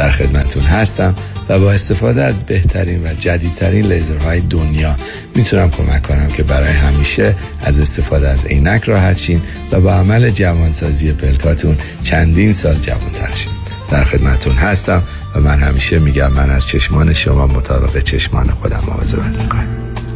[0.00, 1.14] در خدمتون هستم
[1.48, 4.94] و با استفاده از بهترین و جدیدترین لیزرهای دنیا
[5.34, 7.34] می‌تونم کمک کنم که برای همیشه
[7.64, 9.42] از استفاده از عینک راحت شین
[9.72, 13.52] و با عمل جوانسازی پلکاتون چندین سال جوانتر شین.
[13.90, 15.02] در خدمتون هستم
[15.34, 19.68] و من همیشه میگم من از چشمان شما مطابق چشمان خودم مواظبت می‌کنم.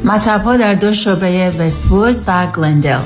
[0.04, 3.00] مطب در دو شعبه وستوود و گلندل.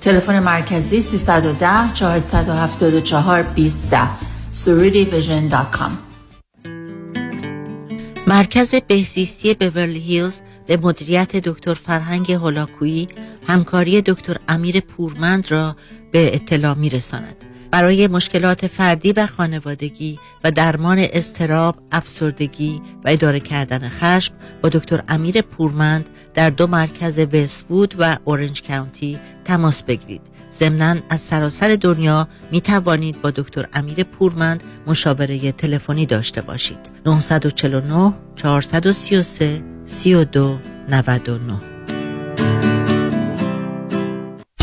[0.00, 3.88] تلفن مرکزی 310 474 20
[4.52, 6.07] surudivision.com
[8.28, 13.08] مرکز بهزیستی بورلی هیلز به مدیریت دکتر فرهنگ هولاکویی
[13.46, 15.76] همکاری دکتر امیر پورمند را
[16.12, 17.36] به اطلاع می رساند.
[17.70, 25.02] برای مشکلات فردی و خانوادگی و درمان استراب، افسردگی و اداره کردن خشم با دکتر
[25.08, 30.37] امیر پورمند در دو مرکز وستوود و اورنج کاونتی تماس بگیرید.
[30.58, 36.78] ضمنا از سراسر دنیا می توانید با دکتر امیر پورمند مشاوره تلفنی داشته باشید.
[37.06, 41.77] 949 433 32 99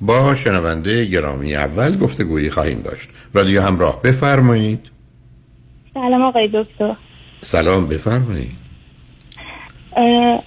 [0.00, 3.08] با شنونده گرامی اول گفتگویی خواهیم داشت.
[3.34, 4.90] رادیو همراه بفرمایید.
[5.94, 6.96] سلام آقای دکتر.
[7.42, 8.64] سلام بفرمایید.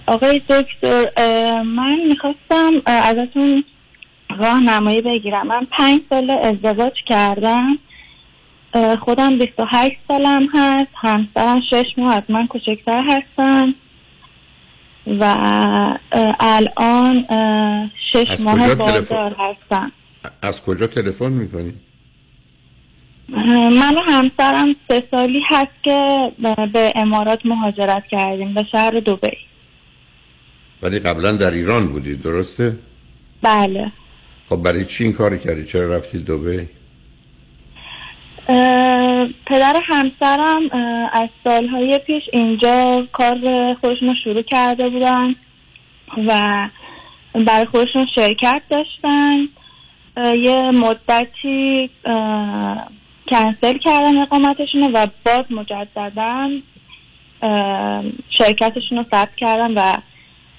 [0.06, 1.06] آقای دکتر
[1.62, 3.64] من می‌خواستم ازتون
[4.38, 5.46] راهنمایی بگیرم.
[5.46, 7.78] من پنج سال ازدواج کردم.
[9.00, 10.90] خودم 28 سالم هست.
[10.94, 13.74] همسرم شش ماه از من کوچکتر هستن.
[15.20, 15.36] و
[16.40, 17.24] الان
[18.12, 19.92] شش ماه باردار هستم
[20.42, 21.72] از کجا تلفن می‌کنی؟
[23.28, 26.32] من و همسرم سه سالی هست که
[26.72, 29.36] به امارات مهاجرت کردیم به شهر دوبی
[30.82, 32.76] ولی قبلا در ایران بودی درسته؟
[33.42, 33.92] بله
[34.48, 36.68] خب برای چی این کاری کردی؟ چرا رفتی دوبی؟
[39.46, 40.62] پدر همسرم
[41.12, 43.36] از سالهای پیش اینجا کار
[43.80, 45.34] خودشون شروع کرده بودن
[46.26, 46.68] و
[47.34, 49.36] برای خودشون شرکت داشتن
[50.36, 51.90] یه مدتی
[53.28, 56.50] کنسل کردن اقامتشون و باز مجددا
[58.38, 59.92] شرکتشون رو ثبت کردن و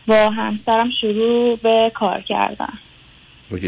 [0.08, 2.74] با همسرم شروع به کار کردن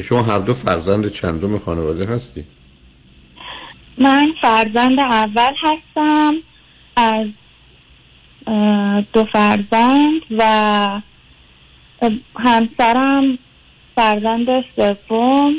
[0.04, 2.46] شما هر دو فرزند چندم خانواده هستی؟
[4.02, 6.34] من فرزند اول هستم
[6.96, 7.28] از
[9.14, 11.02] دو فرزند و
[12.36, 13.38] همسرم
[13.96, 15.56] فرزند سوم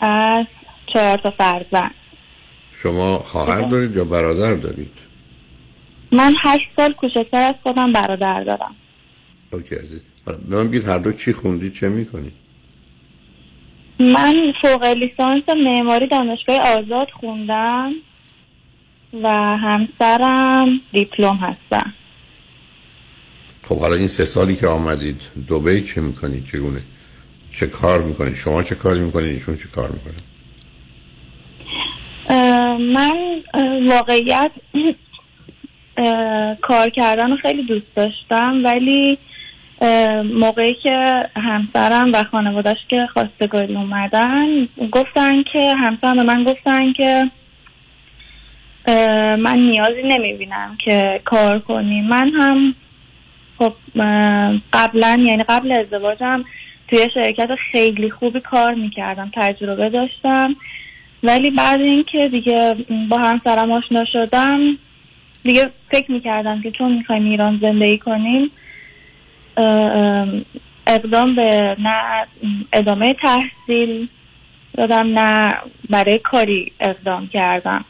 [0.00, 0.46] از
[0.92, 1.94] چهار تا فرزند.
[2.72, 4.92] شما خواهر دارید یا برادر دارید؟
[6.12, 8.76] من هشت سال کوچکتر از خودم برادر دارم.
[9.52, 10.00] اوکی عزیز.
[10.26, 12.39] به من بگید هر دو چی خوندید چه می‌کنید؟
[14.00, 17.92] من فوق لیسانس معماری دانشگاه آزاد خوندم
[19.22, 21.94] و همسرم دیپلم هستم
[23.62, 26.80] خب حالا این سه سالی که آمدید دوبی چه می‌کنید؟ چگونه؟
[27.54, 30.14] چه کار می‌کنید؟ شما چه کاری می‌کنید؟ ایشون چه کار می‌کنه؟
[32.28, 33.42] اه، من
[33.88, 34.50] واقعیت
[36.62, 39.18] کار کردن رو خیلی دوست داشتم ولی
[40.34, 47.30] موقعی که همسرم و خانوادش که خواستگاری اومدن گفتن که همسرم به من گفتن که
[49.36, 52.00] من نیازی نمی‌بینم که کار کنی.
[52.00, 52.74] من هم
[53.58, 53.72] خب
[54.72, 56.44] قبلا یعنی قبل ازدواجم
[56.88, 60.56] توی شرکت خیلی خوبی کار می‌کردم تجربه داشتم.
[61.22, 62.76] ولی بعد اینکه دیگه
[63.08, 64.78] با همسرم آشنا شدم
[65.44, 68.50] دیگه فکر می‌کردم که چون می‌خوایم ایران زندگی کنیم
[70.86, 72.26] اقدام به نه
[72.72, 74.08] ادامه تحصیل
[74.74, 75.52] دادم نه
[75.90, 77.84] برای کاری اقدام کردم.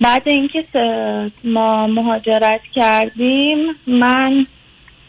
[0.00, 0.64] بعد اینکه
[1.44, 4.46] ما مهاجرت کردیم من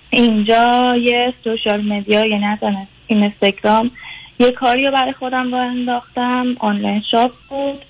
[0.10, 2.76] اینجا یه سوشال مدیا یعنی اصلا
[3.08, 3.92] اینستاگرام
[4.40, 6.56] یه کاری رو برای خودم رو انداختم.
[6.60, 7.86] آنلاین شاپ بود.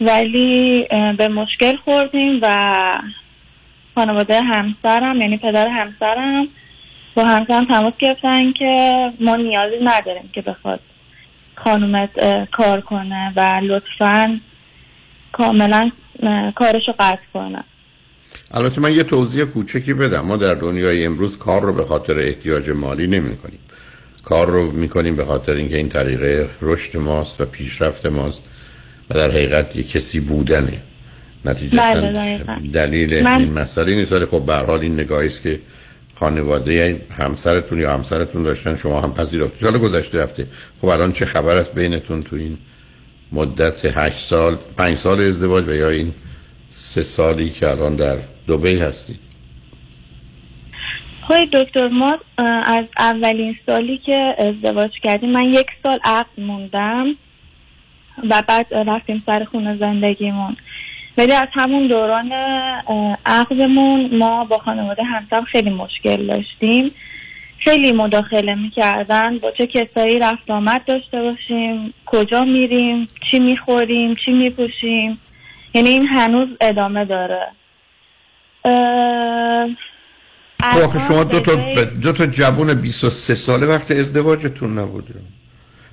[0.00, 0.86] ولی
[1.18, 2.74] به مشکل خوردیم و
[3.94, 6.48] خانواده همسرم یعنی پدر همسرم
[7.18, 10.80] با همسرم تماس گرفتن که ما نیازی نداریم که بخواد
[11.54, 12.10] خانومت
[12.52, 14.40] کار کنه و لطفا
[15.32, 15.90] کاملا
[16.56, 17.64] کارشو قطع کنه.
[18.54, 20.20] البته من یه توضیح کوچکی بدم.
[20.20, 23.58] ما در دنیای امروز کار رو به خاطر احتیاج مالی نمی کنیم
[24.24, 28.42] کار رو می‌کنیم به خاطر اینکه این طریقه رشد ماست و پیشرفت ماست
[29.10, 30.82] و در حقیقت یه کسی بودنه.
[31.44, 32.40] نتیجه بله،.
[32.72, 34.12] دلیل من- این مسئله نیست.
[34.12, 35.60] ولی خب به حال این نگاهی است که
[36.18, 40.46] خانواده همسرتون یا همسرتون داشتن شما هم پذیرفتید حالا گذشته رفته
[40.80, 42.58] خب الان چه خبر است بینتون تو این
[43.32, 46.14] مدت هشت سال پنج سال ازدواج و یا این
[46.68, 48.18] سه سالی که الان در
[48.48, 49.18] دبی هستید
[51.28, 52.18] های دکتر ما
[52.64, 57.06] از اولین سالی که ازدواج کردیم من یک سال عقد موندم
[58.30, 60.56] و بعد رفتیم سر خونه زندگیمون.
[61.18, 62.32] ولی از همون دوران
[63.26, 66.90] عقدمون ما با خانواده همسرم خیلی مشکل داشتیم.
[67.64, 74.30] خیلی مداخله می‌کردن با چه کسایی رفت آمد داشته باشیم کجا میریم چی می‌خوریم چی
[74.32, 75.18] میپوشیم.
[75.74, 77.48] یعنی این هنوز ادامه داره.
[80.62, 81.54] خب آخه شما دو تا
[81.84, 85.14] دو تا جوون 23 ساله وقت ازدواجتون نبوده.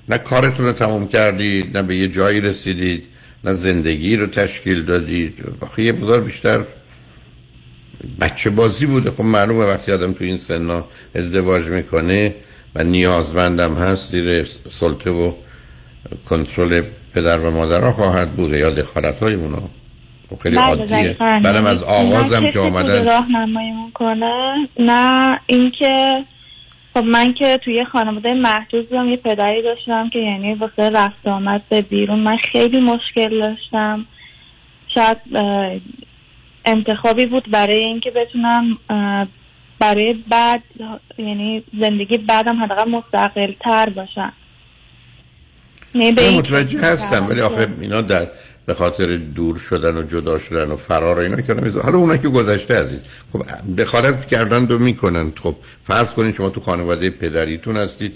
[0.08, 3.06] نه کارتون رو تمام کردید نه به یه جایی رسیدید.
[3.46, 5.44] نه زندگی رو تشکیل دادید.
[5.60, 6.60] آخه یه مقدار بیشتر
[8.20, 9.10] بچه بازی بوده.
[9.10, 10.84] خب معلومه وقتی آدم تو این سنا
[11.14, 12.34] ازدواج می‌کنه
[12.74, 15.32] و نیازمندم هست زیر سلطه و
[16.28, 16.82] کنترل
[17.14, 19.62] پدر و مادرها خواهد بوده یا دخالت های اونا
[20.30, 21.16] خب خیلی بله، عادیه.
[21.18, 23.04] بعدم از آغازم که آمدن.
[23.06, 24.68] راهنماییمون کنه.
[24.78, 26.24] نه اینکه
[26.96, 31.62] خب من که توی خانواده محدود بودم یه پدری داشتم که یعنی واسه رفت آمد
[31.68, 32.18] به بیرون.
[32.18, 34.06] من خیلی مشکل داشتم.
[34.94, 35.16] شاید
[36.64, 38.78] انتخابی بود برای اینکه بتونم
[39.78, 40.62] برای بعد
[41.18, 44.32] یعنی زندگی بعدم حداقل مستقل تر باشم.
[45.94, 48.26] یعنی متوجه هستم ولی آخه اینا در
[48.66, 52.28] به خاطر دور شدن و جدا شدن و فرار و اینا نمیزه حالا اونا که
[52.28, 53.02] گذشته عزیز.
[53.32, 53.42] خب
[53.78, 55.32] دخالت کردن دو می‌کنن.
[55.42, 55.54] خب
[55.84, 58.12] فرض کنید شما تو خانواده پدریتون هستید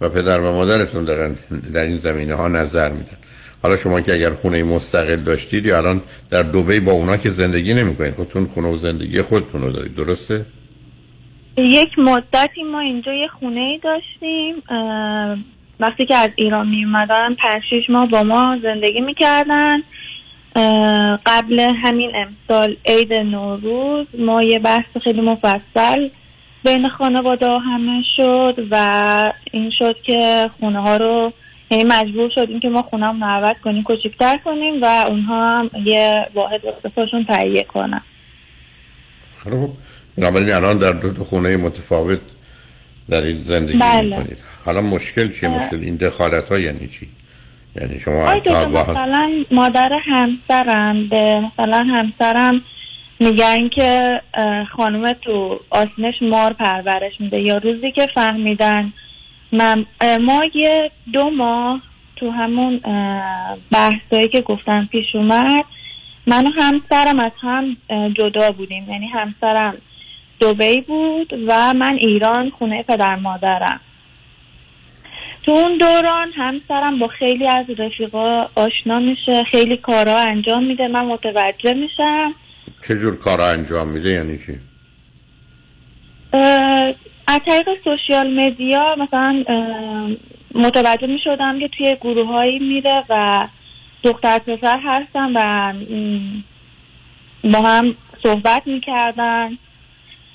[0.00, 1.36] و پدر و مادرتون دارن
[1.74, 3.16] در این زمینه ها نظر میدن.
[3.62, 7.74] حالا شما که اگر خونه مستقل داشتید یا الان در دبی با اونا که زندگی
[7.74, 9.94] نمی‌کنید خودتون خونه و زندگی خودتون رو دارید.
[9.94, 10.46] درسته؟
[11.56, 14.54] یک مدتی ما اینجا یه خونه ای داشتیم
[15.80, 19.78] وقتی که از ایران می اومدن پنج شیش ماه با ما زندگی می‌کردن.
[21.26, 26.08] قبل همین امسال عید نوروز ما یه بحث خیلی مفصل
[26.64, 31.32] بین خانواده همه شد و این شد که خونه ها رو
[31.70, 36.26] یعنی مجبور شدیم که ما خونه هم عوض کنیم کوچکتر کنیم و اونها هم یه
[36.34, 38.02] واحد واسه تهیه کنن.
[39.38, 39.70] خب
[40.18, 42.20] بنابراین الان در دو خونه متفاوت
[43.08, 44.18] در این زندگی بله.
[44.18, 44.38] می‌کنید.
[44.68, 47.08] حالا مشکل چیه؟ مشکل این دخالت ها یعنی چی؟
[47.80, 52.62] یعنی شما مثلا مادر همسرم به مثلا همسرم
[53.20, 54.20] میگن که
[54.76, 57.40] خانم تو آسنش مار پرورش میده.
[57.40, 58.92] یا روزی که فهمیدن
[59.52, 59.86] من
[60.20, 61.82] ما یه دو ماه
[62.16, 62.80] تو همون
[63.70, 65.64] بحثایی که گفتم پیش اومد
[66.26, 67.76] من و همسرم از هم
[68.18, 68.90] جدا بودیم.
[68.90, 69.76] یعنی همسرم
[70.40, 73.80] دوبی بود و من ایران خونه پدر مادرم.
[75.48, 81.04] تو اون دوران همسرم با خیلی از رفیقا آشنا میشه خیلی کارا انجام میده من
[81.04, 82.34] متوجه میشم.
[82.88, 84.52] چه جور کارا انجام میده؟ یعنی چی؟
[87.26, 89.44] از طریق سوشیال مدیا مثلا
[90.54, 93.46] متوجه می شدم که توی گروه هایی میره و
[94.02, 95.72] دختر پسر هستن و
[97.52, 99.58] با هم صحبت می‌کردن.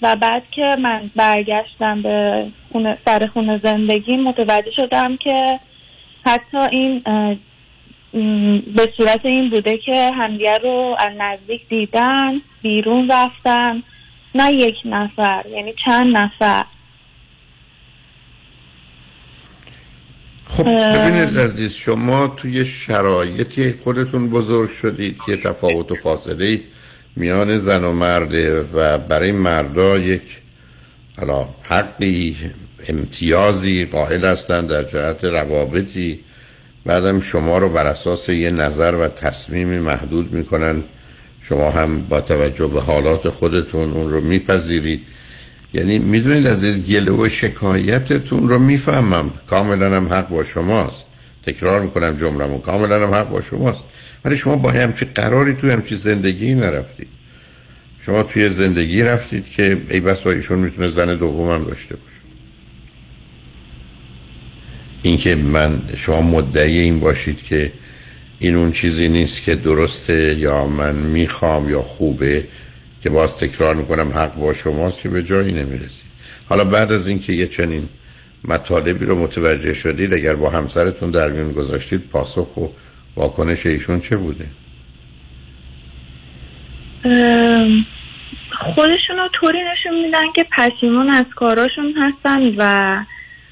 [0.03, 5.59] و بعد که من برگشتم به خونه سر خونه زندگی متوجه شدم که
[6.25, 7.03] حتی این
[8.75, 13.83] به صورت این بوده که همدیگه رو از نزدیک دیدن بیرون رفتن
[14.35, 16.63] نه یک نفر یعنی چند نفر.
[20.45, 26.61] خب ببینید عزیز شما توی شرایطی خودتون بزرگ شدید که تفاوت و فاصله
[27.15, 30.21] میان زن و مرده و برای مردا یک
[31.17, 32.37] حالا حقی
[32.87, 36.19] امتیازی قائل هستند در جهت روابطی.
[36.85, 40.83] بعدم شما رو بر اساس یه نظر و تصمیمی محدود می‌کنن.
[41.41, 45.01] شما هم با توجه به حالات خودتون اون رو میپذیرید.
[45.73, 49.31] یعنی می‌دونید از این گله و شکایتتون رو می‌فهمم.
[49.47, 51.05] کاملا هم حق با شماست.
[51.45, 53.83] تکرار می‌کنم جملمو کاملا هم حق با شماست.
[54.25, 57.07] ولی شما با همچی قراری توی همچی زندگی نرفتید
[58.05, 62.13] شما توی زندگی رفتید که ای بس با ایشون می‌تونه زن دومم داشته باشه.
[65.01, 67.71] اینکه من شما مدعی این باشید که
[68.39, 72.47] این اون چیزی نیست که درسته یا من می‌خوام یا خوبه
[73.03, 76.13] که باز تکرار می‌کنم حق با شماست که به جایی نمی‌رسید.
[76.49, 77.89] حالا بعد از اینکه یه چنین
[78.43, 82.67] مطالبی رو متوجه شدید اگر با همسرتون در میون گذاشتید پاسخ و
[83.15, 84.45] واکنش ایشون چه بوده؟
[88.59, 93.05] خودشون رو طوری نشون میدن که پشیمون از کاراشون هستن و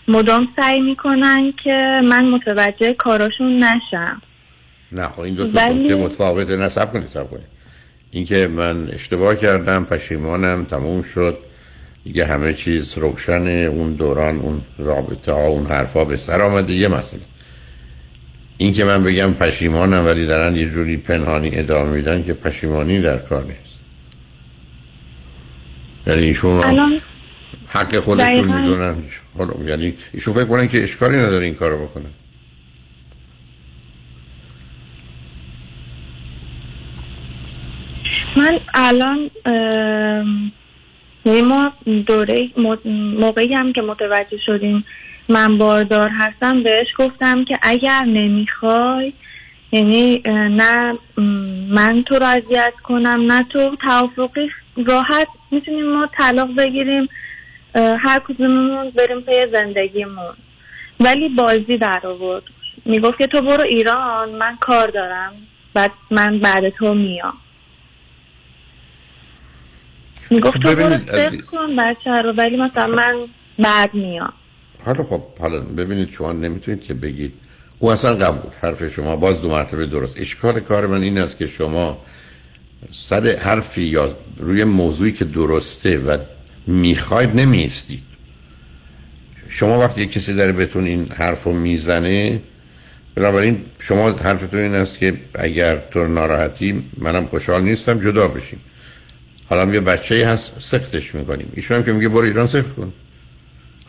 [0.08, 4.22] مدام سعی می‌کنن که من متوجه کاراشون نشم.
[4.92, 5.94] نه خب این دو تا ولی...
[5.94, 6.56] متفاوته.
[6.56, 7.48] نصب کنید سب کنید.
[8.12, 11.38] اینکه من اشتباه کردم پشیمانم تموم شد.
[12.04, 16.74] دیگه همه چیز روشن اون دوران اون رابطه ها اون حرفا به سر آمده.
[16.74, 17.22] یه مسئله.
[18.62, 23.18] این که من بگم پشیمانم ولی دارن یه جوری پنهانی ادامه میدن که پشیمانی در
[23.18, 23.80] کار نیست.
[26.08, 27.02] یعنی ایشون
[27.68, 28.96] حق خودشون می‌دونن.
[29.68, 32.10] یعنی ایشون فکر کنن که اشکالی نداره این کارو بکنن.
[38.38, 39.30] من الان
[41.26, 41.74] یعنی ما
[42.08, 42.50] دوره
[43.20, 44.86] موقعی هم که متوجه شدیم
[45.32, 49.14] من باردار هستم بهش گفتم که اگر نمی‌خوای
[49.72, 50.98] یعنی نه
[51.70, 54.50] من تو رو اذیت کنم نه تو توافقی
[54.86, 57.10] راحت می‌تونیم ما طلاق بگیریم
[57.76, 60.34] هر کدوممون بریم پی زندگیمون.
[61.00, 62.44] ولی بازی در آورد
[62.86, 65.34] می‌گفت که تو برو ایران من کار دارم.
[65.74, 67.38] بعد من بعد تو میام.
[70.30, 70.98] می‌گفت تو برو
[71.52, 73.28] کن بچه رو ولی مثلا من
[73.60, 74.34] بعد میام.
[74.86, 77.34] حالا خب حالا ببینید شما نمی‌تونید که بگید
[77.80, 80.22] او اصلا قبول حرف شما باز دو مرتبه درست.
[80.22, 82.02] اشکال کار من این است که شما
[82.92, 86.18] صد حرفی یا روی موضوعی که درسته و
[86.68, 88.04] می‌خواید نمیستید
[89.50, 92.42] شما وقتی کسی داره بهتون این حرف رو می‌زنه
[93.16, 98.60] بنابراین شما حرفتون این است که اگر تو ناراحتی منم خوشحال نیستم جدا بشیم.
[99.50, 101.52] حالا یه بچه هست سختش می‌کنیم.
[101.56, 102.94] ایشون هم که میگه برو ایران سخت کن.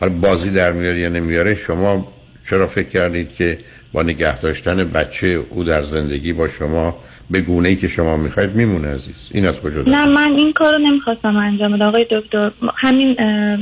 [0.03, 2.07] حالا بازی در میاره یا نمیاره شما
[2.49, 3.57] چرا فکر کردید که
[3.93, 6.95] با نگه داشتن بچه او در زندگی با شما
[7.29, 10.77] به گونه ای که شما می‌خواید میمونه عزیز؟ این از کجا نه من این کارو
[10.77, 11.87] نمی‌خواستم انجام بدم.
[11.87, 13.15] آقای دکتر همین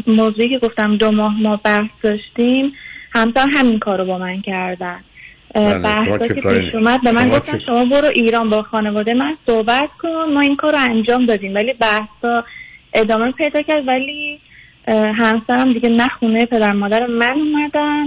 [0.08, 2.74] موضوعی که گفتم دو ماه ما بحث داشتیم
[3.12, 5.00] همسر همین کارو با من کردن.
[5.56, 10.34] بحثا که پیش اومد به من گفتن شما برو ایران با خانواده من صحبت کن
[10.34, 11.56] ما این کار رو انجام دادیم.
[11.56, 12.44] ولی بحثا
[12.94, 13.88] ادامه پیدا کرد.
[13.88, 14.40] ولی
[14.88, 18.06] همسرم دیگه نه خونه پدر مادر من اومدن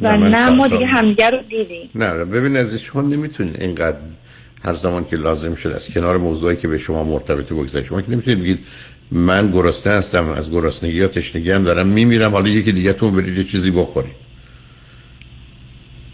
[0.00, 1.90] و نه, ما دیگه همدیگه رو دیدیم.
[1.94, 3.98] نه ببین از شما نمی‌تونید اینقدر
[4.64, 8.10] هر زمان که لازم شد از کنار موضوعی که به شما مرتبط بگذارید شما که
[8.10, 8.58] نمی‌تونید بگید
[9.10, 13.38] من گرسنه هستم از گرسنگی یا تشنگی هم دارم میمیرم حالا یکی دیگه تون برید
[13.38, 14.22] یه چیزی بخورید.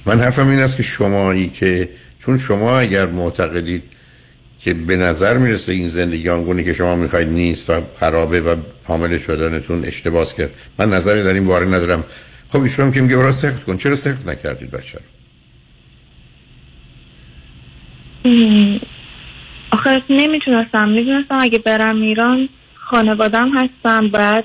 [0.06, 3.82] من حرفم این است که شمایی که چون شما اگر معتقدید
[4.60, 9.18] که به نظر می‌رسه این زندگی آنگونه که شما می‌خواید نیست و خرابه و حامل
[9.18, 10.50] شدنتون اشتباس کرد.
[10.78, 12.04] من نظری در این باره ندارم.
[12.52, 13.76] خب ایشون که میگه برای سخت کن.
[13.76, 14.98] چرا سخت نکردید بچه
[19.70, 20.88] آخه نمی‌تونستم.
[20.88, 24.44] می‌دونستم اگه برم ایران خانوادم هستم بعد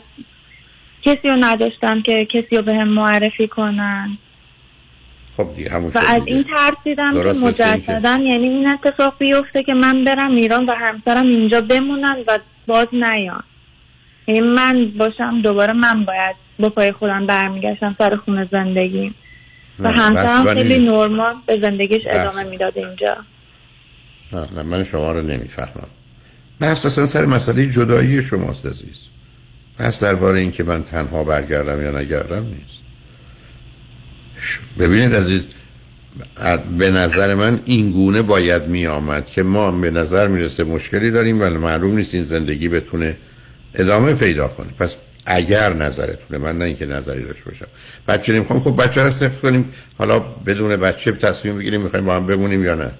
[1.01, 4.17] کسی رو نداشتم که کسی رو به هم معرفی کنن.
[5.37, 10.03] خب دیگه همون و از این ترسیدم که مجددا یعنی این اتفاق بیفته که من
[10.03, 13.43] برم ایران و همسرم اینجا بمونن و باز نیان.
[14.27, 19.13] یعنی من باشم دوباره من باید با پای خودم برمیگشتم سر خونه زندگی
[19.79, 23.17] و همسرم خیلی نرمال به زندگیش ادامه می‌داد اینجا.
[24.33, 25.87] نه نه من شما رو نمی‌فهمم.
[26.59, 29.07] بحث اصلا سر مسئله جدایی شماست عزیز.
[29.77, 32.82] پس درباره این که من تنها برگردم یا نگردم نیست.
[34.79, 35.47] ببینید عزیز
[36.77, 41.41] به نظر من این گونه باید می آمد که ما به نظر می‌رسه مشکلی داریم
[41.41, 43.17] ولی معلوم نیست این زندگی بتونه
[43.75, 44.67] ادامه پیدا کنه.
[44.79, 47.67] پس اگر نظرتونه من نه اینکه نظری داشته باشم.
[48.07, 49.69] بچه نمی‌خوام خب بچه رو سفت کنیم.
[49.97, 52.91] حالا بدون بچه تصمیم بگیریم می‌خوایم با هم بمونیم یا نه.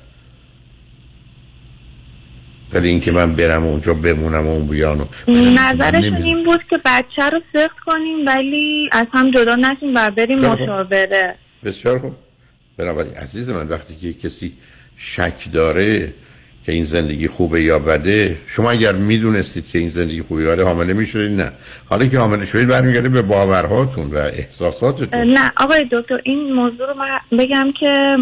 [2.73, 7.39] ولی اینکه من برم اونجا بمونم و اون بیانو نظرشون این بود که بچه رو
[7.53, 11.35] سخت کنیم ولی از هم جدا نشیم و بریم مشاوره.
[11.63, 12.13] بسیار خوب.
[12.77, 14.53] بنابراین عزیز من وقتی که کسی
[14.97, 16.13] شک داره
[16.65, 20.63] که این زندگی خوبه یا بده شما اگر می‌دونستید که این زندگی خوبه یا بده
[20.63, 21.51] حامله می‌شدید نه.
[21.89, 25.23] حالا که حامله شدید برمیگرده به باورهاتون و احساساتتون.
[25.23, 28.17] نه آقای دکتر این موضوع رو من بگم که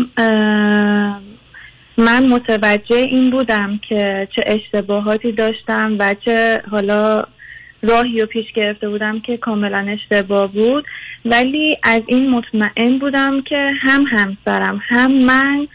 [1.97, 7.23] من متوجه این بودم که چه اشتباهاتی داشتم و چه حالا
[7.83, 10.85] راهی رو پیش گرفته بودم که کاملا اشتباه بود.
[11.25, 15.67] ولی از این مطمئن بودم که هم همسرم هم من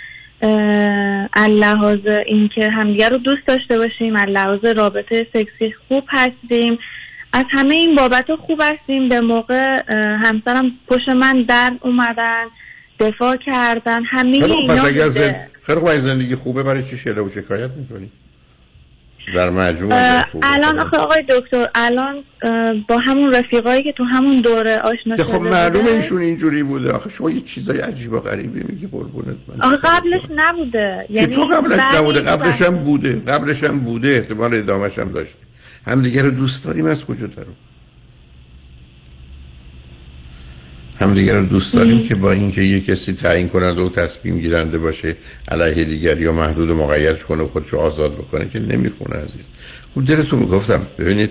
[1.35, 6.79] اللحاظ اینکه همدیگه رو دوست داشته باشیم اللحاظ رابطه سکسی خوب هستیم.
[7.33, 9.09] از همه این بابت خوب هستیم.
[9.09, 9.83] به موقع
[10.25, 12.45] همسرم پشت من در اومدن.
[13.01, 14.03] دفاع کردن.
[14.05, 14.85] همه اینا
[15.67, 18.11] خیلی خوب زندگی خوبه برای چی شده و شکایت می‌کنی؟
[19.35, 22.25] در مجموع الان آخه آقای دکتر الان
[22.89, 26.93] با همون رفیقایی که تو همون دوره آشنا خب معلومه ایشون اینجوری بوده.
[26.93, 29.61] آخه شما یه چیزای عجیب و غریبی میگی قربونت من.
[29.63, 31.07] آخه قبلش نبوده.
[31.11, 32.21] یعنی تو قبلش نبوده.
[32.21, 33.23] قبلش هم بوده.
[33.29, 34.09] قبلش هم بوده.
[34.09, 35.37] احتمال ادامش هم داشت
[35.87, 37.53] هم دیگه رو دوست داریم از کجا دارو
[41.01, 44.79] هم دیگر رو دوست داریم که با اینکه یه کسی تعیین کننده و تصمیم گیرنده
[44.79, 45.17] باشه
[45.49, 49.47] علیه دیگر یا محدود و مقیدش کنه و خودشو آزاد بکنه که نمی‌خونه عزیز.
[49.95, 50.87] خوب دلتون گفتم.
[50.99, 51.31] ببینید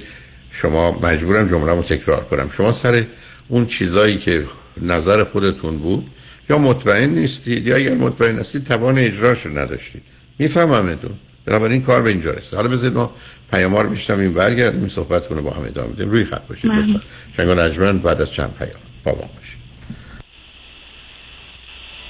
[0.51, 2.49] شما مجبورم جمله رو تکرار کنم.
[2.49, 3.03] شما سر
[3.47, 4.43] اون چیزایی که
[4.81, 6.07] نظر خودتون بود
[6.49, 10.01] یا مطمئن نیستید یا اگر مطمئن هستید توان اجراش رو نداشتید.
[10.39, 11.11] میفهممتون؟
[11.45, 12.53] بنابراین کار به اینجا رسید.
[12.53, 13.11] حالا بذارید ما
[13.51, 16.09] پیامار بیشتر این برگردیم صحبت کنه با هم ادامه بدیم.
[16.09, 17.71] روی خط باشید لطفا.
[17.71, 18.71] شنگ بعد از چند پیام.
[19.03, 19.11] با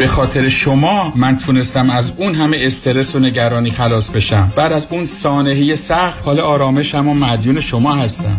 [0.00, 4.52] به خاطر شما من تونستم از اون همه استرس و نگرانی خلاص بشم.
[4.56, 8.36] بعد از اون سانحه سخت حال آرامشم و مدیون شما هستم.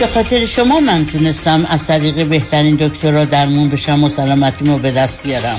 [0.00, 5.22] به خاطر شما من تونستم از طریق بهترین دکترا درمون بشم و سلامتیمو به دست
[5.22, 5.56] بیارم.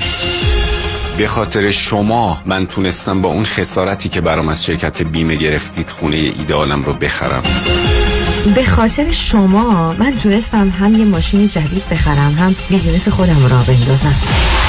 [1.18, 6.16] به خاطر شما من تونستم با اون خسارتی که برام از شرکت بیمه گرفتید خونه
[6.16, 7.42] ایدالم رو بخرم.
[8.54, 14.63] به خاطر شما من تونستم هم یه ماشین جدید بخرم هم بیزینس خودم را بندازم.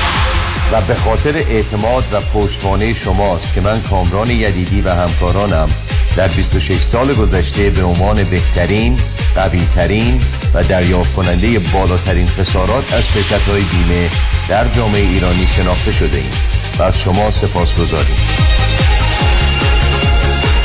[0.72, 5.70] و به خاطر اعتماد و پشتوانه شماست که من کامران یدیدی و همکارانم
[6.16, 8.98] در 26 سال گذشته به عنوان بهترین،
[9.36, 10.20] قویترین
[10.54, 14.10] و دریافت کننده بالاترین خسارات از شرکت های بیمه
[14.50, 16.32] در جامعه ایرانی شناخته شده ایم
[16.80, 18.16] و از شما سپاس گذاریم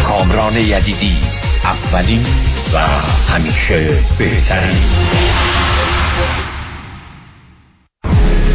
[0.04, 1.16] کامران یدیدی
[1.64, 2.26] اولین
[2.74, 2.78] و
[3.32, 5.59] همیشه بهترین.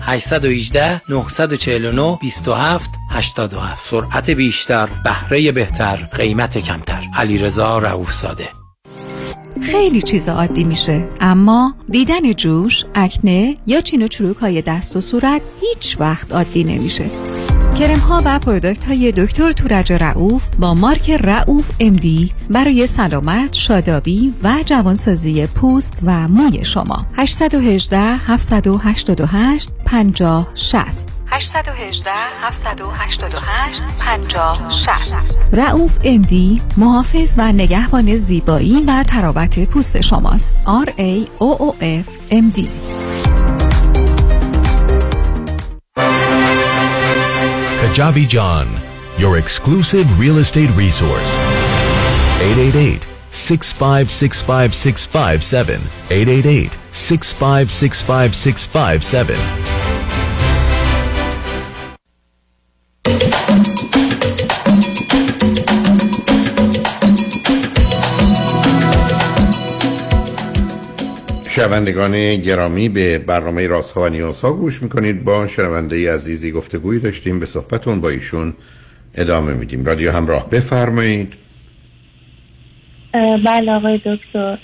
[0.00, 7.02] 818 949 27 87 سرعت بیشتر بهره بهتر قیمت کمتر.
[7.16, 8.48] علیرضا رؤوفزاده.
[9.62, 15.00] خیلی چیز عادی میشه اما دیدن جوش، اکنه یا چین و چروک های دست و
[15.00, 17.04] صورت هیچ وقت عادی نمیشه.
[17.78, 24.34] کرم ها و پرودکت های دکتر تورج رعوف با مارک رعوف امدی برای سلامت، شادابی
[24.42, 27.06] و جوانسازی پوست و موی شما.
[27.16, 32.10] 818 788 50 60 818
[32.42, 35.20] 788 50 60
[35.52, 40.58] رعوف امدی محافظ و نگهبان زیبایی و ترابط پوست شماست.
[40.84, 43.05] R A O O F M
[47.96, 48.68] Kajabi John,
[49.16, 51.34] your exclusive real estate resource.
[52.42, 55.80] 888 6565657
[56.10, 59.65] 888 6565657
[71.66, 75.24] شنوندگان گرامی به برنامه راست ها و نیاز ها گوش می‌کنید.
[75.24, 77.40] با شنونده عزیزی گفتگویی داشتیم.
[77.40, 78.54] به صحبتون با ایشون
[79.14, 79.84] ادامه میدیم.
[79.84, 81.32] رادیو همراه بفرمایید.
[83.44, 84.58] بله آقای دکتر.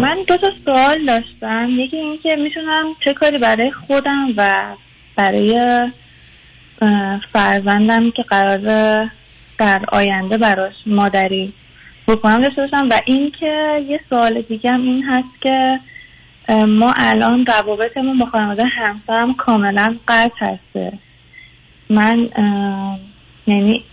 [0.00, 1.68] من دو تا سوال داشتم.
[1.70, 4.74] یکی اینکه می‌تونم چه کاری برای خودم و
[5.16, 5.60] برای
[7.32, 8.60] فرزندم که قرار
[9.58, 11.52] در آینده براش مادری
[12.08, 12.88] بکنم داشته باشم.
[12.90, 15.78] و اینکه یه سوال دیگه هم این هست که
[16.48, 20.92] ما الان روابطمون با خانواده همسرم کاملا قطع هسته.
[21.90, 22.28] من
[23.46, 23.84] یعنی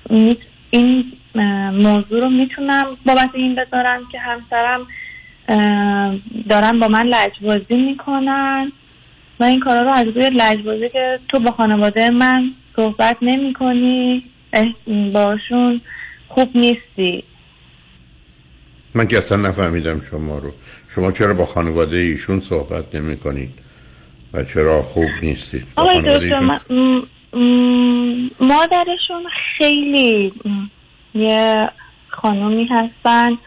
[0.71, 1.11] این
[1.73, 4.87] موضوع رو می‌تونم بابت این بذارم که همسرم
[6.49, 8.71] دارن با من لجبازی می‌کنن
[9.39, 14.23] و این کارا رو از روی لجبازی که تو با خانواده من صحبت نمی کنی
[15.13, 15.81] باشون
[16.27, 17.23] خوب نیستی.
[18.95, 20.51] من که اصلا نفهمیدم شما رو.
[20.89, 23.53] شما چرا با خانواده ایشون صحبت نمی کنید
[24.33, 26.59] و چرا خوب نیستید آقای دکتر
[28.39, 29.23] مادرشون
[29.57, 30.33] خیلی
[31.15, 31.69] یه
[32.09, 33.37] خانومی هستن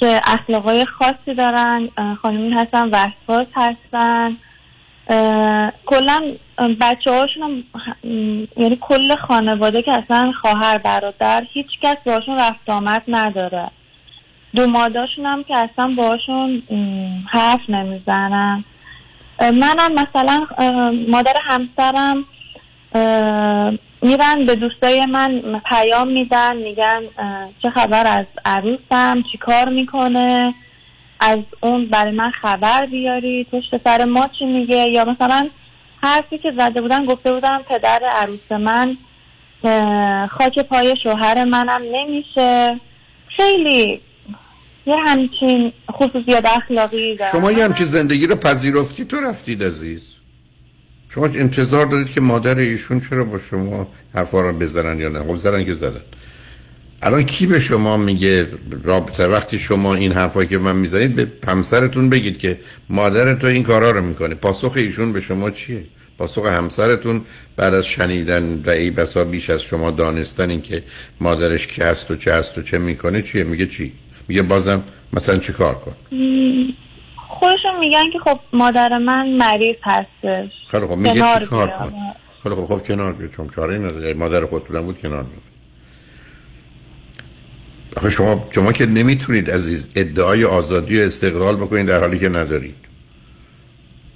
[0.00, 1.88] که اخلاقای خاصی دارن
[2.22, 4.36] خانومی هستن وسواس هستن.
[5.86, 6.20] کلا
[6.80, 7.64] بچه هاشون هم
[8.56, 13.70] یعنی کل خانواده که اصلا خواهر برادر هیچ کس باشون رفت آمد نداره.
[14.54, 16.62] دو ماداشون هم که اصلا باشون
[17.30, 18.64] حرف نمی‌زنن.
[19.40, 20.46] منم مثلا
[21.08, 22.24] مادر همسرم
[24.02, 27.02] میرن به دوستای من پیام میدن میگن
[27.62, 30.54] چه خبر از عروسم؟ چی کار می‌کنه؟
[31.20, 35.48] از اون برای من خبر بیاری؟ پشت سر ما چی میگه؟ یا مثلا
[36.02, 38.96] حرفی که زده بودن گفته بودم پدر عروس من
[40.28, 42.80] خاک پای شوهر منم نمیشه.
[43.28, 44.00] خیلی
[44.90, 50.02] یه همچین خصوصیات اخلاقی دارم شما یه همچین زندگی رو پذیرفتی تو رفتید عزیز؟
[51.08, 55.36] شما انتظار دارید که مادر ایشون چرا با شما حرفا رو بزنن یا نه؟ خب
[55.36, 56.00] زدن که زدن.
[57.02, 58.46] الان کی به شما میگه
[58.82, 63.62] رابطه؟ وقتی شما این حرفایی که من می‌زنید به همسرتون بگید که مادر تو این
[63.62, 64.34] کارا رو می‌کنه.
[64.34, 65.84] پاسخ ایشون به شما چیه؟
[66.18, 67.24] پاسخ همسرتون
[67.56, 70.82] بعد از شنیدن و ای بسا بیش از شما دانستن این که
[71.20, 73.92] مادرش کی هست و چه هست و چه می‌کنه چیه؟ میگه چی؟
[74.30, 75.92] میگه بازم مثلا چی کار کن؟
[77.28, 80.50] خودشون میگن که خب مادر من مریض هستش.
[80.70, 81.70] خیلی خب میگه چی کار.
[81.70, 81.92] کن؟
[82.42, 84.14] خیلی خب خب کنار بیا چون چاره نداره.
[84.14, 85.38] مادر خودتونم بود کنار بیا
[87.96, 92.76] آخه شما شما که نمی‌تونید عزیز ادعای آزادی و استقلال بکنید در حالی که ندارید.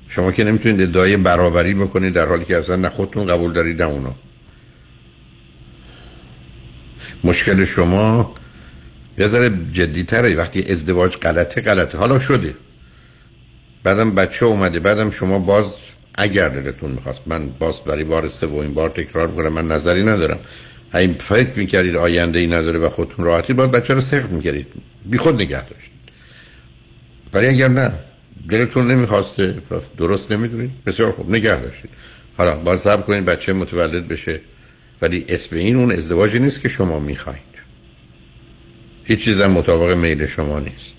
[0.09, 3.89] شما که نمی‌تونید ادعای برابری بکنید در حالی که اصلا نه خودتون قبول دارید نه
[3.89, 4.15] اونا.
[7.25, 8.35] مشکل شما
[9.19, 11.99] یه ذره جدیتره وقتی ازدواج غلطه غلطه.
[11.99, 12.55] حالا شده.
[13.83, 15.75] بعدم بچه اومده بعدم شما باز
[16.19, 20.39] اگر دلتون می‌خواست من باز برای بار سومین بار تکرار می‌کنم من نظری ندارم.
[20.95, 24.67] این فکر می‌کردید آینده ای نداره و خودتون راحتی باید بچه رو سخت می‌کردید.
[25.05, 25.91] بی خود نگه داشت.
[27.33, 27.93] ولی اگر نه
[28.51, 29.55] دلتون نمی‌خواسته
[29.99, 30.71] درست نمی‌دونید.
[30.87, 31.91] بسیار خوب نگه داشتید.
[32.37, 34.41] حالا باید صبر کنید بچه متولد بشه.
[35.03, 37.54] ولی اسم این اون ازدواجی نیست که شما می‌خواید.
[39.05, 40.97] هیچ چیزم مطابق میل شما نیست.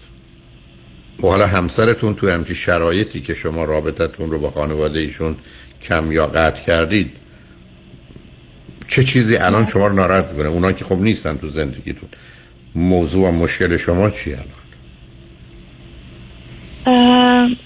[1.23, 5.35] و حالا همسرتون تو همچی شرایطی که شما رابطتون رو با خانواده ایشون
[5.81, 7.11] کم یا قطع کردید
[8.87, 12.09] چه چیزی الان شما رو ناراحت می‌کنه؟ اونا که خب نیستن تو زندگیتون.
[12.75, 14.37] موضوع و مشکل شما چیه
[16.85, 17.57] الان؟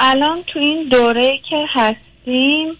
[0.00, 2.76] الان تو این دوره که هستیم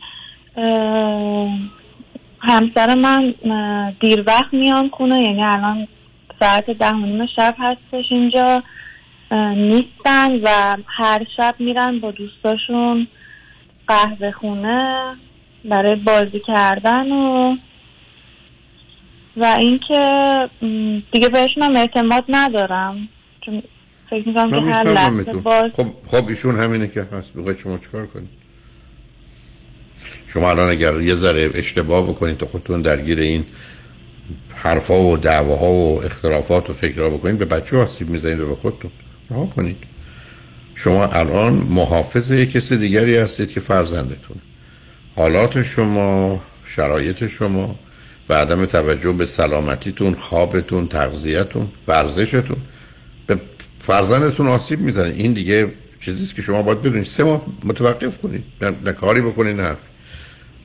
[2.41, 3.35] همسر من
[4.01, 5.89] دیر وقت میان خونه یعنی الان
[6.41, 8.63] ساعت ده و نیم شب هستش اینجا
[9.57, 13.07] نیستن و هر شب میرن با دوستاشون
[13.89, 15.17] قهوه خونه
[15.65, 17.57] برای بازی کردن و
[19.37, 20.35] و اینکه
[21.13, 23.09] دیگه بهشون هم اعتماد ندارم.
[23.41, 23.63] چون
[24.11, 25.33] فکر می‌کنم که هر لحظه.
[25.33, 27.33] باز خب خب ایشون همینه که هست.
[27.33, 28.29] بخواید شما چیکار کنید
[30.27, 33.47] شما الان اگر یه ذره اشتباه بکنید تو خودتون درگیر این
[34.63, 38.91] حرفا و دعواها و اختلافات و فکرها بکنید به بچه آسیب می‌زنید و به خودتون
[39.31, 39.77] رها کنید.
[40.75, 44.37] شما الان محافظ یک کسی دیگری هستید که فرزندتون
[45.17, 47.79] حالات شما شرایط شما
[48.29, 52.57] و عدم توجه به سلامتیتون خوابتون تغذیتون ورزشتون
[53.27, 53.41] به
[53.81, 55.15] فرزندتون آسیب می‌زنه.
[55.17, 57.07] این دیگه چیزیست که شما باید بدونید.
[57.07, 58.45] سه ماه متوقف کنید.
[58.85, 59.77] نه کاری بکنید نه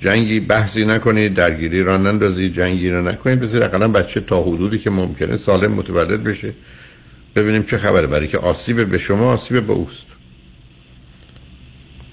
[0.03, 3.39] جنگی بحثی نکنید درگیری را نندازید جنگی را نکنید.
[3.39, 6.53] بذارید اقلا بچه تا حدودی که ممکنه سالم متولد بشه.
[7.35, 8.07] ببینیم چه خبره.
[8.07, 10.07] برای که آسیب به شما آسیب به اوست.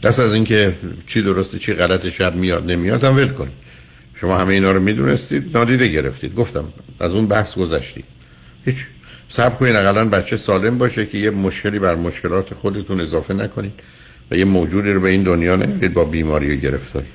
[0.03, 0.75] دست از اینکه
[1.07, 3.53] چی درسته چی غلط شب میاد نمیاد هم ول کنید
[4.15, 6.35] شما همه اینا رو می‌دونستید نادیده گرفتید.
[6.35, 6.65] گفتم
[7.01, 8.05] از اون بحث گذشتید
[8.65, 8.77] هیچ.
[9.29, 13.73] صبر کنید اقلا بچه سالم باشه که یه مشکلی بر مشکلات خودتون اضافه نکنید
[14.31, 17.07] و یه موجودی رو به این دنیا نیارید با بیماری و گرفتاری.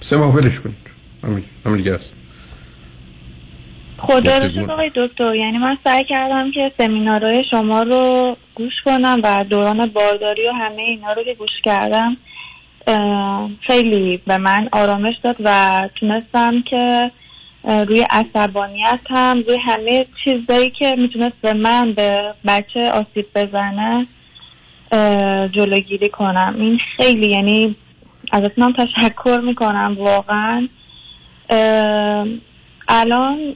[0.00, 0.76] سه ماه ولش کنید
[1.24, 2.12] همین همین دیگه است.
[3.98, 5.34] خدا رو آقای دکتر.
[5.34, 10.82] یعنی من سعی کردم که سمینارهای شما رو گوش کنم و دوران بارداری و همه
[10.82, 12.16] اینا رو که گوش کردم
[13.60, 17.10] خیلی به من آرامش داد و تونستم که
[17.64, 24.06] روی عصبانیت هم روی همه چیزایی که می‌تونست به من به بچه آسیب بزنه
[25.52, 26.54] جلوگیری کنم.
[26.58, 27.76] این خیلی یعنی
[28.32, 30.68] ازتون هم تشکر می‌کنم واقعا.
[32.88, 33.54] الان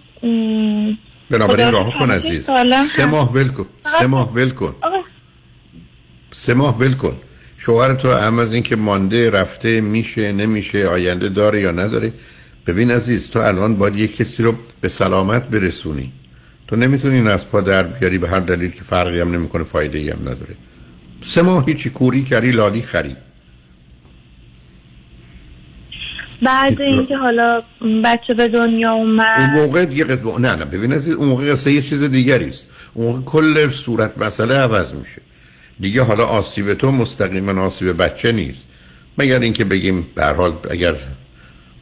[1.30, 2.50] بنابراین راه کن عزیز.
[2.90, 3.06] سه.
[3.06, 3.66] ماه ول کن.
[4.00, 4.74] سه ماه ول کن.
[6.32, 7.16] سه ماه ول کن.
[7.58, 12.12] شوهر تو هم از اینکه مانده رفته میشه نمیشه آینده داره یا نداره.
[12.66, 16.12] ببین عزیز تو الان باید یک کسی رو به سلامت برسونی.
[16.68, 19.98] تو نمی‌تونی این از پا در بیاری به هر دلیل که فرقی هم نمی‌کنه فایده
[19.98, 20.56] ای هم نداره.
[21.24, 23.16] سه ماه هیچی کوری کردی لالی خری.
[26.42, 27.62] بعد اینکه حالا
[28.04, 30.04] بچه به دنیا اون اومد موقع دیگه
[30.38, 32.66] نه نه ببین عزیز اون موقع قصه یه چیز دیگری است.
[32.94, 35.22] اون موقع کل صورت مسئله عوض میشه.
[35.80, 38.62] دیگه حالا آسیب تو مستقیما آسیب بچه نیست.
[39.18, 40.94] مگر اینکه بگیم به حال اگر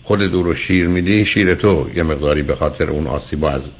[0.02, 3.70] خود دور و شیر میدی شیر تو یه مقداری به خاطر اون آسیب از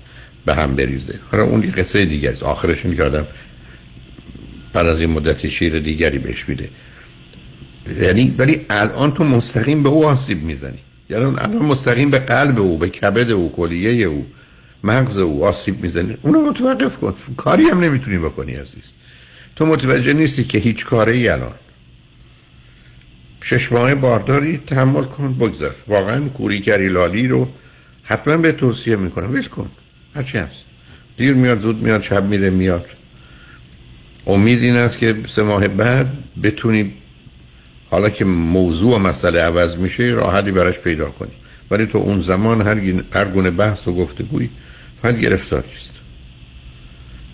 [0.46, 1.14] به هم بریزه.
[1.30, 2.42] حالا اون یه قصه دیگری است.
[2.42, 3.26] آخرش این که آدم
[4.72, 6.68] بعد از این مدتی شیر دیگری بهش میده.
[8.00, 10.78] یعنی ولی الان تو مستقیم به او آسیب می‌زنی.
[11.10, 14.26] یعنی الان مستقیم به قلب او به کبد او کلیه او
[14.84, 16.16] مغز او آسیب می‌زنی.
[16.22, 17.14] اونو متوقف کن.
[17.36, 18.92] کاری هم نمی‌تونی بکنی عزیز.
[19.56, 21.52] تو متوجه نیستی که هیچ کاره ای الان.
[23.40, 27.48] شش ماه بارداری تحمل کن بگذار واقعا کوری لالی رو
[28.02, 29.32] حتما به توصیه می‌کنم.
[29.34, 29.70] ول کن.
[30.14, 30.64] هرچی هست.
[31.16, 32.86] دیر میاد زود میاد شب میره میاد.
[34.26, 36.06] امید این است که سه ماه بعد
[36.42, 36.94] بتونی
[37.92, 41.32] حالا که موضوع و مسئله عوض میشه راحتی براش پیدا کنی
[41.70, 44.48] ولی تو اون زمان هر, هر گونه بحث و گفتگوی
[45.02, 45.92] فقط گرفتاری است.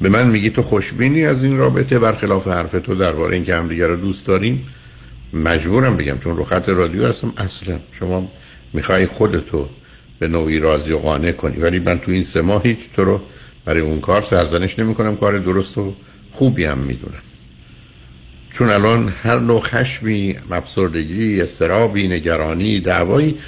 [0.00, 3.96] به من میگی تو خوشبینی از این رابطه برخلاف حرف تو درباره اینکه همدیگه رو
[3.96, 4.66] دوست داریم
[5.32, 8.32] مجبورم بگم چون رو خط رادیو هستم اصلا شما
[8.72, 9.68] می‌خوای خودتو
[10.18, 11.56] به نوعی راضی و قانع کنی.
[11.56, 13.20] ولی من تو این سه ماه هیچ تو رو
[13.64, 15.94] برای اون کار سرزنش نمی کنم کار درست و
[16.32, 17.27] خوبی هم می‌دونم.
[18.50, 23.38] چون الان هر نوع خشمی افسردگی استرابی نگرانی دعوایی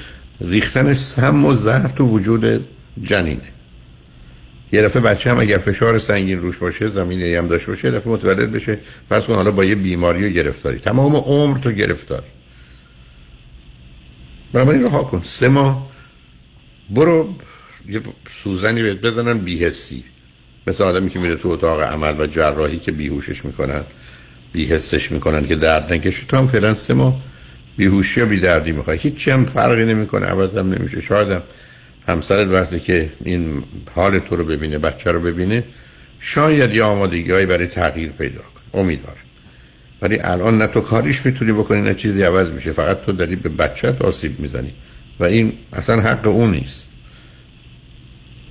[0.41, 2.69] ریختن سم و زهر تو وجود
[3.03, 3.53] جنینه.
[4.73, 8.13] یه دفعه بچه هم اگر فشار سنگین روش باشه زمینه هم داشته باشه یه دفعه
[8.13, 8.79] متولد بشه.
[9.09, 10.79] فرض کن حالا با یه بیماری و گرفتاری.
[10.79, 12.27] تمام عمر تو گرفتاری
[14.53, 15.21] بنابراین رها کن.
[15.25, 15.91] سه ماه.
[16.91, 17.35] برو
[17.89, 18.01] یه
[18.43, 20.05] سوزنی بهت بزنن بیهستی
[20.67, 23.85] مثل آدمی که میره تو اتاق عمل و جراحی که بیهوشش می‌کنن.
[24.53, 26.27] بیهستش می‌کنن که درد نکشه.
[26.27, 27.23] تو هم فعلا سه ماه
[27.77, 28.99] بیهوشی و بیدردی می‌خوای.
[28.99, 31.01] هیچی هم فرقی نمی‌کنه عوض هم نمیشه.
[31.01, 31.43] شاید
[32.09, 35.65] همسرت وقتی که این حال تو رو ببینه بچه رو ببینه
[36.21, 39.17] شاید یه آمادگی برای تغییر پیدا کن امیدوارم.
[40.03, 42.73] ولی الان نه تو کاریش می‌تونی بکنی نه چیزی عوض میشه.
[42.73, 44.73] فقط تو داری به بچت آسیب می‌زنی.
[45.21, 46.89] و این اصلا حق اون نیست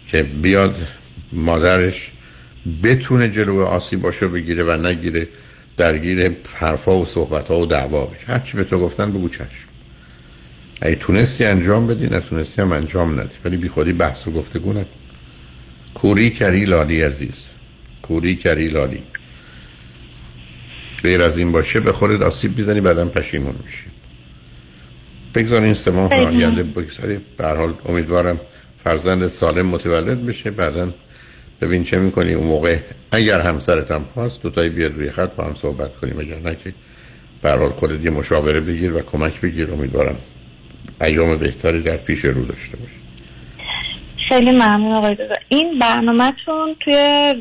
[0.08, 0.76] که بیاد
[1.34, 2.12] مادرش
[2.84, 5.28] بتونه جلو آسیب باشه بگیره و نگیره.
[5.80, 9.70] درگیر حرفا و صحبت ها و دعوا بشه هرچی به تو گفتن بگو چشم.
[10.82, 13.36] اگه تونستی انجام بدی نتونستی هم انجام ندی.
[13.46, 15.00] ولی بی خودی بحث و گفتگو نکن.
[15.94, 17.46] کوری کری لالی عزیز.
[18.02, 19.04] کوری کری لالی.
[21.04, 23.86] غیر از این باشه به خودت آسیب بیزنی بعدا پشیمون میشی.
[25.36, 27.20] بگذار این سه ماه آینده بگذاری.
[27.38, 28.40] به حال امیدوارم
[28.84, 30.52] فرزند سالم متولد بشه.
[30.52, 30.94] بعدا
[31.62, 32.78] ببین چه می‌کنی اون موقع؟
[33.12, 36.20] اگر همسرت هم خواست دوتایی بیاد روی خط با هم صحبت کنیم.
[36.20, 36.74] اگر نه که
[37.42, 39.72] برحال خودت یه مشاوره بگیر و کمک بگیر.
[39.72, 40.18] امیدوارم
[41.02, 42.94] ایام بهتری در پیش رو داشته باشه
[44.30, 45.18] خیلی ممنون آقای
[45.50, 47.34] این برنامهتون توی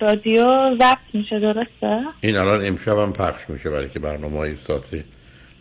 [0.00, 0.46] رادیو
[0.80, 5.04] ضبط میشه درسته؟ این الان امشب هم پخش میشه برای که برنامه های ساعت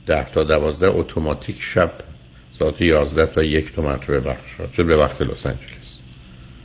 [0.07, 1.91] ده تا دوازده اتوماتیک شب
[2.59, 4.75] ساعت یازده تا یک تو مرتبه بخش.
[4.77, 5.82] شد به وقت لس آنجلس.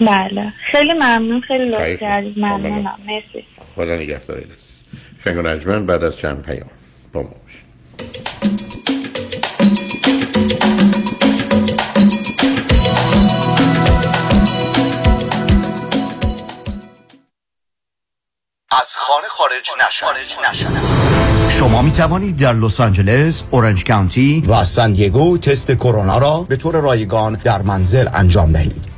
[0.01, 0.53] بله.
[0.73, 2.39] خیلی ممنون خیلی لطف کردید.
[2.39, 2.99] ممنونم.
[3.07, 3.45] مرسی.
[3.75, 4.43] خدا نگهدار.
[5.25, 6.71] شنگ و بعد از چند پیام
[7.13, 7.31] با ما
[18.81, 19.71] از خانه خارج
[20.51, 20.81] نشدن
[21.51, 26.57] شما می توانید در لس آنجلس، اورنج کانتی و سان دیگو تست کرونا را به
[26.57, 28.98] طور رایگان در منزل انجام دهید.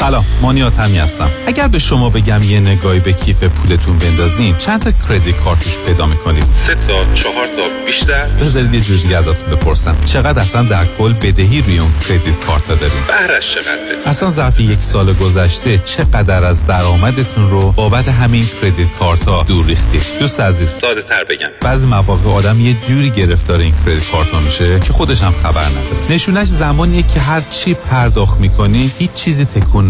[0.00, 1.30] سلام مانیات همی هستم.
[1.46, 6.06] اگر به شما بگم یه نگاهی به کیف پولتون بندازین چند تا کردیت کارتوش پیدا
[6.06, 9.96] می‌کنید سه تا چهار تا بیشتر؟ بذارید یه جور دیگه ازتون بپرسم.
[10.04, 14.80] چقدر اصلا در کل بدهی روی اون کردیت کارت داریم بهرش چقدره اصلا ظرف یک
[14.80, 20.68] سال گذشته چقدر از درآمدتون رو بابت همین کردیت کارت ها دور ریختید دوست عزیز.
[20.80, 21.48] ساده تر بگم.
[21.60, 25.64] بعضی مواقع آدم یه جوری گرفتار این کردیت کارت ها میشه که خودش هم خبر
[25.64, 26.10] نداره.
[26.10, 29.89] نشونش زمانیه که هر چی پرداخت می‌کنی هیچ چیزی تکون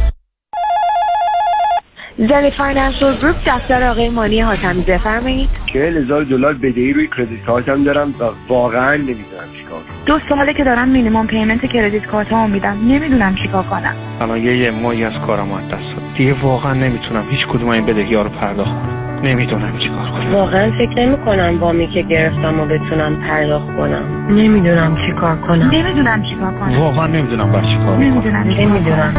[2.29, 5.49] Zenith Financial Group دفتر آقای مانی حاتمی بفرمایید.
[5.65, 9.95] چهل هزار دلار بدهی روی credit card م دارم و واقعا نمی‌دونم چیکار کنم.
[10.05, 12.77] دو ساله که دارم مینیمم پیمنت کردیت کارت ها میدم.
[12.87, 13.95] نمی‌دونم چیکار کنم.
[14.21, 18.15] الان یه یه ماهی از کارم از دست دیگه واقعا نمی‌تونم هیچ کدوم این بدهی
[18.15, 19.21] ها رو پرداخت کنم.
[19.23, 20.31] نمی‌دونم چیکار کنم.
[20.31, 24.27] واقعا فکر نمی کنم وامی که گرفتم و بتونم پرداخت کنم.
[24.29, 25.69] نمی‌دونم چیکار کنم.
[25.69, 26.79] نمی‌دونم چیکار کنم.
[26.79, 29.13] واقعا نمی‌دونم باید چیکار کنم نمی‌دونم نمی‌دونم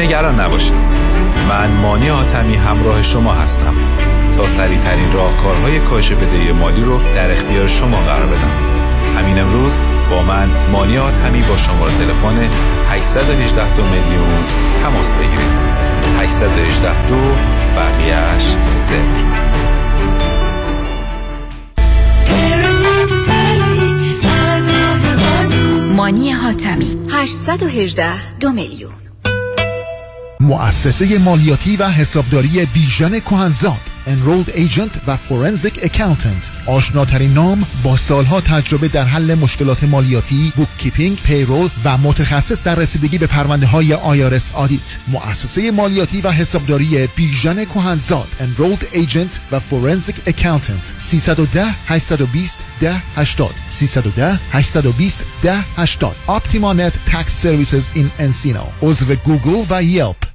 [0.00, 0.74] نگران نباشید.
[1.48, 3.74] من مانی حاتمی همراه شما هستم
[4.36, 8.50] تا سریعترین راهکارهای کاهش بدهی مالی رو در اختیار شما قرار بدم.
[9.18, 9.78] همین امروز
[10.10, 12.48] با من مانی حاتمی با شماره تلفن
[12.90, 14.44] 818 دو میلیون
[14.82, 15.70] تماس بگیرید.
[16.20, 17.16] 818 دو
[17.76, 19.50] بقیهش صفر.
[25.96, 29.09] مانی حاتمی 818 دو میلیون.
[30.40, 36.66] مؤسسه مالیاتی و حسابداری بیژن کهنزاد Enrolled Agent و Forensic Accountant.
[36.66, 43.18] آشناترین نام با سالها تجربه در حل مشکلات مالیاتی bookkeeping، payroll و متخصص در رسیدگی
[43.18, 50.30] به پرونده های IRS audit مؤسسه مالیاتی و حسابداری بیژن کهنزاد Enrolled Agent و Forensic
[50.30, 50.98] Accountant.
[50.98, 58.82] 310 820 1080 310 820 1080 OptimaNet Tax Services in Encino.
[58.82, 60.29] عضو گوگل و Yelp.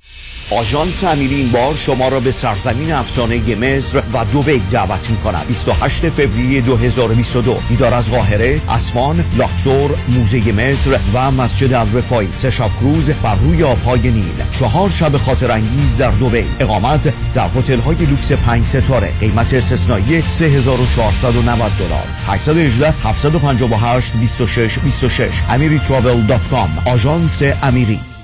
[0.49, 5.47] آژانس امیری این بار شما را به سرزمین افسانه مصر و دوبی دعوت می کند
[5.47, 12.69] 28 فوریه 2022 دیدار از قاهره، اسوان، لاکسور، موزه مصر و مسجد الرفای سه شب
[12.79, 14.43] کروز بر روی آبهای نیل.
[14.51, 19.11] چهار شب خاطر انگیز در دوبی اقامت در هتل های لوکس 5 ستاره.
[19.19, 22.07] قیمت استثنایی 3490 دلار.
[22.27, 28.14] 818 758 26 26 amiritravel.com آژانس امیری.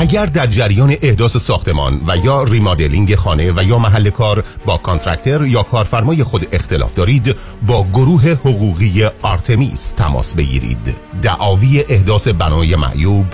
[0.00, 5.46] اگر در جریان احداث ساختمان و یا remodeling خانه و یا محل کار با contractor
[5.46, 7.36] یا کارفرمای خود اختلاف دارید
[7.66, 10.96] با گروه حقوقی آرتمیس تماس بگیرید.
[11.22, 13.26] دعاوی احداث بنای معیوب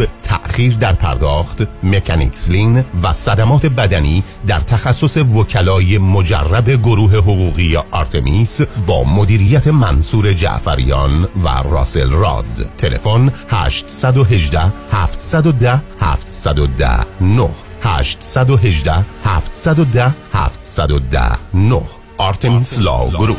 [0.55, 8.61] تأخیر در پرداخت mechanics lien و صدمات بدنی در تخصص وکلای مجرب گروه حقوقی آرتمیس
[8.87, 12.71] با مدیریت منصور جعفریان و راسل راد.
[12.79, 17.49] تلفن 818 710 710 9
[17.83, 21.83] 818 710 710 9
[22.19, 23.37] آرتمیس لا گروپ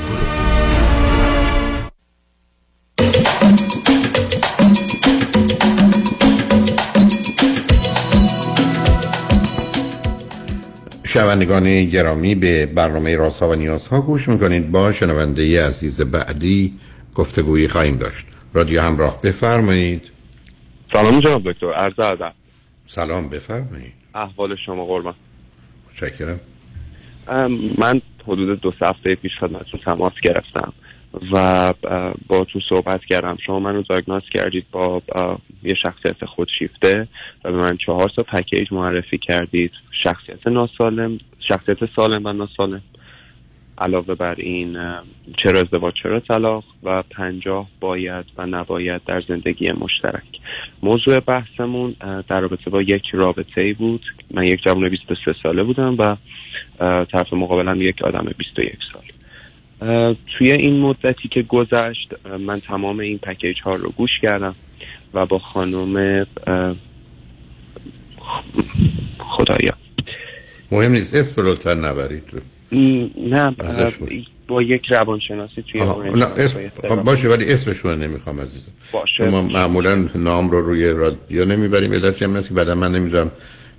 [11.15, 14.71] شنوندگان گرامی به برنامه رازها و نیازها گوش می‌کنید.
[14.71, 16.73] با شنونده عزیز بعدی
[17.15, 18.25] گفتگویی خواهیم داشت.
[18.53, 20.11] رادیو همراه بفرمایید.
[20.93, 22.33] سلام جناب دکتر عرض ادب.
[22.87, 23.93] سلام بفرمایید.
[24.15, 25.13] احوال شما قربان.
[25.89, 26.39] متشکرم.
[27.77, 30.73] من حدود دو هفته پیش خدمتتون تماس گرفتم.
[31.31, 31.73] و
[32.27, 33.37] با تو صحبت کردم.
[33.45, 35.01] شما منو دیاگنوز کردید با
[35.63, 37.07] یه شخصیت خودشیفته
[37.43, 39.71] و به من چهار تا پکیج معرفی کردید.
[40.03, 42.81] شخصیت ناسالم شخصیت سالم و ناسالم.
[43.77, 44.77] علاوه بر این
[45.43, 50.23] چرا ازدواج چرا طلاق و پنجاه باید و نباید در زندگی مشترک.
[50.83, 51.95] موضوع بحثمون
[52.27, 54.01] در رابطه با یک رابطه ای بود.
[54.31, 56.15] من یک جوان 23 ساله بودم و
[57.05, 59.14] طرف مقابلم یک آدم 21 سال
[60.37, 64.55] توی این مدتی که گذشت من تمام این پکیج ها رو گوش کردم
[65.13, 66.25] و با خانم
[69.19, 69.73] خدایا.
[70.71, 71.15] مهم نیست.
[71.15, 72.23] اسم لطفا نبرید.
[72.71, 73.55] نه
[74.47, 75.81] با یک روانشناسی توی
[76.15, 76.59] نه اسم
[77.05, 78.71] باشه ولی اسمشون نمی‌خوام عزیزم.
[78.91, 79.13] باشه.
[79.13, 83.31] شما معمولا نام رو روی رادیو نمی‌بریم علت هم که بعدا من نمی‌دونم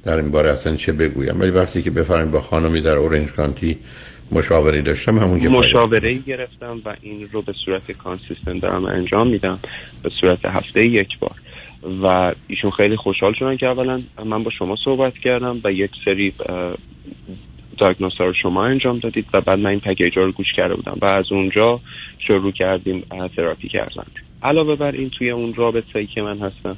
[0.04, 1.40] در این باره اصلا چه بگویم.
[1.40, 3.78] ولی وقتی که بفرمایید با خانمی در اورنج کانتی
[4.33, 9.59] مشاوره داشتم همون که مشاوره گرفتم و این رو به صورت consistent دارم انجام میدم
[10.03, 11.37] به صورت هفته یک بار.
[12.03, 16.35] و ایشون خیلی خوشحال شدن که اولا من با شما صحبت کردم و یک سری
[17.79, 21.05] دایگنوز رو شما انجام دادید و بعد من این پکیج رو گوش کرده بودم و
[21.05, 21.81] از اونجا
[22.18, 23.05] شروع کردیم
[23.37, 24.07] تراپی کردن.
[24.43, 26.77] علاوه بر این توی اون رابطه ای که من هستم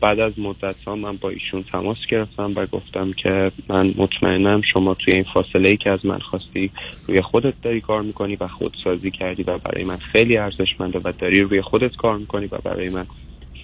[0.00, 4.94] بعد از مدت ها من با ایشون تماس گرفتم و گفتم که من مطمئنم شما
[4.94, 6.70] توی این فاصله ای که از من خواستی
[7.08, 11.40] روی خودت داری کار می‌کنی و خودسازی کردی و برای من خیلی ارزشمنده و داری
[11.40, 13.06] روی خودت کار می‌کنی و برای من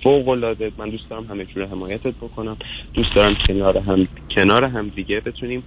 [0.02, 2.56] فوق العاده من دوست دارم همه جور حمایتت بکنم.
[2.94, 5.62] دوست دارم کنار هم کنار هم دیگه بتونیم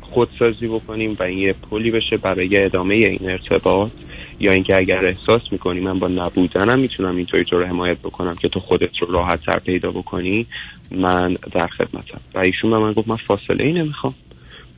[0.00, 3.90] خودسازی بکنیم و این یه پلی بشه برای ادامه این ارتباط.
[4.40, 8.48] یا اینکه اگر احساس می‌کنی من با نبودنم می‌تونم اینطوری تو رو حمایت بکنم که
[8.48, 10.46] تو خودت رو راحت تر پیدا بکنی
[10.90, 12.20] من در خدمتم.
[12.34, 14.14] و ایشون به من گفت من فاصله ای نمی‌خوام.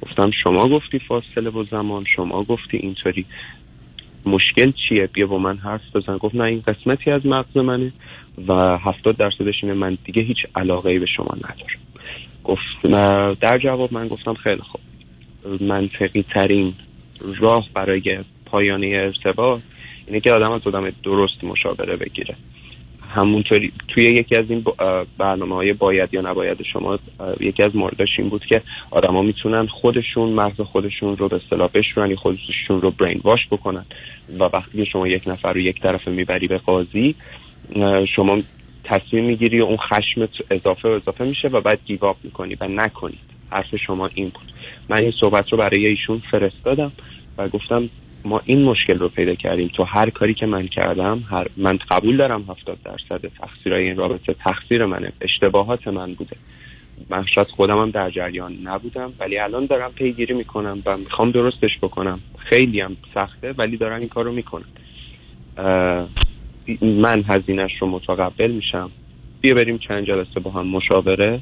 [0.03, 3.27] گفتم شما گفتی فاصله و زمان شما گفتی اینطوری.
[4.27, 6.17] مشکل چیه؟ بیا با من حرف بزن.
[6.17, 7.93] گفت نه این قسمتی از مغز منه
[8.49, 11.81] و هفتاد درصدش اینه من دیگه هیچ علاقه ای به شما ندارم.
[12.45, 12.83] گفت
[13.41, 14.81] در جواب من گفتم خیلی خوب.
[15.63, 16.75] منطقی ترین
[17.39, 18.01] راه برای
[18.51, 19.61] پایانه ارتباط
[20.07, 22.34] اینه که آدم از آدم درست مشاوره بگیره.
[23.14, 24.64] همونطوری توی یکی از این
[25.18, 26.98] برنامه های باید یا نباید شما
[27.40, 32.14] یکی از مورداش این بود که آدما می‌تونن خودشون مغز خودشون رو به اصطلاح بشورن
[32.14, 33.84] خودشون رو برین واش بکنن.
[34.38, 37.14] و وقتی شما یک نفر رو یک طرف می‌بری به قاضی
[38.16, 38.38] شما
[38.84, 43.30] تصمیم می‌گیری و اون خشم اضافه و اضافه میشه و بعد گیواب می‌کنی و نکنید.
[43.51, 44.53] حرف شما این بود.
[44.88, 46.92] من این صحبت رو برای ایشون فرستادم
[47.38, 47.88] و گفتم
[48.25, 52.16] ما این مشکل رو پیدا کردیم تو هر کاری که من کردم هر من قبول
[52.16, 56.37] دارم هفتاد درصد تقصیرهای این رابطه تقصیر منه اشتباهات من بوده.
[57.11, 61.79] من شاید خودم هم در جریان نبودم ولی الان دارم پیگیری می‌کنم و می‌خوام درستش
[61.83, 62.21] بکنم.
[62.39, 64.64] خیلی هم سخته ولی دارم این کار رو می‌کنم
[66.83, 68.91] من هزینهش رو متقبل میشم.
[69.41, 71.41] بیا بریم چند جلسه با هم مشاوره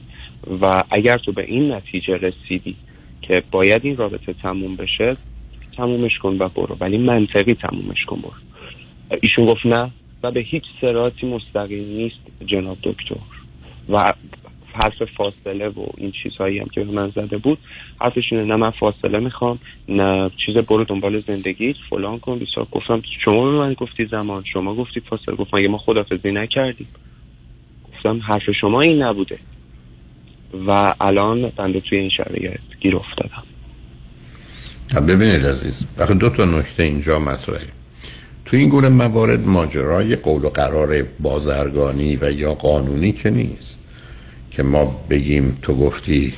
[0.61, 2.77] و اگر تو به این نتیجه رسیدی
[3.23, 5.17] که باید این رابطه تموم بشه
[5.79, 6.77] تمومش کن و برو.
[6.81, 8.33] ولی منطقی تمومش کن برو.
[9.23, 9.91] ایشون گفت نه
[10.23, 13.17] و به هیچ سراتی مستقیم نیست جناب دکتر.
[13.89, 14.13] و
[14.73, 17.59] حرف فاصله و این چیزهایی هم که من زده بود
[18.01, 19.59] حرفش نه من فاصله می‌خوام
[19.89, 24.75] نه چیز برو دنبال زندگی فلان کن بیسار گفتم شما به من گفتی زمان شما
[24.75, 25.35] گفتی فاصله.
[25.35, 26.89] گفتم اگه ما خدافزی نکردیم؟
[27.89, 29.39] گفتم حرف شما این نبوده.
[30.67, 33.43] و الان بنده توی این شرایط گیر افتادم.
[34.95, 37.69] ببینید عزیز وقتی دو تا نکته اینجا مطرحه.
[38.45, 43.79] تو این گونه موارد ماجرای قول و قرار بازرگانی و یا قانونی که نیست
[44.51, 46.35] که ما بگیم تو گفتی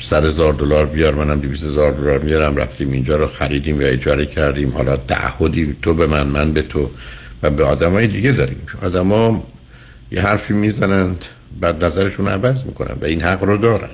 [0.00, 4.26] صد هزار دلار بیار منم دویست هزار دلار میارم رفتیم اینجا رو خریدیم یا اجاره
[4.26, 6.90] کردیم حالا تعهدی تو به من من به تو
[7.42, 8.62] و به آدمای دیگه داریم.
[8.82, 9.46] آدما
[10.10, 11.24] یه حرفی می‌زنند
[11.60, 13.90] بعد نظرشون عوض می‌کنن و این حق رو دارن.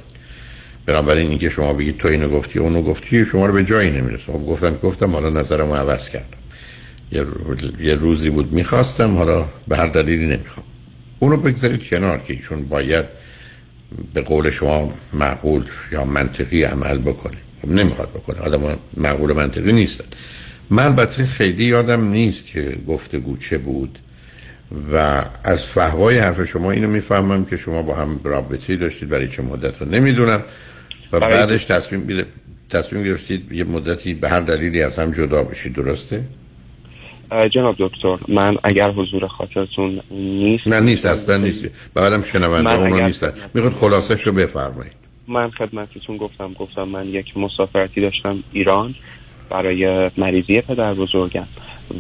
[0.89, 4.33] بنابراین اینکه شما بگید تو اینو گفتی اونو گفتی شما رو به جایی نمی‌رسه.
[4.33, 6.39] خب گفتم گفتم حالا نظرمو عوض کردم.
[7.81, 10.67] یه روزی بود می‌خواستم حالا به هر دلیلی نمی‌خوام.
[11.19, 13.05] اونو بگذارید کنار که ایشون باید
[14.15, 17.37] به قول شما معقول یا منطقی عمل بکنه.
[17.63, 18.39] خب نمی‌خواد بکنه.
[18.39, 20.05] آدم معقول منطقی نیستن.
[20.71, 23.99] من البته خیلی یادم نیست که گفتگو چه بود
[24.93, 29.43] و از فهوای حرف شما اینو می‌فهمم که شما با هم رابطه داشتید برای چه
[29.43, 30.43] مدت رو نمی‌دونم.
[31.13, 32.27] و بعدش تصمیم
[32.71, 36.25] تصمیم گرفتید یه مدتی به هر دلیلی از هم جدا بشید درسته؟
[37.55, 41.65] جناب دکتر من اگر حضور خاطرتون نیست نه نیست اصلا نیست.
[41.95, 43.33] بعدم شنونده اونو نیستن.
[43.55, 44.93] می‌خواد خلاصش رو بفرمایید.
[45.29, 48.95] من خدمتتون گفتم گفتم من یک مسافرتی داشتم ایران
[49.51, 51.47] برای مریضی پدر بزرگم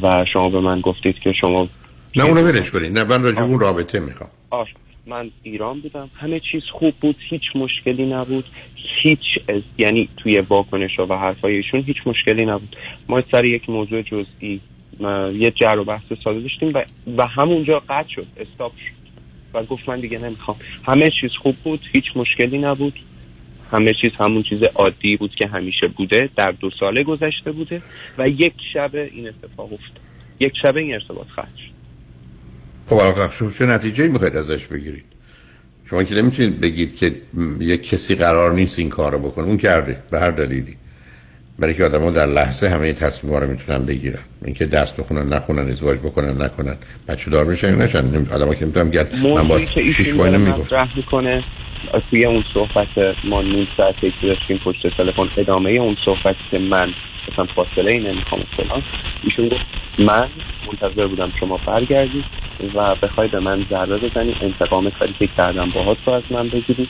[0.02, 1.68] و شما به من گفتید که شما
[2.16, 2.98] نه اونو ولش کنید.
[2.98, 4.30] نه من راجع اون رابطه می‌خوام.
[5.08, 6.10] من ایران بودم.
[6.14, 8.44] همه چیز خوب بود هیچ مشکلی نبود.
[9.02, 9.62] هیچ از...
[9.78, 12.76] یعنی توی واکنش و حرفایشون هیچ مشکلی نبود.
[13.08, 14.60] ما سر یک موضوع جزئی
[15.34, 16.84] یه جر و بحث ساده داشتیم و,
[17.16, 18.98] و همونجا قطع شد استاپ شد.
[19.54, 20.56] و گفت من دیگه نمی‌خوام.
[20.84, 22.98] همه چیز خوب بود هیچ مشکلی نبود.
[23.70, 27.82] همه چیز همون چیز عادی بود که همیشه بوده در دو ساله گذشته بوده.
[28.18, 30.00] و یک شب این اتفاق افتاد.
[30.40, 31.77] یک شب این ارتباط شد.
[32.88, 35.04] خب آقا چه نتیجه می‌خواید ازش بگیرید؟
[35.84, 37.14] شما که نمی‌تونید بگید که
[37.60, 39.46] یک کسی قرار نیست این کار رو بکنه.
[39.46, 40.76] اون کرده به هر دلیلی.
[41.58, 44.18] برای که آدم در لحظه همه تصمیم رو می‌تونن بگیرن.
[44.44, 46.76] اینکه درس بخونن نخونن ازدواج بکنن نکنن.
[47.08, 50.36] بچه دار بشن نشن آدم که می‌تونم گرد من با شیش ماه
[50.96, 51.44] می‌کنه
[52.10, 52.88] توی اون صحبت
[53.24, 56.94] ما نیم ساعته که داشتیم پشت تلفن ادامه اون صحبت که من
[57.32, 58.82] مثلا فاصله ای نمی‌خوام فلان.
[59.24, 59.64] ایشون گفت
[59.98, 60.28] من
[60.66, 62.24] منتظر بودم شما برگردید
[62.74, 66.88] و بخوای به من ضربه بزنی انتقام کاری که کردم باهات رو از من بگیری.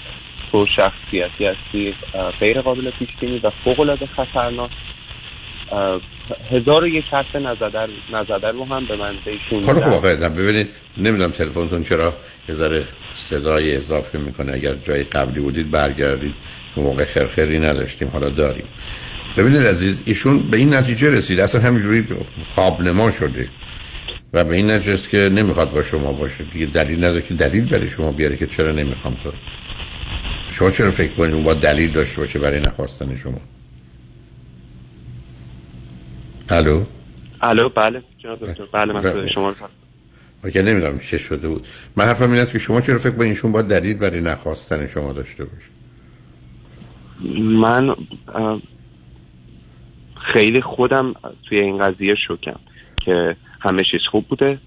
[0.52, 1.94] تو شخصیتی هستی
[2.40, 4.70] غیر قابل پیش بینی و فوق العاده خطرناک
[6.50, 11.30] هزار و یک حرف نزدر نزدر رو هم به من بهشون خب آقای ببینید نمی‌دونم
[11.30, 12.14] تلفنتون چرا
[12.48, 14.52] یه ذره صدای اضافه می‌کنه.
[14.52, 16.34] اگر جای قبلی بودید برگردید.
[16.74, 18.64] چون موقع خرخری نداشتیم حالا داریم.
[19.36, 21.40] ببینید عزیز ایشون به این نتیجه رسید.
[21.40, 22.06] اصلا همینجوری
[22.54, 23.48] خواب نما شده.
[24.32, 26.44] و به این نتیجه است که نمی‌خواد با شما باشه.
[26.44, 29.32] دیگه دلیل نداره که دلیل برای شما بیاره که چرا نمی‌خوام تو.
[30.52, 33.40] شما چرا فکر کنید اون با دلیل داشته باشه برای نخواستن شما؟
[36.50, 36.84] الو؟
[37.42, 38.64] الو بله جناب دکتر.
[38.72, 38.92] بله.
[38.92, 39.28] من بله.
[39.28, 41.66] شما رو نمی‌دونم چه شده بود.
[41.96, 45.12] من حرفم این است که شما چرا فکر کنید ایشون با دلیل برای نخواستن شما
[45.12, 45.68] داشته باشه؟
[47.60, 47.94] من
[50.32, 51.14] خیلی خودم
[51.48, 52.56] توی این قضیه شکم
[53.04, 54.58] که همه چیز خوب بوده.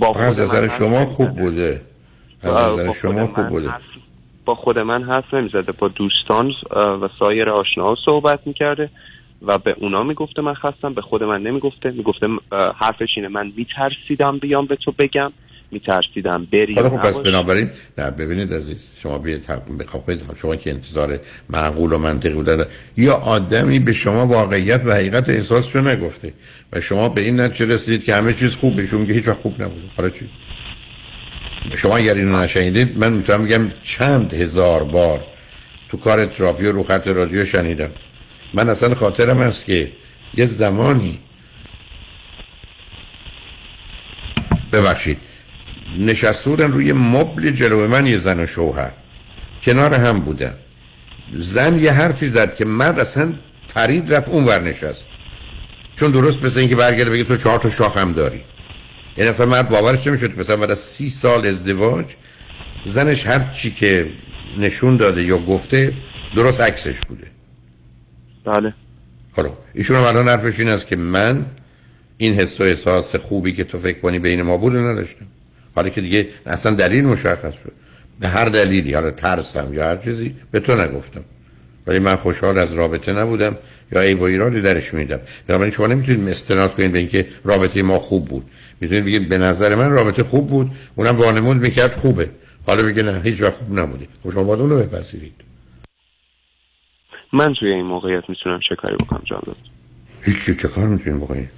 [0.00, 1.80] با آقا، از خود نظر من شما خوب بوده.
[2.42, 3.70] از با- نظر با شما خود خوب من بوده.
[4.44, 5.72] با خود من حرف نمی‌زده.
[5.72, 6.52] با دوستان
[7.02, 8.90] و سایر آشناها صحبت می‌کرده.
[9.42, 11.90] و به اونا می‌گفته من خستم به خود من نمی‌گفته.
[11.90, 12.26] می‌گفته
[12.76, 15.32] حرفش اینه من میترسیدم بیام به تو بگم.
[15.70, 17.20] میترسیدم بری خب پس.
[17.20, 19.46] بنابراین نه ببینید عزیز شما بیاید
[19.80, 21.20] بخواید شما که انتظار
[21.50, 22.64] معقول و منطقی بودن
[22.96, 26.32] یا آدمی به شما واقعیت و حقیقت احساس رو نگفته
[26.72, 29.62] و شما به این نتیجه رسیدید که همه چیز خوبه شما میگه هیچ وقت خوب
[29.62, 29.88] نبوده.
[29.96, 30.28] حالا چی؟
[31.76, 35.24] شما اگر اینو نشنیدید من می‌تونم بگم چند هزار بار
[35.88, 37.90] تو کار تراپی و رو خط رادیو شنیدم.
[38.54, 39.92] من اصلا خاطرم است که
[40.34, 41.18] یه زمانی
[44.72, 45.18] ببخشید.
[45.98, 48.92] نشسته بودن روی مبل جلو من یه زن و شوهر.
[49.62, 50.54] کنار هم بودن.
[51.34, 53.34] زن یه حرفی زد که مرد اصلا
[53.74, 55.06] پرید رفت اون ور نشست.
[55.96, 58.40] چون درست مثل اینکه برگرده بگه تو چهار تا شاخ هم داری.
[59.16, 60.38] یعنی اصلا مرد باورش نمی‌شد.
[60.38, 62.06] مثلا بعد از سی سال ازدواج
[62.84, 64.10] زنش هر چی که
[64.58, 65.92] نشون داده یا گفته
[66.36, 67.37] درست عکسش بوده.
[68.44, 68.74] بله.
[69.32, 71.46] حالا ایشون هم الان حرفش این است که من
[72.16, 75.26] این حس و احساس خوبی که تو فکر کنی بین ما بود نداشتم.
[75.74, 77.72] حالا که دیگه اصلا دلیل مشخص شد.
[78.20, 81.24] به هر دلیلی حالا ترسم یا هر چیزی به تو نگفتم.
[81.86, 83.56] ولی من خوشحال از رابطه نبودم
[83.92, 87.98] یا عیب و ایرادی درش میدم بنابراین شما نمی‌تونید استناد کنید به اینکه رابطه ما
[87.98, 88.44] خوب بود.
[88.80, 92.30] می‌تونید بگید به نظر من رابطه خوب بود اونم وانمود می‌کرد خوبه.
[92.66, 94.06] حالا بگه نه هیچ وقت خوب نبوده.
[94.24, 95.47] خب شما باید اون رو بپذیرید.
[97.32, 99.42] من توی این موقعیت می‌تونم چه کاری بکنم جان؟
[100.22, 101.48] هیچی چه کار می‌تونیم بکنید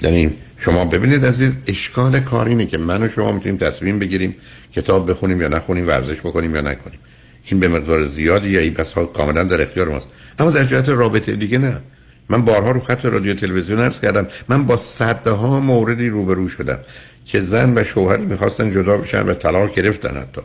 [0.00, 4.36] یعنی شما ببینید عزیز اشکال کار اینه که من و شما می‌تونیم تصمیم بگیریم
[4.72, 6.98] کتاب بخونیم یا نخونیم ورزش بکنیم یا نکنیم.
[7.44, 10.08] این به مقدار زیادی یا این بس ها کاملا در اختیار ماست.
[10.38, 11.80] اما در جهت رابطه دیگه نه.
[12.28, 14.26] من بارها رو خط رادیو تلویزیون عرض کردم.
[14.48, 16.78] من با صدها موردی روبرو شدم
[17.24, 20.40] که زن و شوهری می‌خواستن جدا بشن و طلاق گرفتن حتی.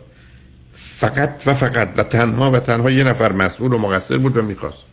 [1.02, 4.86] فقط و فقط و تنها و تنها یه نفر مسئول و مقصر بود و می‌خواست.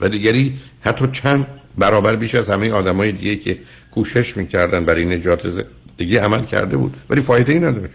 [0.00, 1.46] و دیگری حتی چند
[1.78, 3.58] برابر بیش از همه آدمای دیگه که
[3.90, 7.94] کوشش می‌کردن برای نجات زندگی عمل کرده بود ولی فایده ای نداشت.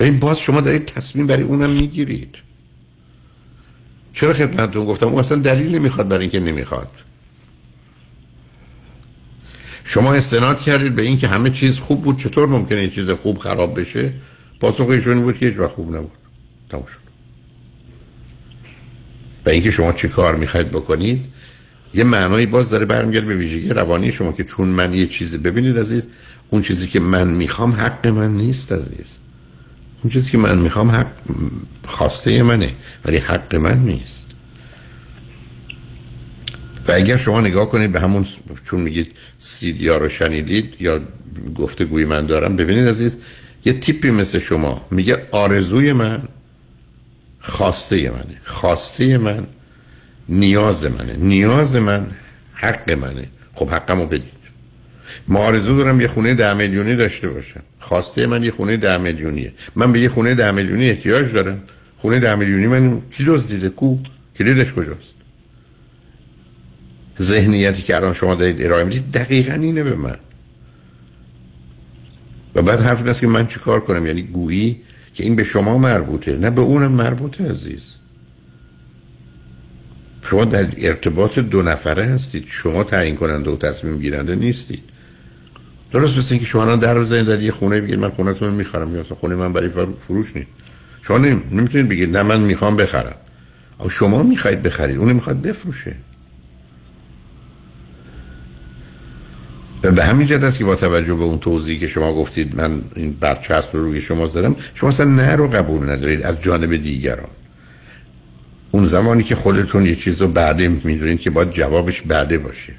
[0.00, 2.34] و این باز شما دارید تصمیم برای اونم می‌گیرید.
[4.12, 6.90] چرا خدمتتون گفتم؟ اون اصلا دلیل نمی‌خواد برای اینکه نمی‌خواد.
[9.84, 13.80] شما استناد کردید به اینکه همه چیز خوب بود چطور ممکنه یه چیز خوب خراب
[13.80, 14.12] بشه؟
[14.60, 16.10] پاسخ ایشون بود که هیچ خوب نبود.
[16.70, 16.98] تموم شد.
[19.46, 21.24] و اینکه شما چی کار می‌خواید بکنید
[21.94, 25.78] یه معنایی باز داره برمیگرد به ویژگی روانی شما که چون من یه چیزی ببینید
[25.78, 26.08] عزیز
[26.50, 29.16] اون چیزی که من می‌خوام حق من نیست عزیز.
[30.02, 31.12] اون چیزی که من می‌خوام حق
[31.86, 32.70] خواسته منه
[33.04, 34.26] ولی حق من نیست.
[36.88, 38.26] و اگر شما نگاه کنید به همون
[38.64, 41.00] چون میگید سیدیا رو شنیدید یا
[41.54, 43.18] گفتگوی من دارم ببینید عزیز
[43.64, 46.22] یه تیپی مثل شما میگه آرزوی من
[47.40, 49.46] خواسته منه خواسته من
[50.28, 52.10] نیاز منه نیاز من
[52.54, 53.26] حق منه.
[53.54, 54.40] خب حقمو بدید.
[55.28, 57.62] ما آرزو دارم یه خونه ده میلیونی داشته باشم.
[57.80, 59.52] خواسته من یه خونه ده میلیونیه.
[59.76, 61.62] من به یه خونه ده میلیونی احتیاج دارم.
[61.96, 63.96] خونه ده میلیونی من کی دزدیده؟ کو؟
[64.38, 65.14] کلیدش کجاست؟
[67.22, 70.16] ذهنیتی که الان شما دارید ارائه می‌دید دقیقا اینه به من.
[72.54, 74.80] و بعد حرف این است که من چی کار کنم؟ یعنی گویی
[75.14, 77.82] که این به شما مربوطه نه به اونم مربوطه عزیز.
[80.22, 82.44] شما در ارتباط دو نفره هستید.
[82.46, 84.82] شما تعیین کننده و تصمیم گیرنده نیستید.
[85.92, 88.96] درست مثل اینکه شما الان در بزنید در یه خونه بگید من خونهتون رو می‌خرم.
[88.96, 89.70] یا خونه من برای
[90.06, 90.48] فروش نیست.
[91.02, 93.16] شما نمی‌تونید بگید نه من می‌خوام بخرم.
[93.90, 95.96] شما می‌خواید بخرید اون می‌خواد بفروشه.
[99.82, 103.12] به همین جد است که با توجه به اون توضیحی که شما گفتید من این
[103.20, 107.28] برچسب رو روی شما زدم شما اصلا نه رو قبول ندارید از جانب دیگران.
[108.70, 112.72] اون زمانی که خودتون یه چیز رو بعده می‌دونید که باید جوابش بعده باشه.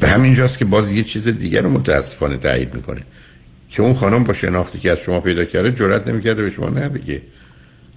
[0.00, 3.00] به همین جاست که باز یه چیز دیگر رو متاسفانه تایید می‌کنه.
[3.70, 7.22] که اون خانم با شناختی که از شما پیدا کرده جرات نمی‌کرده به شما نبگه.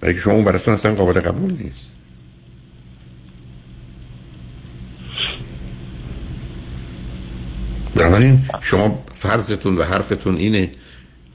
[0.00, 1.95] برای که شما اون براتون اصلا قابل قبول نیست.
[7.96, 10.70] بنابراین شما فرضتون و حرفتون اینه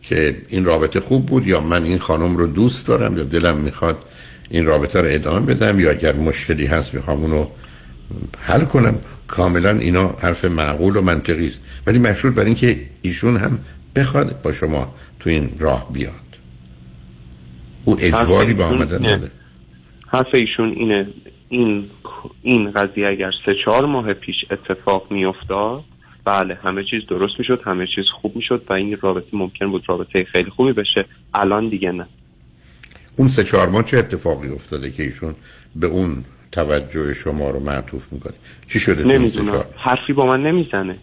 [0.01, 3.97] که این رابطه خوب بود یا من این خانم رو دوست دارم یا دلم می‌خواد
[4.49, 7.45] این رابطه رو ادامه بدم یا اگر مشکلی هست می‌خوام اونو
[8.39, 8.95] حل کنم.
[9.27, 11.61] کاملا اینا حرف معقول و منطقی است.
[11.87, 13.59] ولی مشروط بر اینکه ایشون هم
[13.95, 16.13] بخواد با شما تو این راه بیاد.
[17.85, 19.31] او اجباری با آمدن داده
[20.07, 21.07] حرف ایشون اینه.
[21.49, 21.85] این
[22.41, 25.83] این قضیه اگر سه چهار ماه پیش اتفاق میافتاد
[26.25, 30.23] بله همه چیز درست می‌شد همه چیز خوب می‌شد و این رابطه ممکن بود رابطه
[30.23, 31.05] خیلی خوبی بشه.
[31.33, 32.07] الان دیگه نه.
[33.15, 35.35] اون سه چهار ماه چه اتفاقی افتاده که ایشون
[35.75, 38.33] به اون توجه شما رو معطوف می‌کنه؟
[38.67, 39.65] چی شده نمی‌دونم.
[39.77, 40.97] حرفی با من نمی‌زنه.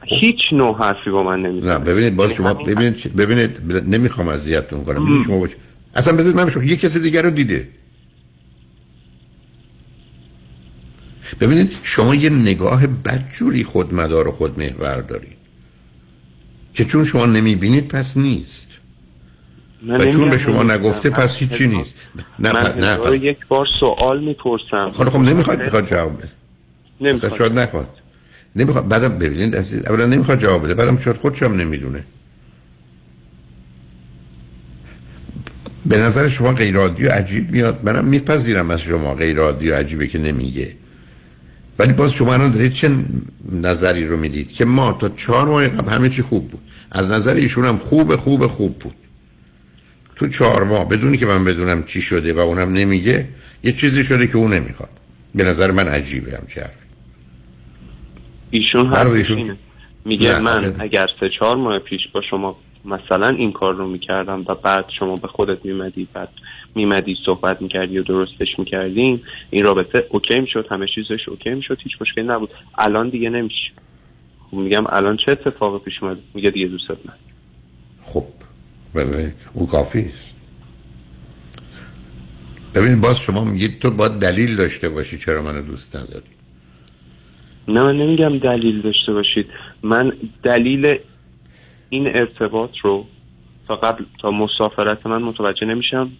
[0.00, 0.06] خب.
[0.20, 1.78] هیچ نوع حرفی با من نمی‌زنه.
[1.78, 3.50] نه ببینید باز شما ببینید ببینید
[3.94, 5.22] نمی‌خوام اذیتتون کنم.
[5.22, 5.50] شما باش...
[5.94, 7.68] اصلا بذارید من شما یه کسی دیگر رو دیده.
[11.40, 15.36] ببینید شما یه نگاه بدجوری خودمدار و خودمحور دارید
[16.74, 18.68] که چون شما نمی‌بینید پس نیست.
[19.88, 21.94] و چون به شما نگفته پس هیچی نیست.
[22.38, 24.90] نه من نه یک بار سوال می‌پرسم.
[24.90, 26.28] خب خب نمی‌خواد بخواد جواب بده.
[27.00, 27.34] نمی‌خواد.
[27.34, 27.88] شاید نخواد.
[28.56, 32.04] نمی‌خواد بعدم ببینید عزیز اولا نمی‌خواد جواب بده بعدم شاید خودش هم نمی‌دونه.
[35.86, 39.74] به نظر شما غیر عادی و عجیب میاد؟ منم میپذیرم از شما غیر عادی و
[39.74, 40.76] عجیبه که نمیگه.
[41.80, 42.90] ولی باز شما الان دارید چه
[43.52, 46.60] نظری رو می‌دید که ما تا چهار ماه قبل همه چی خوب بود.
[46.92, 48.94] از نظر ایشون هم خوب خوب خوب بود.
[50.16, 53.28] تو چهار ماه بدون اینکه من بدونم چی شده و اونم نمیگه
[53.64, 54.88] یه چیزی شده که اون نمی‌خواد.
[55.34, 56.70] به نظر من عجیبه هم چه
[58.50, 59.56] ایشون هر ایشون...
[60.04, 64.54] میگه من اگر سه چهار ماه پیش با شما مثلا این کار رو می‌کردم و
[64.54, 66.28] بعد شما به خودت میمدی بعد
[66.74, 71.92] میمدی صحبت می‌کردی و درستش می‌کردیم این رابطه okay می‌شد همه چیزش okay می‌شد هیچ
[72.00, 72.50] مشکلی نبود.
[72.78, 73.70] الان دیگه نمیشه.
[74.50, 77.14] خب میگم الان چه اتفاقی پیش اومد؟ میگه دیگه دوست من
[78.00, 78.24] خب
[78.94, 80.34] ببین اون کافی است.
[82.74, 86.26] ببین باز شما میگید تو باید دلیل داشته باشی چرا منو دوست نداری.
[87.68, 89.46] نه من نمیگم دلیل داشته باشید.
[89.82, 90.12] من
[90.42, 90.98] دلیل
[91.88, 93.06] این ارتباط رو
[93.68, 96.10] تا قبل تا مسافرت من متوجه نمیشم.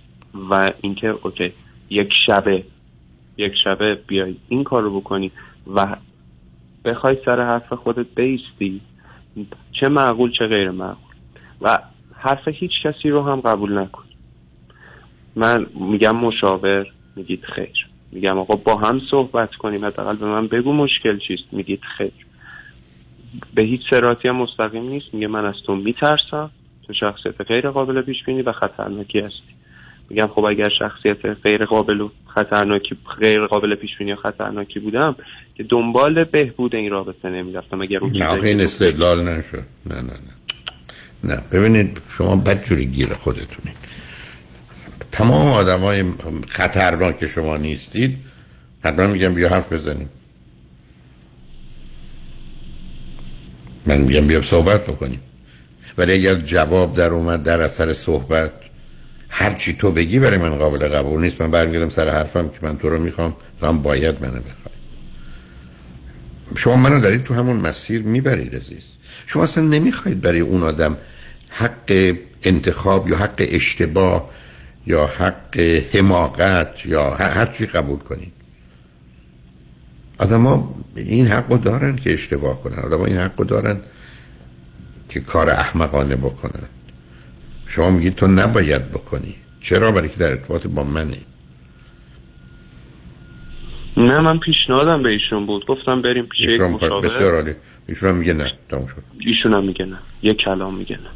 [0.51, 1.53] و اینکه اوکی
[1.91, 2.65] یک شبه
[3.37, 5.33] یک شبه بیای این کار رو بکنی
[5.75, 5.97] و
[6.85, 8.81] بخوای سر حرف خودت بیستی
[9.73, 11.15] چه معقول چه غیر معقول.
[11.61, 11.79] و
[12.15, 14.03] حرف هیچ کسی رو هم قبول نکن.
[15.37, 17.89] من میگم مشاور میگید خیر.
[18.13, 22.13] میگم آقا با هم صحبت کنیم حداقل به من بگو مشکل چیست میگید خیر.
[23.55, 26.51] به هیچ سراتی هم مستقیم نیست میگه من از تو میترسم
[26.87, 29.55] تو شخصیت غیر قابل پیش بینی و خطرناکی هستی.
[30.11, 35.17] میگم خب اگر شخصیت غیر قابل و خطرناکی غیر قابل پیش بینی خطرناکی بودم
[35.55, 37.81] که دنبال بهبود این رابطه نمی‌رفتم.
[37.81, 39.63] اگر اون نه این استدلال نشد.
[39.87, 40.35] نه نه نه.
[41.25, 43.77] نه ببینید شما بدجوری گیر خودتونید
[45.13, 46.05] تمام آدم های
[46.49, 48.19] خطرناک شما نیستید.
[48.85, 50.11] حتما میگم بیا حرف بزنیم.
[53.87, 55.21] من میگم بیا صحبت بکنیم.
[55.99, 58.53] ولی اگر جواب در اومد در اثر صحبت
[59.31, 61.41] هر چی تو بگی برای من قابل قبول نیست.
[61.41, 64.75] من برمیگردم سر حرفم که من تو رو می‌خوام تو هم باید منو بخوای.
[66.57, 70.97] شما منو دارید تو همون مسیر می‌برید عزیز شما اصلا نمی‌خواید برای اون آدم
[71.49, 74.31] حق انتخاب یا حق اشتباه
[74.87, 75.61] یا حق
[75.93, 78.33] حماقت یا هر چی قبول کنید.
[80.19, 82.79] آدم ها این حق رو دارن که اشتباه کنن.
[82.79, 83.81] آدم ها این حق رو دارن
[85.09, 86.67] که کار احمقانه بکنن.
[87.71, 89.35] شما میگید تو نباید بکنی.
[89.61, 91.17] چرا؟ برای که در ارتباط با منه
[93.97, 95.67] نه من پیشنهادم به ایشون بود.
[95.67, 97.55] گفتم بریم پیش یک مشاور بسیار عالی.
[97.87, 99.03] ایشون هم میگه نه تموم شد.
[99.19, 99.99] ایشون هم میگه نه.
[100.23, 101.11] یک کلام میگه نه.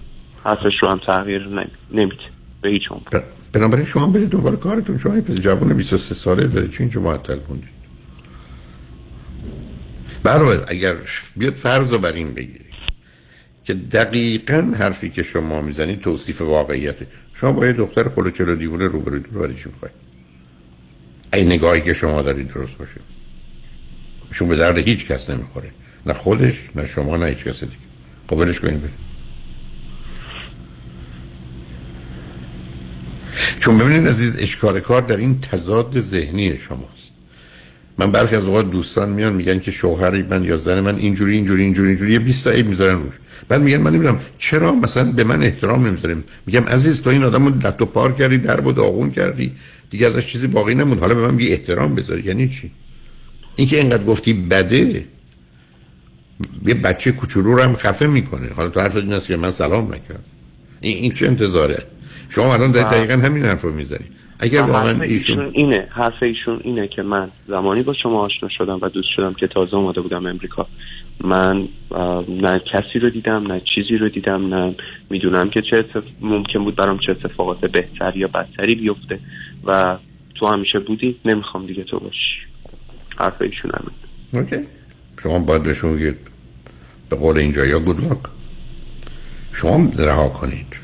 [0.45, 1.49] حرفش رو هم تغییر
[1.93, 2.25] نمیده.
[2.63, 3.25] به هیچ عنوان.
[3.53, 4.99] بنابراین شما برید دنبال کارتون.
[4.99, 6.71] شما پس جوان 23 ساله دارید.
[6.71, 7.69] چی اینجا معطل کنید.
[10.23, 10.95] برای اگر
[11.37, 12.64] بیاد فرض رو بر این بگیرید
[13.65, 17.07] که دقیقا حرفی که شما می‌زنید توصیف واقعیته.
[17.35, 19.95] شما با یه دختر خلوچلو دیوونه روبروی رو برای چی می‌خواید
[21.33, 23.01] این نگاهی که شما دارید درست باشه.
[24.31, 25.71] شما به درد هیچ کس نمی‌خوره.
[26.07, 27.77] نه خودش نه شما نه هیچ کس دیگه.
[28.31, 29.05] خب ولش کنید برید.
[33.59, 37.04] چون ببینید عزیز اشکال کار در این تضاد ذهنی شماست.
[37.99, 41.63] من برخی از اوقات دوستان میان میگن که شوهر من یا زن من اینجوری اینجوری
[41.63, 43.15] اینجوری اینجوری یه 20 تا عیب می‌ذارن روش.
[43.49, 47.51] بعد میگن من نمی‌دونم چرا مثلا به من احترام نمی‌ذاریم میگم عزیز تو این آدمو
[47.51, 49.53] لتو پار کردی درب و داغون کردی.
[49.91, 52.23] دیگه ازش چیزی باقی نموند حالا به من میگی احترام بذاری.
[52.23, 52.71] یعنی چی؟
[53.57, 55.05] اینکه اینقدر گفتی بده
[56.67, 58.49] یه بچه کوچولو رو هم خفه می‌کنه.
[58.57, 60.21] حالا تو حرف این که من سلام نکردم.
[60.81, 61.83] این, این چه انتظاره؟
[62.29, 64.14] شما الان دقیقا همین حرف رو می‌زنید.
[64.39, 68.89] اگر واقعا ایشون اینه حرف ایشون اینه که من زمانی با شما آشنا شدم و
[68.89, 70.67] دوست شدم که تازه اومده بودم امریکا.
[71.25, 71.69] من
[72.29, 74.75] نه کسی رو دیدم نه چیزی رو دیدم نه
[75.11, 75.85] می‌دونم که چه
[76.21, 79.21] ممکن بود برام چه اتفاقات بهتر یا بدتری بیفته
[79.65, 79.99] و
[80.35, 82.37] تو همیشه بودی نمی‌خوام دیگه تو باشی.
[83.17, 84.57] حرف ایشون همین اوکی.
[85.23, 86.17] شما باید بهشون
[87.11, 87.97] به قول اینجا یا گود
[89.53, 90.84] شما رها کنید.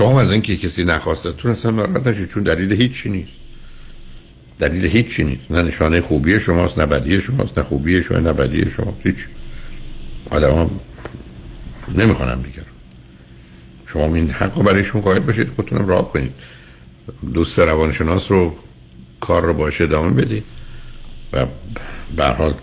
[0.00, 3.32] شما از اینکه کسی نخواستتون اصلا ناراحت نشید چون دلیل هیچی نیست.
[4.58, 5.50] دلیل هیچی نیست.
[5.50, 8.96] نه نشانه خوبی شماست نه بدی شماست نه خوبی شما نه بدی شما.
[9.04, 9.26] هیچ.
[10.30, 10.70] آدم هم
[11.94, 12.62] نمی‌خوانم دیگر
[13.86, 16.32] شما این حق برایشون قاید باشید خودتونم راه کنید.
[17.34, 18.54] دوست روانشناس رو
[19.20, 20.44] کار رو باشه ادامه بدید.
[21.32, 21.46] و
[22.16, 22.54] به حال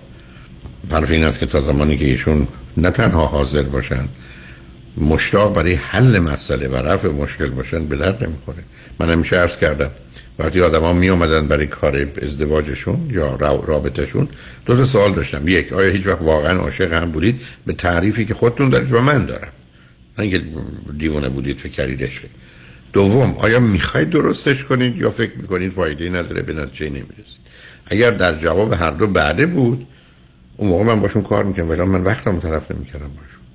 [0.91, 4.07] حرف این است که تا زمانی که ایشون نه تنها حاضر باشن
[4.97, 8.63] مشتاق برای حل مسئله و رفع مشکل باشن به درد نمی‌خوره.
[8.99, 9.91] من همیشه عرض کردم
[10.39, 13.35] وقتی ها می آمدن برای کار ازدواجشون یا
[13.65, 14.27] رابطهشون
[14.65, 15.47] دو تا سوال داشتم.
[15.47, 19.25] یک آیا هیچ وقت واقعا عاشق هم بودید؟ به تعریفی که خودتون دارید و من
[19.25, 19.51] دارم.
[20.19, 20.41] اینکه
[20.97, 22.09] دیوانه بودید فکر کردید
[22.93, 27.39] دوم آیا می‌خواید درستش کنید یا فکر می‌کنید فایده نداره؟ به نتیجه نمی‌رسید.
[27.85, 29.87] اگر در جواب هر دو بعده بود
[30.57, 33.46] اون موقع من باشون کار می‌کنم ولی من وقتم طرف نمی‌کردم باشون.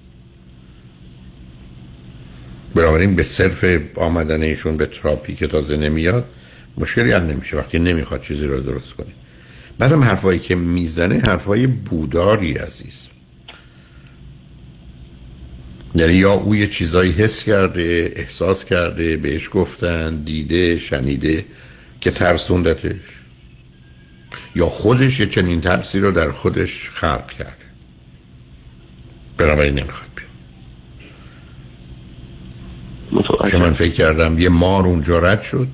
[2.74, 3.64] بنابراین به صرف
[3.94, 6.24] آمدن ایشون به تراپی که تازه نمیاد
[6.78, 9.12] مشکلی هم نمیشه وقتی نمی‌خواد چیزی رو درست کنه.
[9.78, 13.06] بعدم حرفایی که می‌زنه حرفای بوداری عزیز.
[15.94, 21.44] یعنی یا او یه چیزایی حس کرده احساس کرده بهش گفتن دیده شنیده
[22.00, 23.00] که ترسوندتش.
[24.56, 27.52] یا خودش یه چنین ترسی رو در خودش خلق کرده.
[29.36, 30.11] بنابراین نمی‌خواد.
[33.50, 35.68] چون من فکر کردم یه مار اونجا رد شد.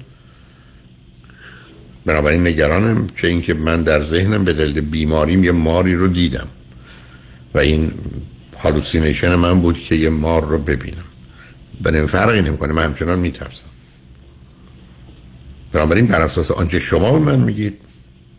[2.07, 6.49] بنابراین نگرانم که اینکه من در ذهنم به دلیل بیماریم یه ماری رو دیدم.
[7.55, 7.93] و این
[8.63, 11.05] هالوسینیشن من بود که یه مار رو ببینم.
[11.83, 13.67] به فرقی نمی‌کنه من همچنان میترسم.
[15.73, 17.79] بنابراین بر اساس آنچه شما به من میگید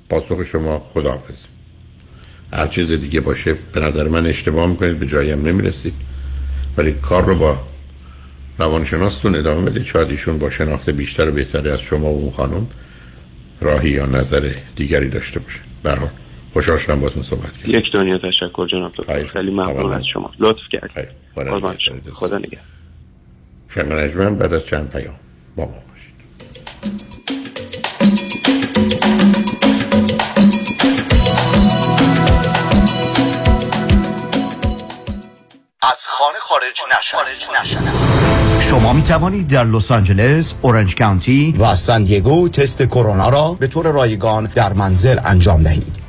[0.10, 1.44] پاسخ شما خداحافظ.
[2.54, 5.94] هر چیز دیگه باشه به نظر من اشتباه می‌کنید به جاییم نمی‌رسید.
[6.78, 7.58] ولی کار رو با
[8.60, 12.68] روانشناستون ادامه بدید شاید ایشون با شناخت بیشتر و بهتری از شما و اون خانم
[13.62, 15.60] راهی یا نظر دیگری داشته باشه.
[15.84, 16.10] برحال
[16.54, 19.24] خوشحال شدم باتون صحبت کرد یک دنیا تشکر جناب دکتر.
[19.24, 20.32] خیلی ممنون از شما.
[20.40, 21.16] لطف کرد
[22.14, 22.60] خدا نگه
[23.70, 25.16] شنگ بعد از چند پیام.
[25.56, 25.89] با ما.
[36.00, 42.50] از خانه خارج نشوید شما می توانید در لس آنجلس، اورنج کانتی و سان دیگو
[42.50, 46.09] تست کرونا را به طور رایگان در منزل انجام دهید.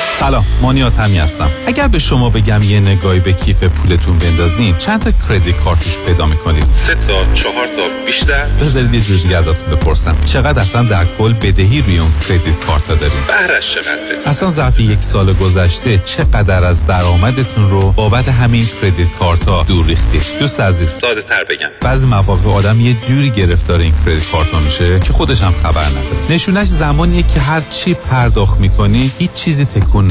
[0.21, 1.49] سلام مانیات همی هستم.
[1.65, 6.25] اگر به شما بگم یه نگاهی به کیف پولتون بندازین چند تا کردیت کارتوش پیدا
[6.25, 10.17] می‌کنید سه تا چهار تا بیشتر؟ بذارید یه جور دیگه ازتون بپرسم.
[10.25, 14.79] چقدر اصلا در کل بدهی روی اون کردیت کارت ها داریم بهرش چقدره؟ اصلا ظرف
[14.79, 20.59] یک سال گذشته چقدر از درآمدتون رو بابت همین کردیت کارت ها دور ریختید دوست
[20.59, 20.89] عزیز.
[21.01, 21.69] ساده تر بگم.
[21.81, 25.85] بعضی مواقع آدم یه جوری گرفتار این کردیت کارت ها میشه که خودش هم خبر
[25.85, 26.05] نداره.
[26.29, 30.10] نشونش زمانیه که هر چی پرداخت می‌کنی هیچ چیزی تکون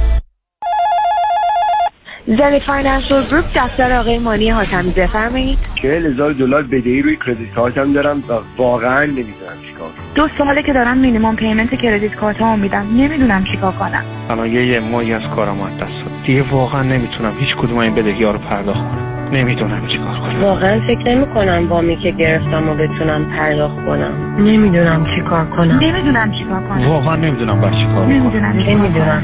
[2.27, 5.57] زنی Financial Group دفتر آقای مانی حاتمی بفرمایید.
[5.75, 10.05] چهل هزار دلار بدهی روی credit card م دارم و واقعا نمی‌دونم چیکار کنم.
[10.15, 12.85] دو ساله که دارم minimum payment credit card امو میدم.
[12.97, 14.03] نمی‌دونم چیکار کنم.
[14.29, 18.23] الان یه یه ماهی از کارم از دست دیگه واقعا نمی‌تونم هیچ کدوم این بدهی
[18.23, 19.29] ها رو پرداخت کنم.
[19.33, 20.41] نمی‌دونم چیکار کنم.
[20.41, 24.35] واقعا فکر نمی کنم وامی که گرفتم و بتونم پرداخت کنم.
[24.39, 25.79] نمی‌دونم چی کار کنم.
[25.79, 26.87] نمی‌دونم چیکار کنم.
[26.87, 29.23] واقعا نمی‌دونم باید چی کار کنم نمی‌دونم چیکار نمی‌دونم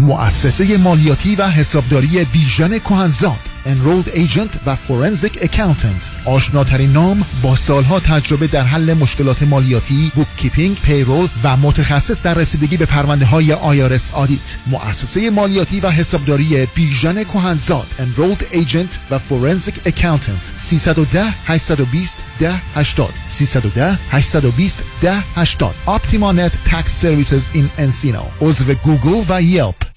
[0.00, 6.24] مؤسسه مالیاتی و حسابداری بیژن کهنزاد Enrolled Agent و Forensic Accountant.
[6.24, 12.76] آشناترین نام با سالها تجربه در حل مشکلات مالیاتی bookkeeping، payroll و متخصص در رسیدگی
[12.76, 19.88] به پرونده های IRS audit مؤسسه مالیاتی و حسابداری بیژن کهنزاد Enrolled Agent و Forensic
[19.88, 20.56] Accountant.
[20.56, 28.22] 310 820 10 80 310 820 10 80 OptimaNet Tax Services in Encino.
[28.40, 29.89] عضو گوگل و Yelp.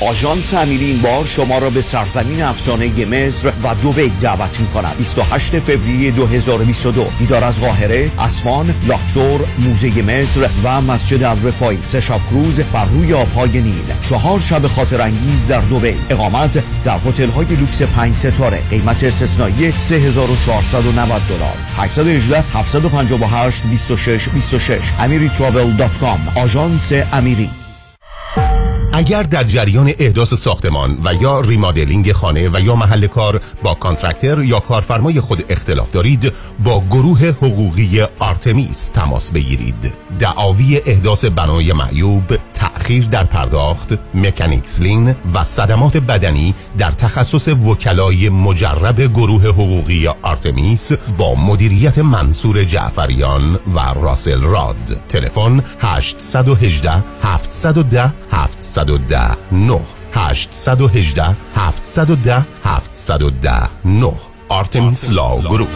[0.00, 4.96] آژانس امیری این بار شما را به سرزمین افسانه مصر و دوبی دعوت می کند
[4.96, 12.20] 28 فوریه 2022 دیدار از قاهره، اسوان، لاکسور، موزه مصر و مسجد الرفای سه شب
[12.30, 13.84] کروز بر روی آبهای نیل.
[14.08, 15.94] چهار شب خاطر انگیز در دوبی.
[16.10, 18.62] اقامت در هتل های لوکس 5 ستاره.
[18.70, 21.56] قیمت استثنایی 3490 دلار.
[21.76, 27.65] 818 758 26 26 amiritravel.com آژانس امیری.
[28.96, 34.42] اگر در جریان احداث ساختمان و یا remodeling خانه و یا محل کار با contractor
[34.42, 36.32] یا کارفرمای خود اختلاف دارید
[36.64, 39.92] با گروه حقوقی آرتمیس تماس بگیرید.
[40.20, 48.28] دعاوی احداث بنای معیوب تأخیر در پرداخت mechanics lien و صدمات بدنی در تخصص وکلای
[48.28, 55.00] مجرب گروه حقوقی آرتمیس با مدیریت منصور جعفریان و راسل راد.
[55.08, 58.85] تلفن 818 710 710
[59.52, 59.80] 9
[60.12, 64.12] 818 710 710 9
[64.48, 65.68] آرتمیس لا گروپ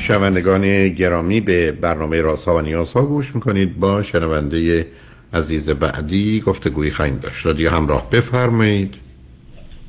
[0.00, 3.80] شنوندگان گرامی به برنامه راسا و نیازها گوش می‌کنید.
[3.80, 4.86] با شنونده
[5.32, 7.46] عزیز بعدی گفتگوی خواهیم داشت.
[7.46, 9.07] رادیو همراه بفرمایید.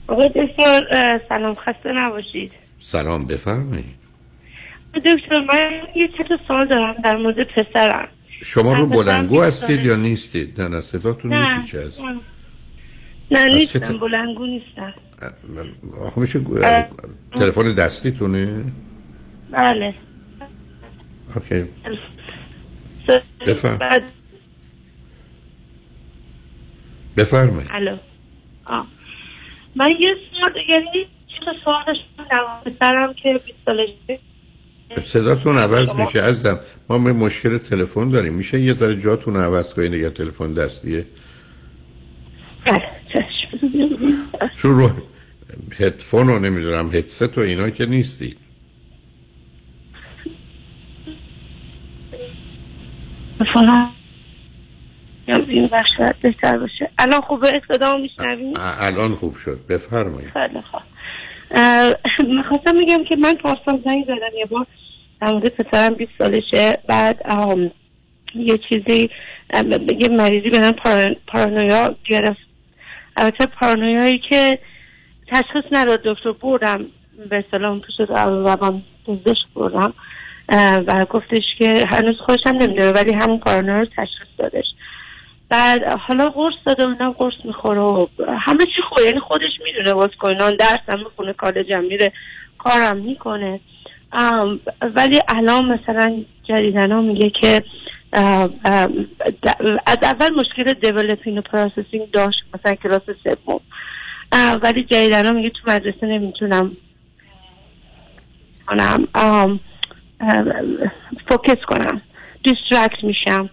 [0.09, 2.51] آقای دکتر سلام خسته نباشید.
[2.79, 3.99] سلام بفرمایید.
[4.95, 8.07] دکتر من یه چند تا سوال دارم در مورد پسرم.
[8.41, 9.85] شما رو بلنگو هستید.
[9.85, 11.99] یا نیستید؟ نه نه صداتون میپیچه از
[13.31, 14.93] نه نیستم بلنگو نیستم.
[16.01, 16.41] آخه میشه.
[17.31, 18.63] تلفن دستیتونه؟
[19.51, 19.93] بله.
[21.35, 21.65] اوکی.
[23.47, 24.01] بفرم.
[27.17, 27.69] بفرمایید.
[27.71, 27.97] الو.
[28.65, 28.87] آه.
[29.75, 31.07] من یه سوال یعنی
[31.63, 34.19] سوال داشتم پسرم که 20 سالشه
[35.05, 36.59] صداتون عوض میشه عزیزم.
[36.89, 38.33] ما به مشکل تلفن داریم.
[38.33, 41.05] میشه یه ذره جاتون عوض کنید اگر تلفن دستیه؟
[44.55, 44.89] چون رو
[45.79, 46.87] هدفون رو نمی‌دونم.
[46.87, 48.35] هدست و اینا که نیستی.
[55.37, 55.89] تلفنم این بخش
[56.21, 56.89] بهتر باشه.
[56.99, 59.59] الان خوبه؟ اقتدا میشنوی؟ الان خوب شد.
[59.69, 60.29] بفرمایید.
[60.29, 60.81] خیلی خوب.
[62.27, 64.37] می‌خواستم میگم که من پارسال زنگ زدم.
[64.37, 64.65] یه بار
[65.21, 66.77] در مورد پسرم 20 سالشه.
[66.87, 67.71] بعد آم،
[68.35, 69.09] یه چیزی
[69.99, 72.39] یه مریضی به نام پاران- پارانویا گرفت.
[73.17, 74.59] البته پارانویایی که
[75.27, 76.01] تشخیص نداد.
[76.05, 76.85] دکتر بردم.
[77.29, 79.93] به اصطلاح پیش روان پزشک بردم.
[80.87, 84.65] و گفتش که هنوز خودشم نمی‌دونه ولی همون پارانویا رو تشخیص دادش.
[85.49, 87.79] بعد حالا قرص داده اینا قرص می‌خوره.
[87.79, 88.07] و
[88.39, 89.01] همه چی خوبه.
[89.01, 92.11] یعنی خودش می‌دونه واسه کنان درس هم می‌خونه کالج هم میره
[92.57, 93.59] کارم می‌کنه.
[94.95, 97.63] ولی الان مثلا جدیدنا میگه که
[99.85, 103.61] از اول مشکل developing و processing داشت مثلا کلاس سوم.
[104.61, 106.77] ولی جدیدنا میگه تو مدرسه نمی‌تونم
[108.67, 109.07] کنم.
[111.29, 112.01] focus کنم.
[112.43, 113.49] distract میشم.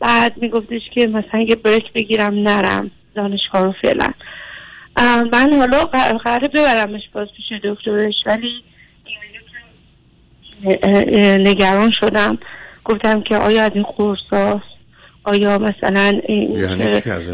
[0.00, 4.08] بعد میگفتش که مثلا یه break بگیرم نرم دانشگاه رو فعلا.
[5.32, 8.64] من حالا قر- قراره ببرمش باز پیش دکترش ولی
[11.38, 12.38] نگران شدم.
[12.84, 14.78] گفتم که آیا از این قرصاست
[15.24, 16.84] آیا مثلا این یعنی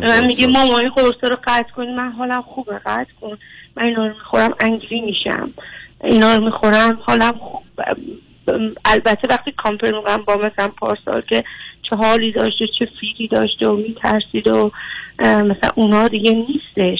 [0.03, 3.39] من میگه؟ ماما این قرصا رو قطع کنی من حالم خوبه قطع کن.
[3.77, 5.53] من اینا رو می‌خورم angry میشم.
[6.05, 7.63] اینا رو می‌خورم حالم خوب
[8.85, 11.45] البته وقتی compare می‌کنم با مثلا پارسال که
[11.91, 14.73] چه حالی داشته چه feel ی داشته و میترسید و
[15.21, 16.99] مثلا اونا دیگه نیستش.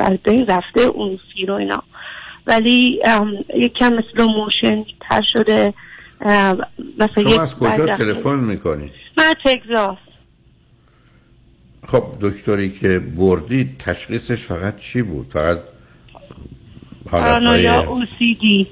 [0.00, 1.82] از بین رفته اون feel و اینا.
[2.46, 3.00] ولی
[3.56, 5.74] یک کم مثل emotional تر شده.
[6.98, 9.98] مثلا شما از کجا تلفن می‌کنید من تگزاس.
[11.86, 15.58] خب دکتری که بردید تشخیصش فقط چی بود؟ فقط
[17.06, 18.66] پارانویا او سی دی.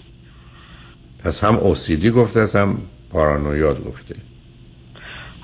[1.25, 4.15] پس هم OCD گفته هم پارانویا گفته.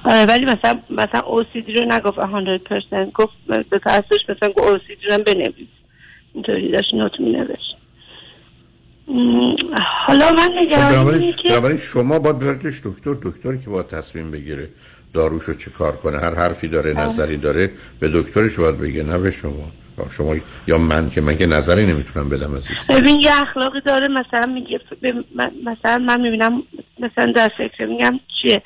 [0.06, 3.32] ولی مثلا مثلا OCD رو نگفت 100% گفت
[3.70, 5.68] به تاسش مثلا گفت OCD رو بنویس.
[6.34, 7.76] اینطوری داشت نوت می نوشت
[10.06, 14.30] حالا من خب نگران بنابراین اینه که شما باید ببریدش دکتر دکتری که باید تصمیم
[14.30, 14.68] بگیره
[15.14, 16.92] داروشو چی کار کنه هر حرفی داره.
[16.92, 19.70] نظری داره به دکترش باید بگه نه به شما.
[20.10, 20.36] شما
[20.66, 23.00] یا من که من که نظری نمی‌تونم بدم از این.
[23.00, 24.80] ببین یه اخلاقی داره مثلا میگه
[25.64, 26.62] مثلا من می‌بینم
[26.98, 28.62] مثلا در فکر میگم چیه؟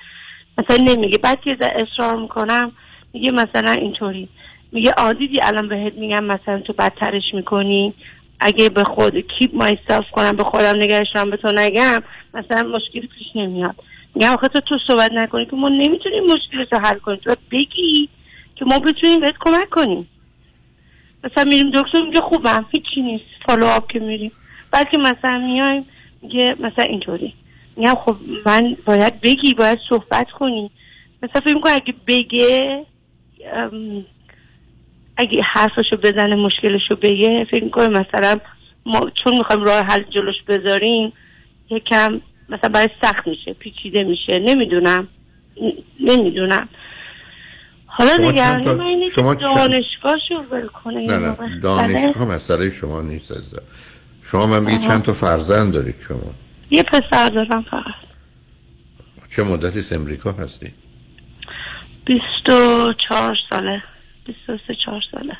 [0.60, 2.72] مثلا نمیگه بعد که اصرار می‌کنم
[3.12, 4.28] میگه مثلا اینطوری.
[4.72, 7.94] میگه عادیدی الان بهت میگم مثلا تو بدترش می‌کنی.
[8.40, 12.02] اگه به خود کیپ مایسلف کنم به خودم نگرش دارم به تو نگم
[12.34, 13.74] مثلا مشکلی پیش نمیاد.
[14.14, 17.20] میگم آخه تو تو صحبت نکنی که ما نمی‌تونیم مشکل رو حل کنیم.
[17.24, 18.08] تو بگی
[18.56, 20.08] که ما بتونیم بهت کمک کنیم.
[21.24, 23.24] مثلا میریم دکتر میگه خوبم هیچی نیست.
[23.46, 24.32] فالو آپ که میریم.
[24.70, 25.86] بعد که مثلا میایم
[26.22, 27.34] میگه مثلا اینطوری.
[27.80, 28.16] میگم خب
[28.46, 30.70] من باید بگی باید صحبت کنی
[31.22, 32.86] مثلا فکر می‌کنم اگه بگه
[35.16, 38.36] اگه حرفشو بزنه مشکلشو بگه فکر می‌کنم مثلا
[38.86, 41.12] ما چون می‌خوایم راه حل جلوش بذاریم
[41.70, 45.08] یکم مثلا برای سخت میشه پیچیده میشه نمی‌دونم
[46.00, 46.68] نمی‌دونم
[47.86, 51.60] حالا تا- من اینه شما دانشگاهشو ول کنه نه نه.
[51.62, 52.24] دانشگاه.
[52.28, 53.62] مسئله شما نیست عزیزم
[54.24, 54.80] شما من بگید.
[54.80, 56.34] چند تا فرزند دارید شما
[56.70, 57.94] یه پسر دارم فقط.
[59.30, 60.74] چه مدتی امریکا هستی؟
[62.06, 63.82] بیست و چهار ساله.
[64.26, 65.36] بیست و سه چهار ساله.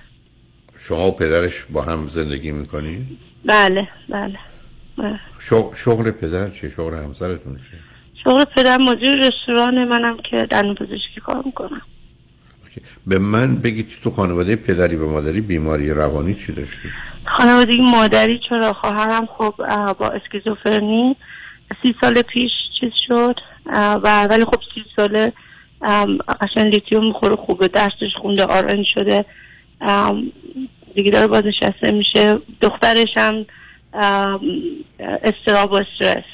[0.79, 4.39] شما و پدرش با هم زندگی می‌کنید بله بله.
[4.99, 5.21] بله.
[5.75, 7.81] شغل, پدر چیه؟ شغل همسرتون چیه؟
[8.25, 11.83] شغل پدر مدیر رستوران منم که دندون پزشکی کار می‌کنم.
[13.07, 16.89] به من بگید تو خانواده پدری و مادری بیماری روانی چی داشتی؟
[17.37, 19.55] خانوادگی مادری چرا؟ خواهرم خب
[19.99, 21.17] با اسکیزوفرنی.
[21.83, 23.35] سی سال پیش چیز شد.
[23.75, 25.33] و ولی خب سی ساله
[25.83, 27.69] ام، قشنگ لیتیوم می‌خوره خوبه.
[27.69, 29.25] درسش خونده آرن شده.
[30.95, 32.39] دیگه داره بازنشسته میشه.
[32.61, 33.47] دخترش هم
[34.99, 36.25] استراب و استرس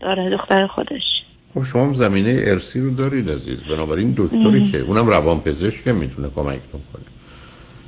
[0.00, 1.02] داره دختر خودش.
[1.54, 3.58] خب شما هم زمینه ارسی رو دارید عزیز.
[3.60, 4.70] بنابراین دکتری ام.
[4.72, 7.04] که اونم روان پزشک می‌تونه کمکتون کنه.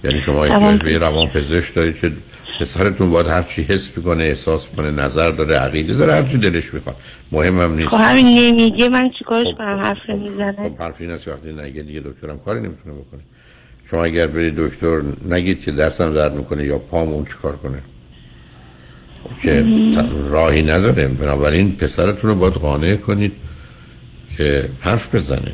[0.05, 0.43] یعنی شما
[0.79, 2.13] به روان پزشک دارید که
[2.61, 6.75] پسرتون باید هر چی حس می‌کنه احساس کنه نظر داره عقیده داره هر چی دلش
[6.75, 6.97] می‌خواد.
[7.33, 7.89] مهمم نیست.
[7.89, 10.53] خب همین نمیگه من چیکارش کنم؟ حرف نمی‌زنه.
[10.53, 11.29] خب حرفی نیست.
[11.29, 13.21] وقتی نگه دیگه دکترم کاری نمی‌تونه بکنه.
[13.91, 17.79] شما اگر برید دکتر نگید که دستم درد می‌کنه یا پام اون چیکار کنه.
[19.43, 19.65] که
[20.29, 23.33] راهی نداره بنابراین پسرتون رو باید قانع کنید.
[24.41, 25.53] که حرف بزنه.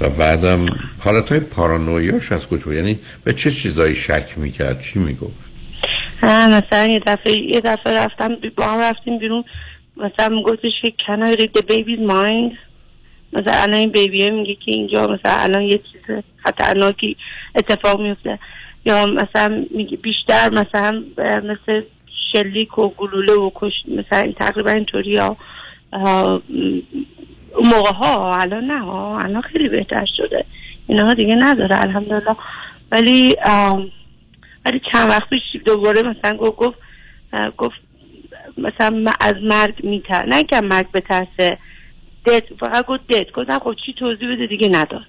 [0.00, 0.66] و بعدم
[0.98, 5.50] حالت های پارانویاش از کجا؟ یعنی به چه چیزایی شک می‌کرد؟ چی می‌گفت؟
[6.22, 9.44] مثلا یه دفعه یه دفعه رفتم با هم رفتیم بیرون.
[9.96, 12.56] مثلا میگفتش که can I read the baby's mind?
[13.32, 17.16] مثلا الان این بیبیه میگه که اینجا مثلا الان یه چیز خطرناکی
[17.54, 18.38] اتفاق میفته
[18.84, 21.82] یا مثلا میگه بیشتر مثلا مثل
[22.32, 26.42] شلیک و گلوله و کش مثلا تقریبا اینطوری اون
[27.54, 30.44] موقع ها الان نه ها الان خیلی بهتر شده.
[30.86, 32.36] اینا دیگه نداره الحمدلله.
[32.92, 33.36] ولی
[34.66, 36.78] ولی چند وقت پیش دوباره مثلا گفت گفت
[37.56, 37.80] گفت
[38.58, 41.58] مثلا از مرگ میتر نه که مرگ بترسه
[42.26, 45.04] دت فقط گفت دت گفتم خب چی توضیح بده دیگه نداد.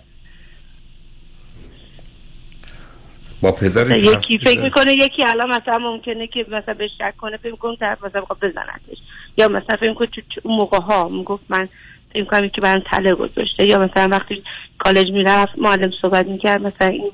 [3.42, 7.52] با پدرش یکی فکر می‌کنه یکی الان مثلا ممکنه که مثلا به شک کنه فکر
[7.52, 8.98] می‌کنه طرف مثلا بخواد بزنتش.
[9.38, 10.10] یا مثلا فکر می‌کنه
[10.44, 11.70] اون موقع ها می‌گفت من
[12.14, 13.66] فکر می‌کنم که برام تله گذاشته.
[13.68, 14.44] یا مثلا وقتی
[14.80, 17.12] کالج می‌رفت معلم صحبت می‌کرد مثلا این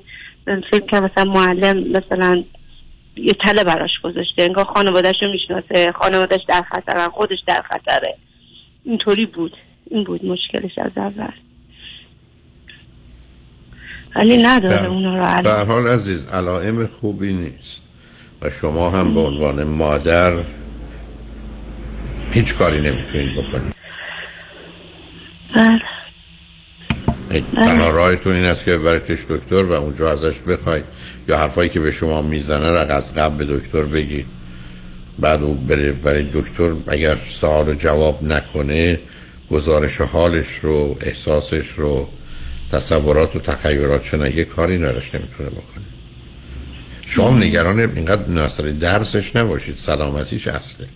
[0.72, 2.44] فکر که مثلا معلم مثلا
[3.16, 4.44] یه تله براش گذاشته.
[4.44, 8.16] انگار خانوادهش رو می‌شناسه خانوادهش در خطرن خودش در خطره.
[8.84, 9.58] اینطوری بود.
[9.90, 11.32] این بود مشکلش از اول.
[14.16, 17.84] ولی نداره اونا رو به حال عزیز علائم خوبی نیست.
[18.42, 20.34] و شما هم به عنوان مادر
[22.32, 23.77] هیچ کاری نمی‌تونید بکنید.
[25.56, 25.82] بله.
[27.56, 30.84] تنها راهتون این است که ببریدش دکتر و اونجا ازش بخواید
[31.28, 34.26] یا حرفایی که به شما می‌زنه را از قبل به دکتر بگید.
[35.20, 39.00] بعد او بره برای دکتر اگر سوال و جواب نکنه
[39.52, 42.10] گزارش حالش رو احساسش رو
[42.72, 45.86] تصورات و تخیلات نگه کاری نرش نمی‌تونه بکنه.
[47.08, 50.88] شما نگران اینقدر نصر درسش نباشید سلامتیش اصله.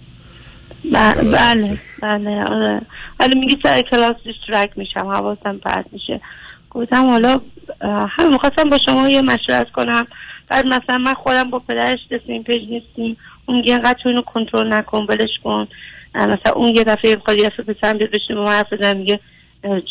[0.94, 2.82] بله بله بله آره.
[3.22, 6.22] ولی میگی سر کلاس distract میشم حواسم پرت میشه.
[6.70, 7.42] گفتم حالا
[7.82, 10.08] هم می‌خواستم با شما یه مشورت کنم.
[10.50, 13.18] بعد مثلا من خودم با پدرش این page نیستیم.
[13.46, 15.68] اون میگه اینقدر تو اینو کنترل نکن ولش کن.
[16.16, 19.20] مثلا اون یه دفعه می‌خواد یه دفعه پسرم بیاد بشین با من حرف بزنم میگه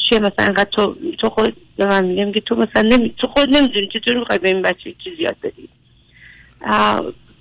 [0.09, 3.15] چیه مثلا اینقدر تو تو خود به من میگه؟ میگه تو مثلا نمی...
[3.19, 5.69] تو خود نمی‌دونی چطور می‌خوای به این بچه چیزی یاد بدی.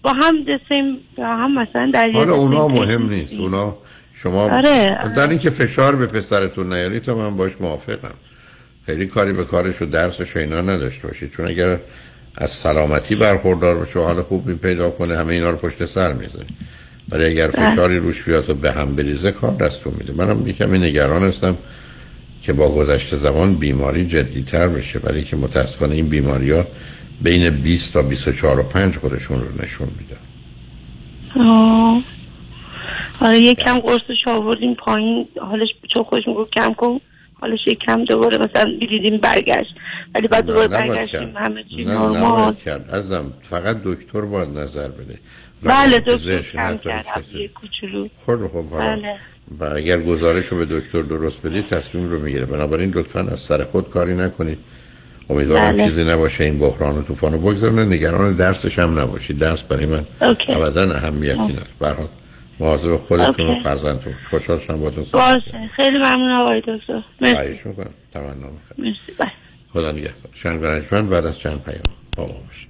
[0.01, 3.77] با هم دسیم با هم مثلا در حالا اونا مهم نیست اونا
[4.23, 4.97] شما آره.
[5.15, 8.13] در اینکه فشار به پسرتون نیاری تا من باش موافقم.
[8.85, 11.31] خیلی کاری به کارش و درسش و اینا نداشته باشید.
[11.31, 11.79] چون اگر
[12.37, 16.47] از سلامتی برخوردار بشه و حال خوبی پیدا کنه همه اینا رو پشت سر می‌ذاری
[17.09, 20.13] ولی اگر فشاری روش بیاد و به هم بریزه کار دستون میده.
[20.13, 21.57] منم یکمی نگران هستم
[22.43, 24.99] که با گذشته زمان بیماری جدیتر بشه.
[25.03, 26.67] ولی که متاسفانه این بیماری ها
[27.21, 30.17] بین 20 تا 24 و 5 خودشون رو نشون میده
[33.21, 36.99] آره یک کم قرصش آوردیم پایین حالش چون خوش میگو کم کن
[37.41, 39.75] حالش یک کم دوباره مثلا بیدیدیم برگشت.
[40.15, 42.53] ولی بعد دوباره برگشتیم همه چی نرمال.
[42.53, 42.89] کرد.
[42.89, 45.19] ازم فقط دکتر باید نظر بده.
[45.63, 48.07] بله دکتر کم کرد یه کوچولو.
[48.25, 49.15] خب خب بله.
[49.59, 52.45] و اگر گزارش رو به دکتر درست بدید تصمیم رو می‌گیره.
[52.45, 54.57] بنابراین لطفا از سر خود کاری نکنید.
[55.29, 55.85] امیدوارم بله.
[55.85, 57.79] چیزی نباشه این بحران و طوفان رو بگذارن.
[57.79, 59.37] نگران درسش هم نباشید.
[59.37, 60.05] درس برای من
[60.47, 62.09] ابدا اهمیتی نداره.
[62.59, 65.69] مواظب خودتون و فرزندتون خوشحال شدم باهاتون باشه.
[65.75, 67.03] خیلی ممنون آقای دکتر.
[67.21, 67.69] مرسی.
[67.69, 67.93] می‌کنم.
[68.13, 68.33] تمنا
[68.77, 68.99] مرسی.
[69.19, 69.29] بای
[69.73, 70.31] خدا نگهدار.
[70.33, 71.81] شنگ بعد از چند پیام
[72.17, 72.69] با ما باشید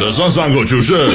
[0.00, 1.08] بزن زنگا جوشه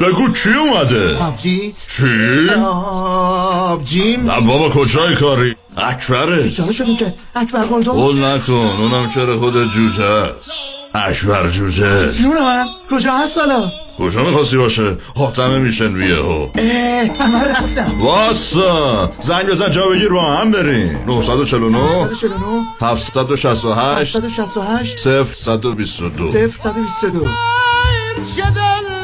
[0.00, 7.66] بگو کی اومده آبجیت چی؟ آبجیم نه بابا کجای کاری اکبره بیچاره شدیم که اکبر
[7.66, 10.52] گلدون قول نکن اونم چرا خود جوجه است
[10.94, 16.50] اکبر جوجه جون من کجا هست حالا کجا می‌خواستی باشه حاتمه میشن ویه ها
[17.20, 25.24] همه رفتم واسا زنگ بزن جا بگیر با هم بریم 949 949 768 768 0
[25.34, 27.26] 122 0 122
[28.24, 29.03] noche del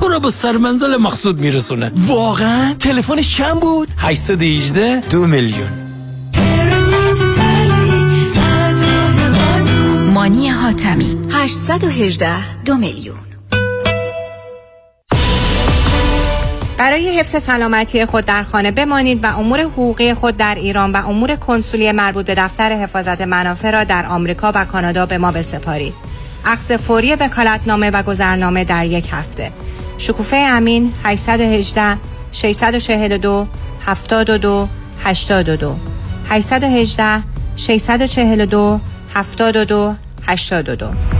[0.00, 5.68] تو رو به سرمنزل مقصود میرسونه؟ واقعا؟ تلفنش چند بود؟ 818 دو میلیون.
[10.14, 11.16] مانی حاتمی.
[11.30, 13.16] 818 دو میلیون.
[16.78, 21.36] برای حفظ سلامتی خود در خانه بمانید و امور حقوقی خود در ایران و امور
[21.36, 25.94] کنسولی مربوط به دفتر حفاظت منافع را در آمریکا و کانادا به ما بسپارید.
[26.44, 29.52] عکس فوری وکالتنامه و گذرنامه در یک هفته.
[30.00, 31.98] شکوفه امین 818
[32.32, 33.46] 642
[33.86, 34.68] 72
[35.04, 35.76] 82
[36.30, 37.22] 818
[37.56, 38.80] 642
[39.14, 39.96] 72
[40.28, 41.19] 82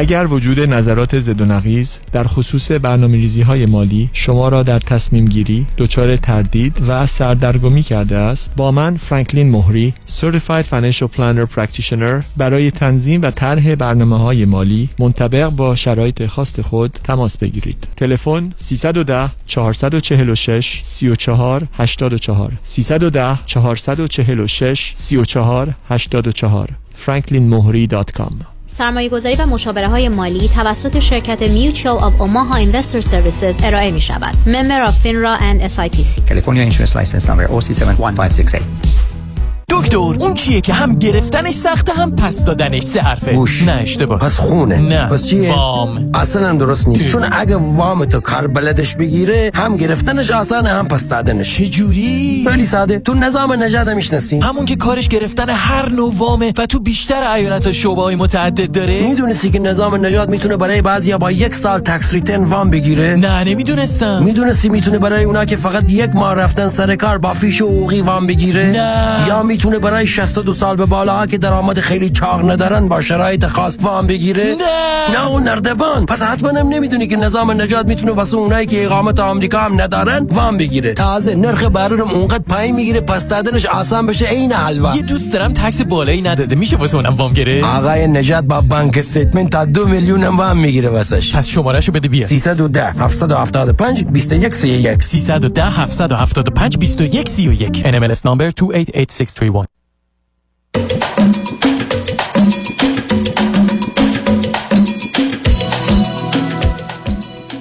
[0.00, 4.78] اگر وجود نظرات زد و نقیز در خصوص برنامه ریزی های مالی شما را در
[4.78, 8.52] تصمیم گیری دچار تردید و سردرگمی کرده است.
[8.56, 14.88] با من فرانکلین مهری Certified Financial Planner Practitioner برای تنظیم و طرح برنامه های مالی
[14.98, 17.88] منطبق با شرایط خاص خود تماس بگیرید.
[17.96, 26.68] تلفن 310 446 34 84 310 446 34 84
[27.06, 33.90] franklinmohri.com سرمایه گذاری و مشاوره های مالی توسط شرکت Mutual of Omaha Investor Services ارائه
[33.90, 34.34] می شود.
[34.46, 36.28] Member of FINRA and SIPC.
[36.28, 39.09] California Insurance License Number OC71568.
[39.70, 43.32] دکتر اون چیه که هم گرفتنش سخته هم پس دادنش سه حرفه.
[43.32, 43.62] گوش.
[43.62, 44.18] نه اشتباه.
[44.18, 44.78] پس خونه.
[44.78, 45.06] نه.
[45.06, 46.10] پس چیه؟ وام.
[46.14, 47.08] اصلا هم درست نیست.
[47.08, 51.56] چون اگه وام تو کار بلدش بگیره هم گرفتنش آسانه هم پس دادنش.
[51.56, 52.98] چه جوری خیلی ساده.
[52.98, 54.38] تو نظام نجات می‌شناسی.
[54.38, 58.72] همون که کارش گرفتن هر نوع وامه و تو بیشتر ایالت و شعبه های متعدد
[58.72, 63.14] داره؟ می‌دونستی که نظام نجات می‌تونه برای بعضیا با یک سال تکس ریتن وام بگیره؟
[63.14, 64.22] نه نمی‌دونستم.
[64.22, 68.26] می‌دونستی می‌تونه برای اونا که فقط یک ماه رفتن سر کار با فیش حقوقی وام
[68.26, 69.28] بگیره؟ نه.
[69.28, 73.78] یا می‌تونه برای 62 سال به بالا که درآمد خیلی چاق ندارن با شرایط خاص
[73.82, 75.18] وام بگیره؟ نه.
[75.18, 76.06] نه اون نردبان.
[76.06, 80.26] پس حتما هم نمی‌دونی که نظام نجات می‌تونه واسه اونایی که اقامت آمریکا هم ندارن
[80.30, 80.94] وام بگیره.
[80.94, 84.96] تازه نرخ بهره رو اونقدر پایین می‌گیره پس دادنش آسان بشه عین حلوا.
[84.96, 86.54] یه دوست دارم tax بالایی نداده.
[86.54, 90.56] میشه واسه اونم وام گیره آقای نجات با bank statement تا دو میلیون هم وام
[90.56, 91.36] می‌گیره واسش.
[91.36, 99.49] پس شمارهشو بده بیا 310 775 21 31 310 775 21 31 NMLS number 288631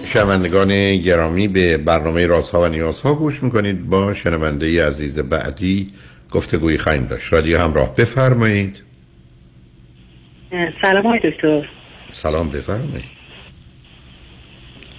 [0.06, 3.90] شنوندگان گرامی به برنامه رازها و نیازها گوش می‌کنید.
[3.90, 5.94] با شنونده عزیز بعدی
[6.32, 7.34] گفتگوی خواهیم داشت.
[7.34, 8.84] رادیو همراه بفرمایید.
[10.82, 11.70] سلام های دکتر.
[12.12, 13.06] سلام بفرمایید.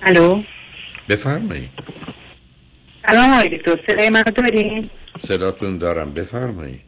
[0.03, 0.43] الو؟
[1.09, 1.71] بفرمایید.
[3.11, 6.15] سلام های دکتر صدای من دارین؟ صداتون دارم.
[6.15, 6.81] بفرمایید.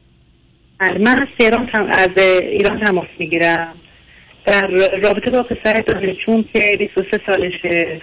[0.81, 1.87] من از ایران تم...
[1.91, 2.09] از
[2.43, 3.75] ایران تماس می‌گیرم.
[4.47, 4.67] در
[5.03, 8.01] رابطه با پسر دانشجوم که 23 سالشه.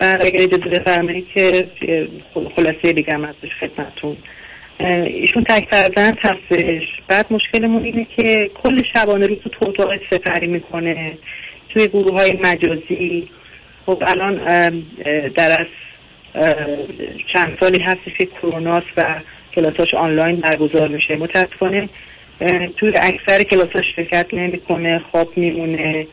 [0.00, 1.68] و اگر اجازه بفرمایید که
[2.56, 4.16] خلاصه بگم ازش خدمتتون.
[5.06, 6.82] ایشون تک فرزند هستش.
[7.08, 11.18] بعد مشکلمون اینه که کل شبانه روز تو اتاق سفری می‌کنه.
[11.68, 13.28] توی گروه های مجازی.
[13.86, 14.34] خب الان
[15.36, 15.66] در از
[17.32, 19.20] چند سالی هستش که کروناست و
[19.54, 21.16] کلاساش آنلاین برگزار میشه.
[21.16, 21.88] متاسفانه
[22.76, 26.06] توی اکثر کلاساش شرکت نمی‌کنه خواب میمونه.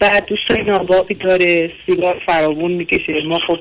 [0.00, 3.12] بعد دوستای نابابی داره سیگار فراوون می‌کشه.
[3.28, 3.58] ما خب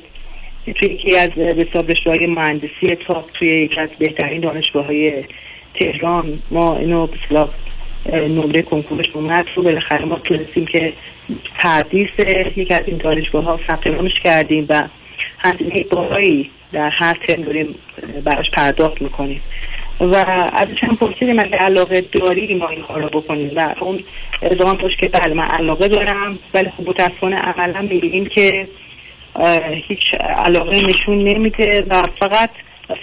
[0.76, 5.24] توی یکی از حساب رشته‌های مهندسی تاپ توی یکی از بهترین دانشگاه های
[5.80, 7.08] تهران ما اینو
[8.06, 9.46] اه، نمره کنکورش اومد.
[9.56, 10.94] رو بالاخره ما تونستیم که
[11.60, 12.10] تدریس
[12.56, 13.60] یکی از این دانشگاه ها
[14.24, 14.84] کردیم و
[15.44, 17.76] هزینه بالایی در هر ترم داریم
[18.24, 19.42] براش پرداخت می‌کنیم.
[20.00, 20.16] و
[20.54, 23.52] ازش هم پرسیدیم اگه علاقه داری ما این کار رو بکنیم.
[23.56, 24.04] و اون
[24.42, 28.68] ادامه داشت که بله من علاقه دارم ولی خب متاسفانه عملا می‌بینیم که
[29.88, 32.50] هیچ علاقه نشون نمیده و فقط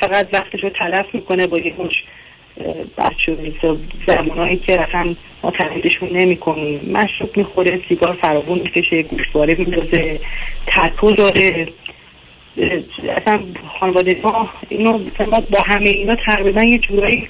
[0.01, 2.05] فقط وقتش رو تلف می‌کنه با یه مش
[2.99, 3.37] بچه
[4.07, 10.21] زمانهایی که اصلا ما تقلیدشون نمی کنیم مشروب می‌خوره سیگار فراوون می‌کشه گوشواره میدازه
[10.67, 11.69] تتو داره.
[13.17, 13.41] اصلا
[13.81, 14.99] خانواده ما اینو
[15.51, 17.29] با همه اینا تقریبا یه جورایی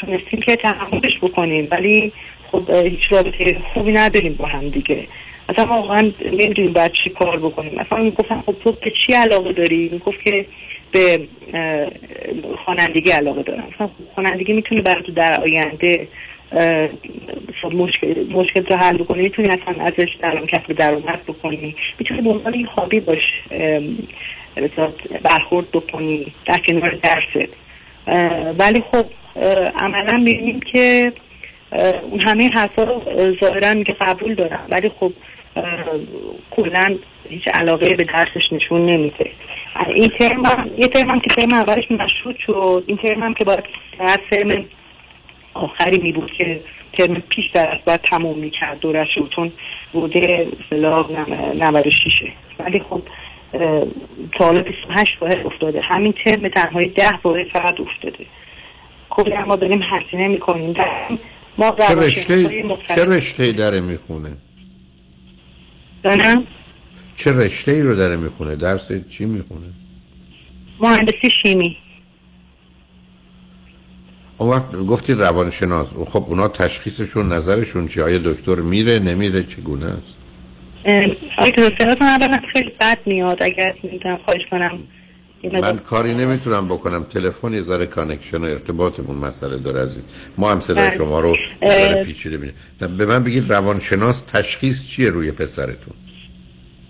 [0.00, 1.68] تونستیم که تحملش بکنیم.
[1.70, 2.12] ولی
[2.52, 5.06] خب هیچ رابطه خوبی نداریم با هم دیگه.
[5.58, 7.72] ما واقعا نمی‌دونیم باید چی کار بکنیم.
[7.74, 10.46] مثلا می‌گفتم خب تو به چی علاقه داری؟ می‌گفت که
[10.92, 11.20] به
[12.64, 13.68] خوانندگی علاقه دارم.
[13.74, 16.08] مثلا خوانندگی می‌تونه برای تو در آینده
[17.62, 21.76] خب مشکل مشکل تو حل بکنی می‌تونی اصلا ازش درام کسب درآمد بکنی.
[21.98, 23.42] می‌تونی عنوان یه هابی باش
[25.22, 27.48] برخورد بکنی در کنار درست.
[28.58, 29.06] ولی خب
[29.80, 31.12] عملا می‌بینیم که
[32.10, 35.12] اون همه حرفا رو اه، ظاهرا میگه قبول دارم ولی خب
[36.50, 36.96] کلا
[37.28, 39.30] هیچ علاقه به درسش نشون نمیده.
[39.94, 43.44] این ترم هم یه ترم هم که ترم اولش مشروط شد این ترم هم که
[43.44, 43.64] باید
[43.98, 44.20] هر
[45.54, 46.60] آخری می بود که
[46.92, 48.80] ترم پیش در از باید تموم می کرد.
[48.80, 49.52] دورش رو چون
[49.92, 51.10] بوده اصطلاح
[51.54, 52.02] 96
[52.58, 53.02] ولی خب
[54.38, 55.80] تا حالا 28 واحد افتاده.
[55.80, 58.26] همین ترم تنهایی 10 واحد فقط افتاده.
[59.10, 60.74] کلی ما داریم هزینه می‌کنیم
[61.58, 62.64] ما چه رشته
[62.94, 64.36] چه رشته داره می‌خونه؟
[66.02, 66.46] دارم
[67.16, 69.66] چه رشته ای رو داره می‌خونه؟ درس چی می‌خونه؟
[70.80, 71.76] مهندسی شیمی.
[74.42, 75.88] اون وقت گفتید روانشناس.
[76.06, 80.14] خب اونا تشخیصشون نظرشون چیه؟ آیا دکتر میره نمیره؟ چگونه است؟
[80.84, 81.06] اه،
[81.38, 83.42] آقای دکتر صداتون اولا خیلی بد میاد.
[83.42, 84.78] اگر می‌تونم خواهش کنم.
[85.52, 87.04] من کاری نمی‌تونم بکنم.
[87.04, 90.06] تلفن یه ذره connection و ارتباطمون مسئله داره عزیز.
[90.38, 90.96] ما هم صدای بله.
[90.96, 91.36] شما رو.
[92.04, 92.54] پیچیده میده
[92.88, 95.94] به من بگید روانشناس تشخیص چیه روی پسرتون؟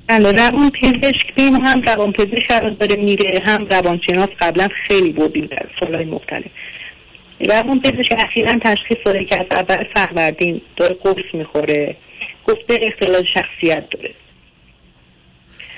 [0.06, 5.46] بله روان پزشک بیم هم روان پزشک الان داره میره هم روانشناس قبلا خیلی بودیم
[5.46, 6.46] در سالهای مختلف.
[7.48, 11.96] روان پزشک اخیرا تشخیص داده که از اول فروردین داره قرص می‌خوره.
[12.48, 14.14] گفته اختلال شخصیت داره.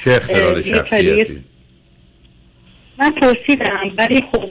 [0.05, 1.45] چه اختلال شخصیتی؟
[2.99, 4.51] من پرسیدم ولی خب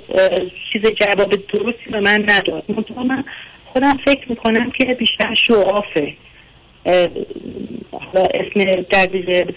[0.73, 2.63] چیز جواب درستی به من نداد.
[3.07, 3.23] من
[3.65, 6.13] خودم فکر می‌کنم که بیشتر شعافه.
[7.91, 9.53] حالا اسم دقیق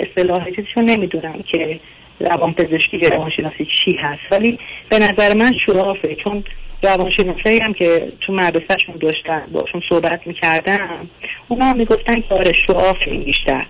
[0.00, 1.80] اصطلاح چیزشو نمی‌دونم که
[2.20, 4.20] روان پزشکی روانشناسی چی هست.
[4.30, 4.58] ولی
[4.88, 6.44] به نظر من شعافه چون
[6.82, 11.10] روانشناسایی هم که تو مدرسهشون داشتن باشون صحبت می‌کردم
[11.48, 13.66] اونا هم می‌گفتن که آره شعافه این بیشتر.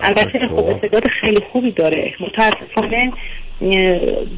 [0.00, 2.14] البته خب استعداد خیلی خوبی داره.
[2.20, 3.12] متاسفانه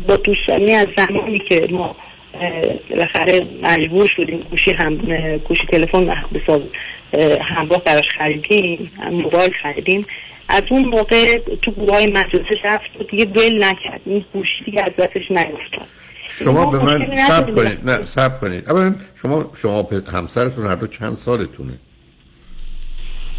[0.09, 1.97] با دوستانی از زمانی که ما
[2.91, 4.97] بالاخره مجبور شدیم گوشی هم
[5.37, 6.61] گوشی تلفن بساز
[7.41, 10.07] همراه براش خریدیم هم موبایل خریدیم
[10.49, 14.01] از اون موقع تو گروه های مدرسه رفت و دیگه ول نکرد.
[14.07, 15.87] این گوشی دیگه از دستش نیفتاد
[16.33, 17.55] شما به من سب.
[17.55, 17.91] کنید.
[17.91, 18.71] نه سب کنید.
[18.71, 21.73] اولا شما شما همسرتون هر دو چند سالتونه؟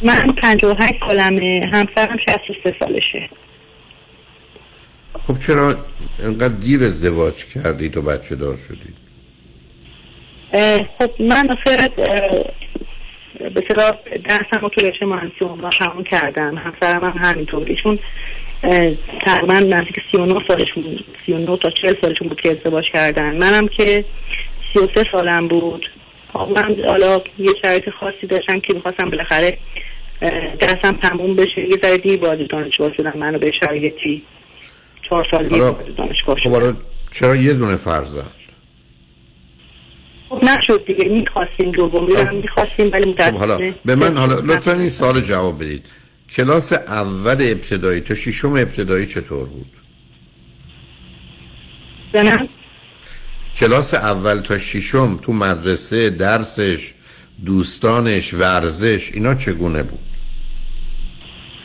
[0.03, 1.71] من 58 سالمه.
[1.73, 3.29] همسرم 63 سالشه.
[5.23, 5.75] خب چرا
[6.19, 9.03] اینقدر دیر ازدواج کردید و بچه دار شدید؟
[10.99, 11.89] خب من آخر
[13.39, 13.91] به صلاح
[14.29, 16.57] درسم رو تو رشته مهندسی عمران تموم کردم.
[16.57, 17.99] همسرم هم همینطور ایشون
[19.25, 23.37] تقریبا نزدیک 39 سالشون 39 تا 40 سالشون بود که ازدواج کردن.
[23.37, 24.05] منم که
[24.73, 25.89] 33 سالم بود.
[26.33, 29.57] خب من حالا یه شرایط خاصی داشتم که می‌خواستم بالاخره
[30.59, 31.61] درسم تموم بشه.
[31.61, 34.23] یه ذره دیر وارد دانشگاه شدم منو به شرایطی.
[35.09, 36.77] چهار سال دیر وارد دانشگاه خب شدم.
[37.11, 38.31] چرا یه دونه فرزند؟
[40.29, 41.09] خب نشد دیگه.
[41.09, 45.55] می‌خواستیم رو هم می‌خواستیم ولی خب حالا متاسفانه به من حالا لطفا این سال جواب
[45.55, 45.85] بدید.
[46.35, 49.67] کلاس اول ابتدایی تا ششم ابتدایی چطور بود؟
[52.13, 52.49] زنم
[53.59, 56.93] کلاس اول تا ششم تو مدرسه درسش
[57.45, 59.99] دوستانش ورزش اینا چگونه بود؟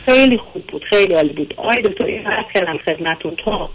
[0.05, 1.53] خیلی خوب بود خیلی عالی بود.
[1.57, 3.69] آقای دکتر این عرض کردم خدمتون تا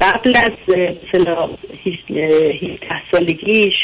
[0.00, 0.76] قبل از
[1.14, 1.48] مثلا
[1.86, 3.74] 17 سالگیش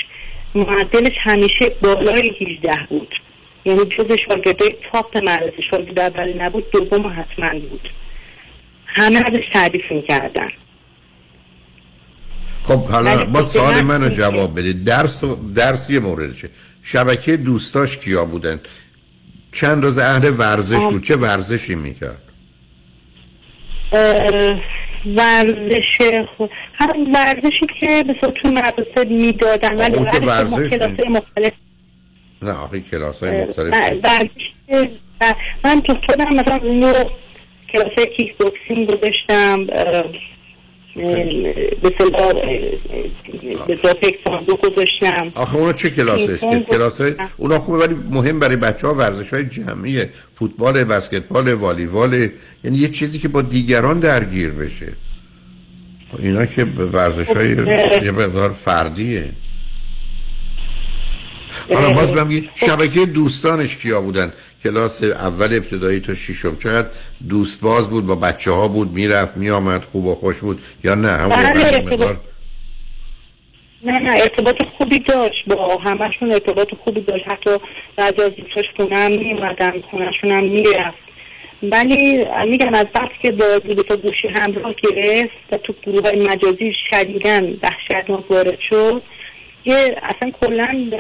[0.55, 3.15] معدلش همیشه بالای 18 بود.
[3.67, 7.89] یعنی جز شاگردای تاپ مدرسه شاگرد اولی نبود دوم حتما بود.
[8.87, 10.49] همه ازش تعریف می‌کردن.
[12.65, 13.81] خب حالا با خب سوال.
[13.81, 14.85] منو جواب بدید.
[14.85, 15.25] درس
[15.55, 16.51] درس یه موردشه.
[16.83, 18.61] شبکه دوستاش کیا بودن؟
[19.53, 20.77] چند روز اهل ورزش.
[20.77, 22.23] بود؟ چه ورزشی می‌کرد؟
[25.17, 25.99] ورزش
[26.39, 31.53] خب همون ورزشی که به صورت تو مدرسه می‌دادن ولی ورزش کلاسای مختلف
[32.43, 33.75] نه آخه کلاس های مختلف
[35.21, 36.93] اه، من تو خودم مثلا نو
[37.73, 39.67] کلاس کیک بوکسینگ گذاشتم
[41.83, 42.33] به صلاح
[43.67, 45.33] به صلاح گذاشتم.
[45.35, 49.35] آخه اونا چه کلاس است کلاس های اونا خوبه ولی مهم برای بچه ها ورزش
[49.35, 52.29] های جمعیه فوتبال بسکتبال والیبال
[52.65, 54.93] یعنی یه چیزی که با دیگران درگیر بشه.
[56.13, 57.49] خب اینا که ورزش های
[58.05, 59.33] یه مقدار فردیه.
[61.75, 64.33] حالا باز بهم بگید شبکه دوستانش کیا بودن؟
[64.65, 66.57] کلاس اول ابتدایی تا ششم.
[66.57, 66.89] چقدر
[67.29, 71.09] دوست باز بود با بچه ها بود می‌رفت میآمد خوب و خوش بود یا نه؟
[71.09, 72.21] همون مقدار؟
[73.85, 75.45] نه نه ارتباط خوبی داشت.
[75.47, 77.25] با همشون ارتباط خوبی داشت.
[77.29, 77.51] حتی
[77.97, 81.07] بعضی از دوستاش خونه هم میومدن خونهشون هم می‌رفت.
[81.63, 86.73] ولی میگم از وقتی که با تا گوشی همراه گرفت و تو گروه های مجازی
[86.91, 89.03] شدیدن وحشتناک وارد شد
[89.65, 90.91] یه اصلا کلا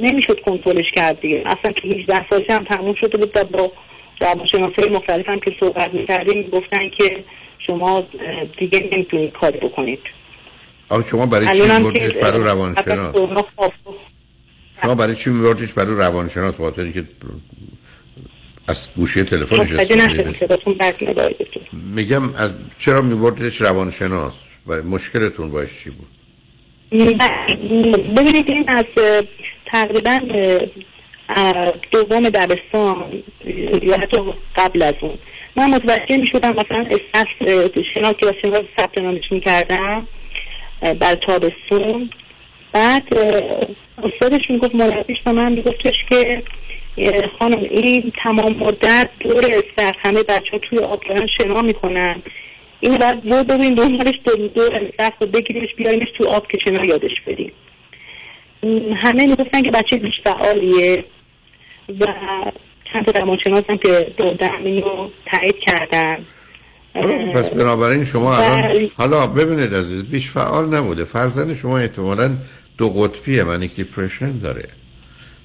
[0.00, 1.42] نمی‌شد کنترلش کرد دیگه.
[1.46, 3.36] اصلا که 18 سالش هم تموم شده بود.
[3.36, 3.72] و با
[4.20, 7.24] روانشناسای مختلف هم که صحبت می‌کردیم گفتن که
[7.66, 8.02] شما
[8.58, 10.00] دیگه نمی‌تونید کاری بکنید.
[10.88, 13.14] آخه شما برای چی که- برای روانشناس؟
[14.82, 17.04] شما برای چی میبردیش برای روانشناس؟ خاطر که
[18.66, 20.56] از گوشه تلفنش دکتر.
[21.72, 24.32] میگم از چرا میبردیش روانشناس؟
[24.66, 26.08] و مشکلتون باش چی بود؟
[26.92, 28.84] ببینید این از
[29.72, 30.20] تقریبا
[31.92, 33.22] دوم دبستان
[33.82, 34.20] یا حتی
[34.56, 35.18] قبل از اون.
[35.56, 37.28] من متوجه می شدم مثلا استاف
[37.94, 40.08] شنا کلاس شنا ثبت نامش می کردم
[40.80, 42.10] بر تابستون.
[42.72, 43.18] بعد
[44.02, 46.42] استادش می‌گفت مربیش به من میگفتش که
[46.98, 51.02] اه، خانم این تمام مدت دور استخ همه بچه ها توی آب
[51.38, 52.22] شنا می‌کنن.
[52.80, 54.14] این بعد رو ببین دنبالش
[54.56, 57.52] استخ رو بگیریمش بیاریمش تو آب که شنا یادش بدیم.
[58.96, 61.04] همه می‌گفتن که بچه بیش فعالیه
[62.00, 62.06] و
[62.92, 66.26] چند تا روانشناس هم که دادن اینو تایید کردن.
[66.94, 68.90] اه، پس بنابراین شما الان.
[68.96, 71.04] حالا ببینید عزیز بیش فعال نبوده.
[71.04, 72.36] فرزند شما احتمالا
[72.78, 74.68] دو قطبیه manic depression داره.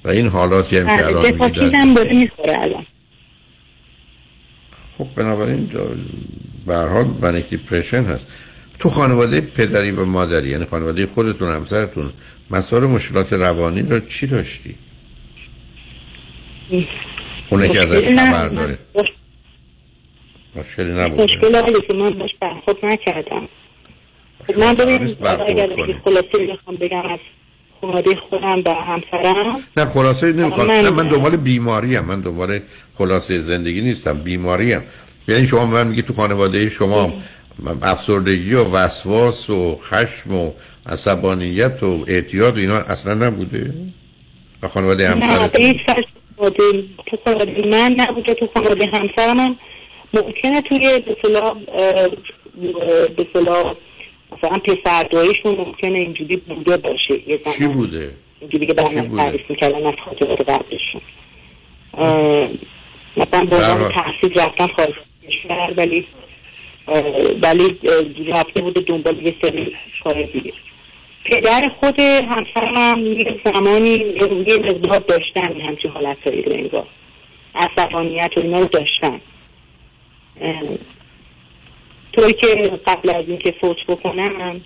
[0.06, 1.26] و این حالاتی هم که بله، الان
[2.46, 2.86] الان.
[4.98, 5.70] خب بنابراین
[6.66, 8.28] به هر حال manic depression هست.
[8.80, 12.14] تو خانواده پدری و مادری یعنی خانواده خودتون همسرتون
[12.52, 14.76] مسائل مشکلات روانی رو چی داشتی؟
[17.50, 18.08] اونه که ازش.
[18.08, 18.78] خبر داره
[20.56, 21.22] مشکلی نبود.
[21.22, 23.48] مشکل آقای که من باش برخورد نکردم.
[24.60, 25.68] من ببین نیست برخورد اگر
[26.06, 27.20] خلاصه بخوام بگم از
[27.82, 29.60] خانواده خودم و همسرم.
[29.78, 30.68] نه خلاصه نمی‌خوام.
[30.68, 32.60] من- من دنبال بیماری هم من دنبال
[32.94, 34.84] خلاصه زندگی نیستم بیماری هم
[35.28, 37.14] یعنی شما من میگی تو خانواده شما
[37.82, 40.52] افسردگی و وسواس و خشم و
[40.86, 43.74] عصبانیت و اعتیاد و اینا اصلا نبوده؟
[44.62, 45.64] و خانواده همسر تو؟
[47.26, 49.56] خانواده من نبوده تو خانواده همسرم هم
[50.14, 52.10] ممکنه توی به صلاح اه،
[53.18, 53.76] به صلاح
[54.32, 57.30] مثلا پسرداییشون ممکنه اینجوری بوده باشه.
[57.30, 61.02] یه چی بوده؟ اینجوری که برنامه؟ تعریف می‌کردن از خاطرات قبلشون.
[63.18, 63.92] مثلا برحال.
[63.92, 64.90] تحصیل رفتن از
[65.30, 66.06] کشور ولی
[67.44, 67.80] ولی
[68.28, 70.54] رفته بوده دنبال یه سری کار دیگه.
[71.26, 73.90] پدر خود همسرم هم یه زمانی
[74.48, 76.88] یه مقدار داشتن همچین حالتهایی رو انگار.
[77.56, 79.22] عصبانیت و اینا رو داشتن.
[82.14, 84.62] طوری که قبل از اینکه فوت بکنم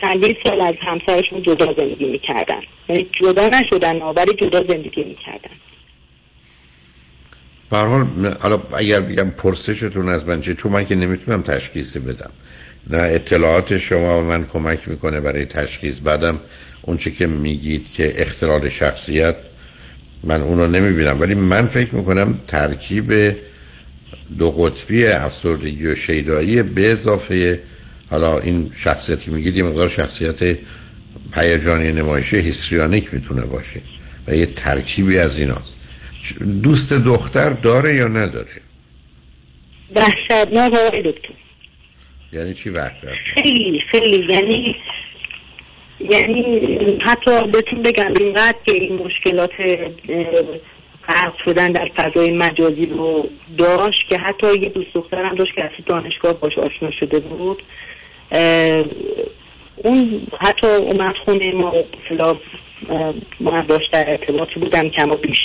[0.00, 2.62] چندین سال از همسرشون جدا زندگی می‌کردن.
[2.88, 5.50] یعنی جدا نشدن ولی جدا زندگی می‌کردن.
[7.70, 8.06] به حال
[8.40, 12.30] حالا اگر بگم پرسشتون از من چه چون من که نمی‌تونم تشخیصی بدم.
[12.90, 15.98] نه اطلاعات شما من کمک می‌کنه برای تشخیص.
[16.04, 16.40] بعدم
[16.82, 19.36] اون چه که میگید که اختلال شخصیت
[20.24, 21.20] من اونو نمی‌بینم.
[21.20, 23.36] ولی من فکر می‌کنم ترکیب
[24.38, 27.60] دو قطبی افسردگی و شیدایی به اضافه
[28.10, 30.56] حالا این شخصیتی میگید یه مقدار شخصیت
[31.34, 33.80] هیجانی نمایشی هیستریانیک می‌تونه باشه
[34.28, 35.77] و یه ترکیبی از ایناست.
[36.62, 38.60] دوست دختر داره یا نداره؟
[39.96, 41.34] وحشتناک آقای دکتر.
[42.32, 44.32] یعنی چی وحشت خیلی خیلی.
[44.32, 44.76] یعنی
[46.00, 49.50] یعنی حتی بهتون بگم اینقدر که این مشکلات
[51.08, 53.28] غرق شدن در فضای مجازی رو
[53.58, 57.62] داشت که حتی یه دوست دخترم داشت که از دانشگاه باش آشنا شده بود.
[59.76, 61.72] اون حتی اومد خونه ما
[62.04, 62.36] مثلا
[63.40, 65.38] من باش در ارتباطی بودم کم و بیش.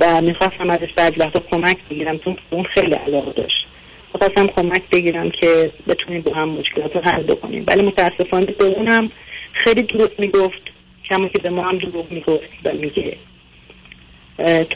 [0.00, 3.66] و می‌خواستم ازش بعض وقتا کمک بگیرم چون اون خیلی علاقه داشت.
[4.12, 7.64] خواستم کمک بگیرم که بتونیم با هم مشکلات رو حل بکنیم.
[7.68, 9.10] ولی متاسفانه به اونم
[9.52, 10.62] خیلی دروغ می‌گفت.
[11.10, 13.16] کما که به ما هم دروغ می‌گفت و میگه.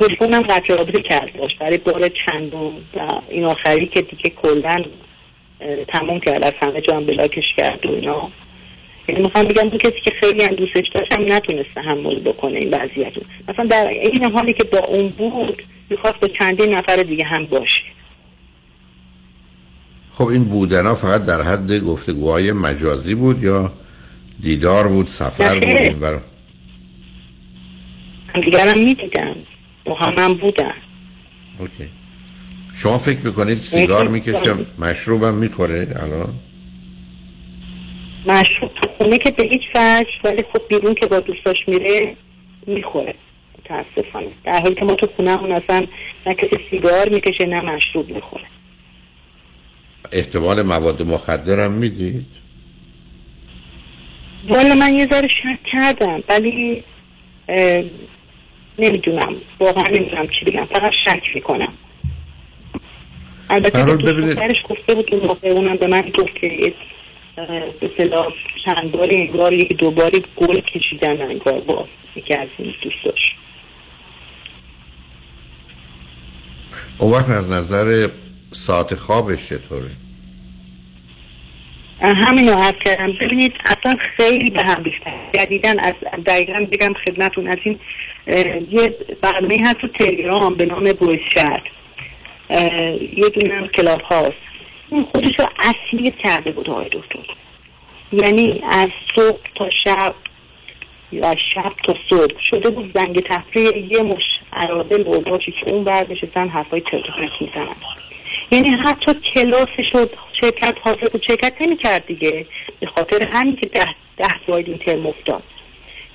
[0.00, 1.56] تلفنم قطع رابطه کرد باش.
[1.60, 2.72] برای بار چندم و
[3.28, 4.84] این آخری که دیگه کلا
[5.60, 6.44] اه، تموم کرد.
[6.44, 8.30] از همه جا هم بلاکش کرد و اینا.
[9.10, 12.68] یعنی می‌خوام بگم اون کسی که خیلی هم دوستش داشت هم نتونست تحمل بکنه این
[12.68, 13.22] وضعیت رو.
[13.48, 17.82] مثلا در این حالی که با اون بود می‌خواست با چندین نفر دیگه هم باشه.
[20.10, 23.72] خب این بودن ها فقط در حد گفتگوهای مجازی بود یا
[24.40, 25.64] دیدار بود سفر بود.
[25.64, 26.22] این برا
[28.34, 29.36] هم دیگر هم می‌دیدم.
[29.84, 30.74] با هم هم بودن
[31.58, 31.88] اوکی.
[32.74, 34.66] شما فکر می‌کنید سیگار نه.
[34.78, 36.34] مشروبم می‌خوره الان؟
[38.26, 42.16] مشروب تو خونه که به هیچ وجه ولی خب بیرون که با دوستاش میره
[42.66, 43.14] می‌خوره.
[43.58, 44.28] متاسفانه.
[44.44, 45.86] در حالی که ما تو خونه همون اصلا
[46.26, 48.44] نه کسی سیگار می‌کشه نه مشروب می‌خوره.
[50.12, 52.26] احتمال مواد مخدرم می‌دید؟
[54.48, 56.84] والا من یه ذره شک کردم ولی
[58.78, 59.34] نمی‌دونم.
[59.60, 60.64] واقعا نمی‌دونم چی بگم.
[60.64, 61.72] فقط شک می‌کنم.
[63.50, 66.74] البته دوست ببینید- گفته بود اون موقع اونم به من گفت که
[67.98, 68.32] صلاح
[68.64, 73.34] چند باری انگار یکی دو باری گل کشیدن انگار با یکی از این دوستاش
[76.98, 78.08] اون وقت از نظر
[78.50, 79.90] ساعت خوابش چطوره؟
[82.00, 83.12] همین رو عرض کردم.
[83.20, 85.94] ببینید اصلا خیلی به هم ریختن جدیدن از
[86.26, 87.78] دقیقا بگم خدمتون از این
[88.70, 91.20] یه برنامه هست تو تلگرام به نام بویس
[92.50, 94.49] اه، یه دونه هم کلاب هاست.
[94.90, 97.34] خودش رو اصلی کرده بود آقای دکتر.
[98.12, 100.14] یعنی از صبح تا شب
[101.12, 104.22] یا شب تا صبح شده بود زنگ تفریح یه مش
[104.52, 107.02] ارادل و که اون بر نشستن حرفای پرت
[107.40, 107.76] می‌زنن.
[108.52, 110.06] یعنی حتی کلاسش رو
[110.40, 111.22] شرکت حاضر بود.
[111.26, 112.46] شرکت نمی کرد دیگه.
[112.80, 113.86] به خاطر همین که ده,
[114.16, 115.42] ده جاید این ترم افتاد.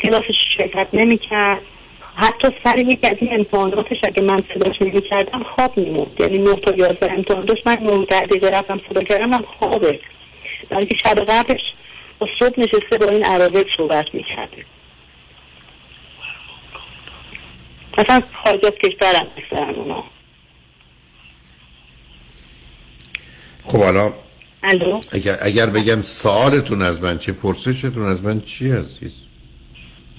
[0.04, 1.62] کلاسش شرکت نمی کرد
[2.16, 6.56] حتی سر یک از این امتحاناتش اگه من صداش نمی کردم خواب میموند یعنی نه
[6.56, 7.68] تا یازده امتحان داشت.
[7.68, 10.00] من نه دقیقه رفتم صدا کردم هم خوابه.
[10.70, 11.62] برای که شب قبلش
[12.20, 14.66] با صبح نشسته با این عراقب صحبت می‌کرده
[17.98, 20.04] مثلا خارج از کشورم اکثرا اونا.
[23.66, 24.14] خب حالا
[25.12, 29.25] اگر, اگر بگم سوالتون از من چه پرسشتون از من چی عزیز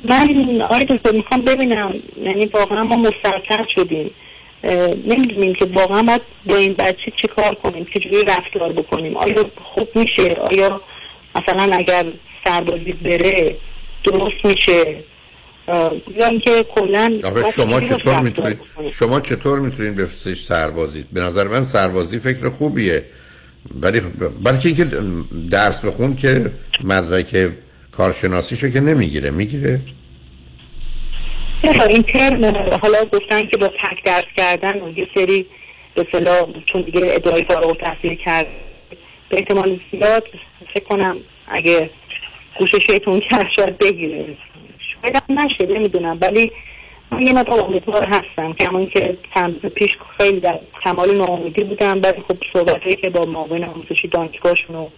[0.08, 4.10] من آقای دکتر می‌خوام ببینم یعنی واقعا ما مسترکر شدیم.
[5.06, 9.16] نمی‌دونیم که واقعا باید با این بچه چه کار کنیم چجوری رفتار بکنیم.
[9.16, 10.80] آیا خوب میشه؟ آیا
[11.36, 12.06] مثلا اگر
[12.44, 13.56] سربازی بره
[14.04, 14.96] درست میشه؟
[16.18, 17.18] یا اینکه کلا
[17.56, 18.58] شما چطور می‌تونید؟
[18.90, 23.04] شما چطور می‌تونید بفرستش سربازی به نظر من سربازی فکر خوبیه.
[23.82, 24.00] ولی
[24.44, 24.86] بلکه اینکه
[25.50, 26.50] درس بخون که
[26.84, 27.50] مدرک
[27.92, 29.80] کارشناسیشو که نمی‌گیره می‌گیره.
[31.62, 32.44] چرا این ترم
[32.82, 35.46] حالا گفتن که با تک درس کردن و یه سری
[35.94, 38.46] به صلاح چون دیگه ادعای فارغ التحصیل کرد.
[39.28, 40.24] به احتمال زیاد
[40.74, 41.16] فکر کنم
[41.48, 41.90] اگه
[42.58, 44.36] گوش شیطون کرد شاید بگیره.
[44.78, 46.18] شاید هم نشه نمی‌دونم.
[46.20, 46.52] ولی
[47.10, 49.18] من یه مقدار امیدوار هستم که همون که
[49.74, 54.88] پیش خیلی در کمال ناامیدی بودم ولی خب صحبت که با معاون آموزشی دانشگاهشون و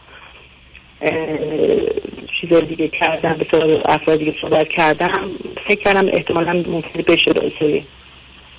[2.41, 5.31] چیزای دیگه کردم به طور افراد دیگه صحبت کردم
[5.69, 7.85] فکر کردم احتمالا ممکنه بشه رئیسه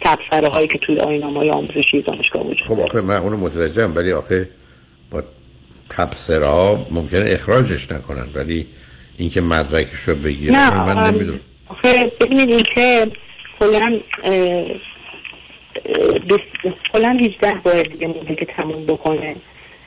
[0.01, 4.11] تبصره هایی که توی آینامه های آموزشی دانشگاه وجود خب آخه من اونو متوجهم ولی
[4.11, 4.49] آخه
[5.11, 5.23] با
[5.89, 8.67] تبصره ها ممکنه اخراجش نکنن ولی
[9.17, 11.39] اینکه مدرکش رو بگیره نه من نمی‌دونم.
[11.69, 13.07] آخه ببینید این که
[13.59, 13.99] کلا
[16.93, 19.35] کلا 18 بار دیگه که تموم بکنه.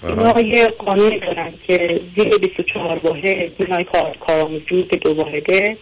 [0.08, 5.76] اینا یه قانونی دارن که زیر 24 واحد بنای کار کارآموزی که دو واحده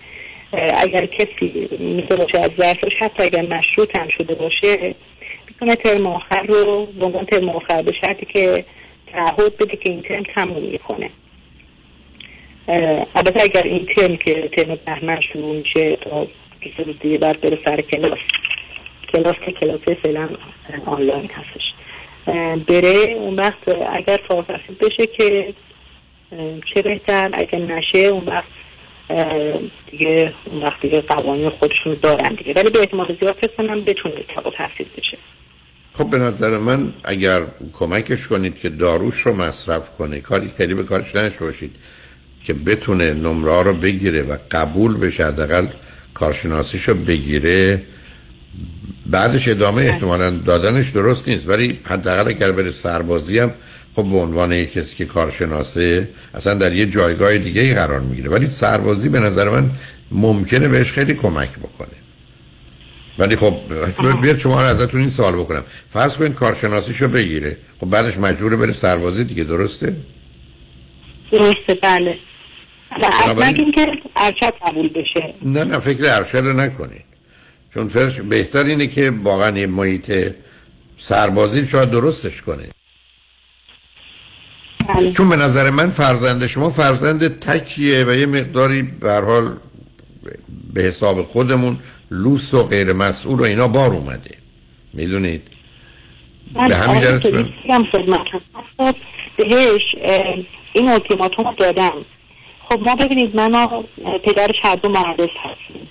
[0.52, 4.94] اگر کسی مثل باشه از ظرفش حتی اگر مشروط هم شده باشه
[5.48, 8.64] می‌تونه ترم آخر رو به ترم آخر به شرطی که
[9.12, 11.10] تعهد بده که این ترم تموم می‌کنه.
[13.14, 16.26] البته اگر این ترم که ترم بهمن شروع میشه تا
[16.60, 18.18] 20 روز دیگه بعد بره سر کلاس.
[19.12, 20.28] کلاس که کلاس فعلا
[20.86, 21.62] آنلاین هستش.
[22.68, 25.54] بره اون وقت اگر التحصیل بشه که
[26.74, 28.48] چه بهتر؟ اگر نشه اون وقت
[29.90, 32.52] دیگه اون وقت دیگه قوانین خودشون دارن دیگه.
[32.52, 35.18] ولی به احتمال زیاد فکر کنم بتونه فارغ تحصیل بشه.
[35.92, 37.40] خب به نظر من اگر
[37.72, 41.76] کمکش کنید که داروش رو مصرف کنه کاری کلی به کارش نشته باشید
[42.44, 45.66] که بتونه نمره رو بگیره و قبول بشه حداقل
[46.14, 47.82] کارشناسیش رو بگیره.
[49.10, 51.48] بعدش ادامه احتمالا دادنش درست نیست.
[51.48, 53.52] ولی حداقل اگر بره سربازی هم
[53.96, 58.30] خب به عنوان کسی که کارشناسه اصلا در یه جایگاه دیگه ای قرار می‌گیره.
[58.30, 59.70] ولی سربازی به نظر من
[60.10, 61.88] ممکنه بهش خیلی کمک بکنه.
[63.18, 63.54] ولی خب
[64.22, 65.64] بیاد شما رو ازتون این سوال بکنم.
[65.88, 67.56] فرض کنید کارشناسیشو بگیره.
[67.80, 69.96] خب بعدش مجبوره بره سربازی دیگه درسته؟
[71.32, 72.14] درسته بله.
[73.24, 75.34] بنابراین- اینکه ارشد قبول بشه.
[75.42, 77.04] نه نه فکر ارشد رو نکنید.
[77.74, 80.34] چون فرش بهتر اینه که واقعا یه محیط
[80.98, 82.68] سربازی شاید درستش کنه.
[85.16, 89.56] چون به نظر من فرزند شما فرزند تکیه و یه مقداری به حال
[90.74, 91.78] به حساب خودمون
[92.10, 94.34] لوس و غیر مسئول و اینا بار اومده.
[94.94, 95.42] می‌دونید؟
[96.54, 98.40] به همین بگم خدمتتون.
[98.78, 98.94] خب
[99.36, 99.82] بهش
[100.72, 102.04] این التیماتوم دادم.
[102.68, 103.82] خب ما ببینید من و
[104.24, 105.88] پدرش هر دو مهندس هستیم.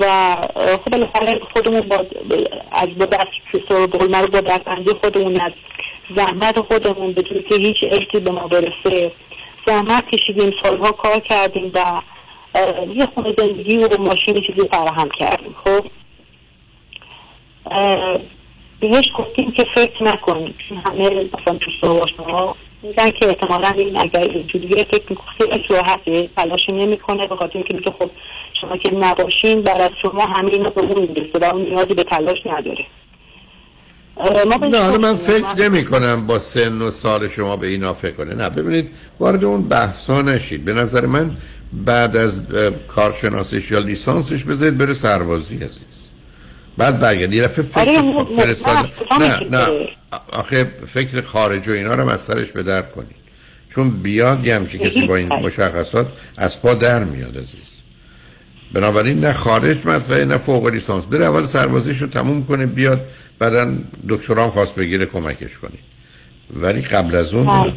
[0.00, 1.96] و خب بالاخره خودمون با
[2.72, 5.52] از با من با اندی خودمون از
[6.16, 9.12] زحمت خودمون جوری که هیچ ارثی به ما برسه.
[9.66, 12.00] زحمت کشیدیم سالها کار کردیم و
[12.94, 15.86] یه خونه زندگی و ماشین چیزی فراهم کردیم خب؟
[18.80, 20.54] بهش گفتیم که فکر نکنیم
[20.86, 26.28] همه مثلا تو صحبت شما میگن که احتمالا این اگر اینجوریه فکر می‌کنه خیلی راحته
[26.36, 28.10] تلاشی نمی‌کنه به خاطر اینکه میگه خب
[28.64, 32.04] شما که نباشین بعد از شما همه اینا به اون می‌رسه و اون نیازی به
[32.04, 32.86] تلاش نداره.
[34.44, 38.10] ما نه حالا من فکر نمی کنم با سن و سال شما به اینا فکر
[38.10, 40.64] کنه نه ببینید وارد اون بحثا نشید.
[40.64, 41.36] به نظر من
[41.72, 45.78] بعد از اه، کارشناسیش یا لیسانسش بذارید بره سربازی عزیز.
[46.78, 47.32] بعد برگرد.
[47.32, 49.88] یه فکر آره، خود نه، فرستادن نه، نه
[50.32, 53.24] آخه فکر خارج و اینا رو از سرش به در کنید
[53.74, 57.83] چون بیاد یه همچین کسی با این مشخصات از پا در میاد عزیز.
[58.74, 61.06] بنابراین نه خارج مطرحه نه فوق لیسانس.
[61.06, 63.00] بره اول سربازیش رو تموم کنه بیاد
[63.38, 63.74] بعدا
[64.08, 65.84] دکترام خواست بگیره کمکش کنید
[66.50, 67.74] ولی قبل از اون نه.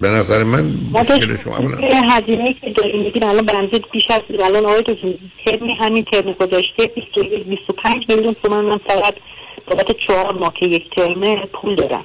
[0.00, 4.20] به نظر من مشکل شما اولا که هزینه که داریم میدین الان بنزید بیش از
[4.44, 5.14] الان آقای دکتر
[5.46, 6.90] ترمی همین ترم گذاشته
[7.48, 9.14] 25 میلیون تومن من فقط
[9.66, 12.04] بابت چهار ماه که یک ترمه پول دارم.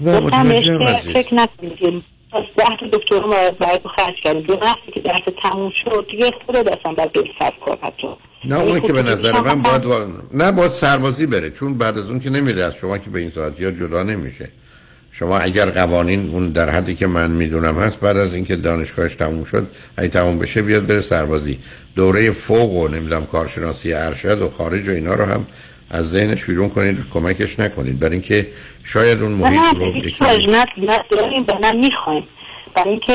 [0.00, 1.12] نه عزیز.
[1.12, 2.02] فکر نکنید.
[2.32, 6.78] ده تا دکترها باید باید خرج کردیم دو وقتی که درس تموم شد دیگه خودت
[6.78, 8.08] اصلا باید سر کار حتی.
[8.44, 10.06] نه اون که به نظر من باید وا...
[10.34, 11.50] نه باید سربازی بره.
[11.50, 14.48] چون بعد از اون که نمیره از شما که به این ساعتی ها جدا نمیشه.
[15.10, 19.44] شما اگر قوانین اون در حدی که من می‌دونم هست بعد از اینکه دانشگاهش تموم
[19.44, 21.58] شد اگه تموم بشه بیاد بره سربازی.
[21.96, 25.46] دوره فوق و نمی‌دونم کارشناسی ارشد و خارج و اینا رو هم
[25.92, 27.98] از ذهنش بیرون کنید کمکش نکنید.
[27.98, 28.46] برای اینکه
[28.84, 29.86] شاید اون محیط رو
[30.52, 32.28] نه نه داریم و نه می‌خوایم
[32.74, 33.12] برای اینکه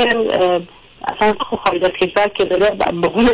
[1.07, 3.29] اصلا خب خارج از کشور که داره به قول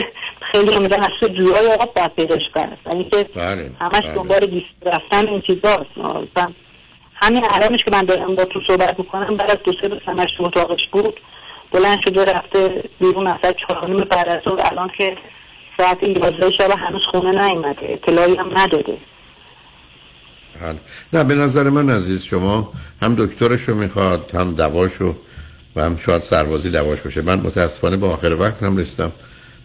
[0.52, 4.14] خیلی میگن از تو جورای آقا باید پیداش کرد اینکه بله همش بله.
[4.14, 5.90] دنبال لیست رفتن این چیزاست.
[7.16, 10.30] همین الانش که من دارم با تو صحبت می‌کنم بعد از دو سه روز همش
[10.38, 11.20] تو اتاقش بود.
[11.72, 14.42] بلند شده رفته بیرون اصلا چهار نیم بعد از
[14.72, 15.18] الان که
[15.78, 17.80] ساعت یازده شب هنوز خونه نیومده.
[17.82, 18.98] اطلاعی هم نداده.
[20.62, 20.80] بله.
[21.14, 25.16] نه به نظر من عزیز شما هم دکترشو می‌خواد هم دواشو
[25.76, 27.22] و هم شاید سربازی دواش باشه.
[27.22, 29.12] من متاسفانه با آخر وقت هم رسیدم.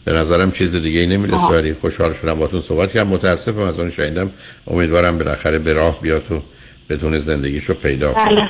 [0.04, 1.36] به نظرم چیز دیگه ای نمی‌رسه.
[1.36, 1.52] آها.
[1.52, 3.08] ولی خوشحال شدم باتون صحبت کردم.
[3.08, 4.30] متاسفم از اون شنیدم.
[4.66, 6.42] امیدوارم بالاخره به راه بیاد و
[6.88, 8.24] بتونه زندگیشو پیدا کنه.
[8.24, 8.48] بله.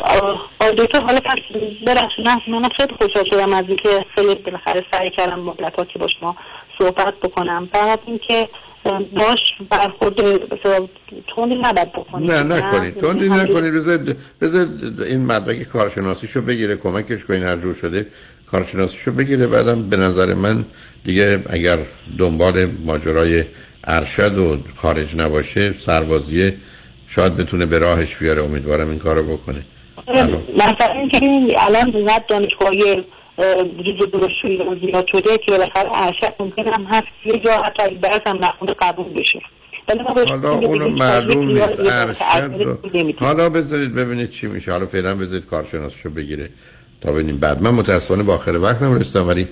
[0.00, 1.34] آقای دکتر حالا پس
[1.86, 2.28] ببخشید.
[2.28, 6.36] نه منم خیلی خوشحال شدم از اینکه خیلی بالاخره سعی کردم مدت که با شما
[6.78, 7.68] صحبت بکنم.
[7.72, 8.48] فقط اینکه
[8.84, 9.38] باش
[9.70, 10.14] برخورد
[11.36, 13.04] تندی نباید بکنید نه نکنید.
[13.04, 13.74] همجوری- نکنید.
[13.74, 18.06] بذارید بذارید این مدرک کارشناسیشو بگیره کمکش کنین هر جور شده
[18.50, 19.46] کارشناسیشو بگیره.
[19.46, 20.64] بعدم به نظر من
[21.04, 21.78] دیگه اگر
[22.18, 23.44] دنبال ماجرای
[23.84, 26.56] ارشد و خارج نباشه سربازیه
[27.08, 28.42] شاید بتونه به راهش بیاره.
[28.44, 29.62] امیدوارم این کارو بکنه.
[30.08, 31.20] مثلا اینکه
[31.58, 33.04] الان نه دانشگاهی
[33.84, 37.06] ریز دروشوی زیاد شده که بالاخره ارشد ممکن هم هست.
[37.24, 39.40] یه جا حتی درس هم نخونده قبول بشه.
[40.28, 42.78] حالا اونو دیگه معلوم نیست ارشد.
[43.18, 44.72] حالا بذارید ببینید چی میشه.
[44.72, 46.48] حالا فعلا بذارید کارشناسشو بگیره
[47.00, 47.62] تا ببینیم بعد.
[47.62, 49.48] من متاسفانه با آخر وقتم رسیدم ولی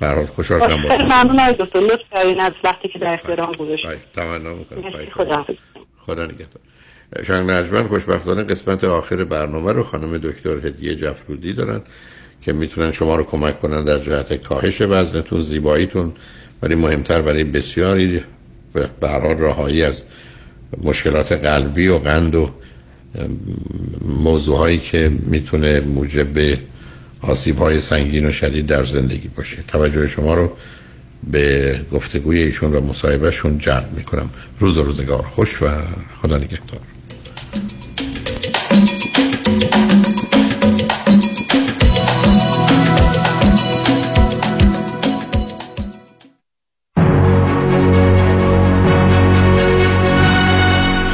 [0.00, 1.80] به هر حال خوشحال شدم با خیلی ممنون آقای دکتر.
[1.80, 4.80] لطف کردین از وقتی که در اختیارم گذاشتید تمنا می‌کنم.
[4.80, 5.54] مرسی، خداحافظ.
[5.98, 6.62] خدا نگهدار.
[7.26, 11.82] شنگ نجمن خوشبختانه قسمت آخر برنامه رو خانم دکتر هدیه جفرودی دارن.
[12.42, 16.12] که می‌تونن شما رو کمک کنن در جهت کاهش وزنتون زیباییتون
[16.62, 18.20] ولی مهمتر برای بسیاری
[18.72, 20.02] به هر حال راهایی از
[20.82, 22.50] مشکلات قلبی و قند و
[24.04, 26.58] موضوعهایی که می‌تونه موجب
[27.20, 29.58] آسیب های سنگین و شدید در زندگی باشه.
[29.68, 30.52] توجه شما رو
[31.30, 34.30] به گفتگوی ایشون و مصاحبهشون جلب می‌کنم.
[34.58, 35.68] روز و روزگار خوش و
[36.14, 36.80] خدا نگهدار.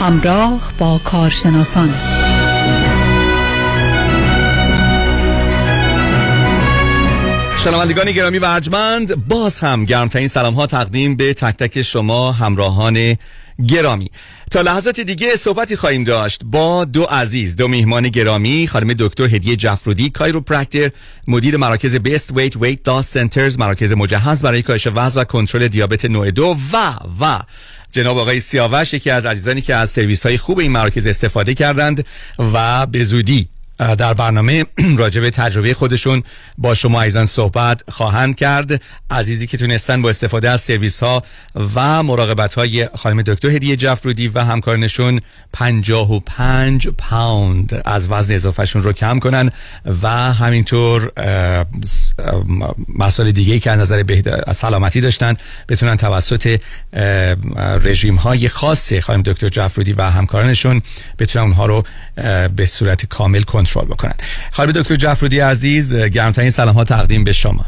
[0.07, 1.91] همراه با کارشناسان.
[7.67, 13.17] شنوندگان گرامی و ارجمند باز هم گرمترین سلام ها تقدیم به تک تک شما همراهان
[13.69, 14.11] گرامی.
[14.51, 19.57] تا لحظات دیگه صحبتی خواهیم داشت با دو عزیز دو میهمان گرامی خانم دکتر هدیه
[19.57, 20.91] جفرودی chiropractor
[21.29, 26.05] مدیر مراکز Best Weight Weight Loss Centers مراکز مجهز برای کاهش وزن و کنترل دیابت
[26.05, 27.41] نوع دو و و.
[27.93, 32.07] جناب آقای سیاوش یکی از عزیزانی که از سرویس های خوب این مراکز استفاده کردند
[32.53, 33.49] و به زودی
[33.79, 34.65] در برنامه
[34.99, 36.23] راجع به تجربه خودشون
[36.59, 38.83] با شما عزیزان صحبت خواهند کرد.
[39.11, 41.23] عزیزی که تونستن با استفاده از سرویس ها
[41.75, 45.21] و مراقبت های خانم دکتر هدیه جفرودی و همکارنشون
[45.53, 49.51] 55 پوند از وزن اضافهشون رو کم کنن
[50.03, 51.13] و همینطور
[52.99, 54.05] مسائل دیگه که از نظر
[54.53, 55.35] سلامتی داشتن
[55.69, 56.61] بتونن توسط
[57.83, 60.83] رژیم های خاص خانم دکتر جفرودی و همکارانشون
[61.19, 61.85] بتونن اونها رو
[62.57, 63.43] به صورت کامل
[63.75, 64.15] کنترل بکنن.
[64.53, 67.65] خانم دکتر جفرودی عزیز گرمترین سلام ها تقدیم به شما.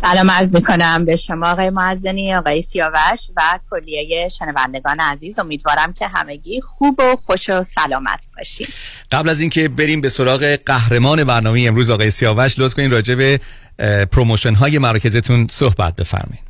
[0.00, 5.38] سلام عرض می‌کنم به شما آقای معزنی آقای سیاوش و کلیه شنوندگان عزیز.
[5.38, 8.66] امیدوارم که همگی خوب و خوش و سلامت باشین.
[9.12, 13.40] قبل از اینکه بریم به سراغ قهرمان برنامه امروز آقای سیاوش لطف کنین راجع به
[14.12, 16.43] promotion های مراکزتون صحبت بفرمایید.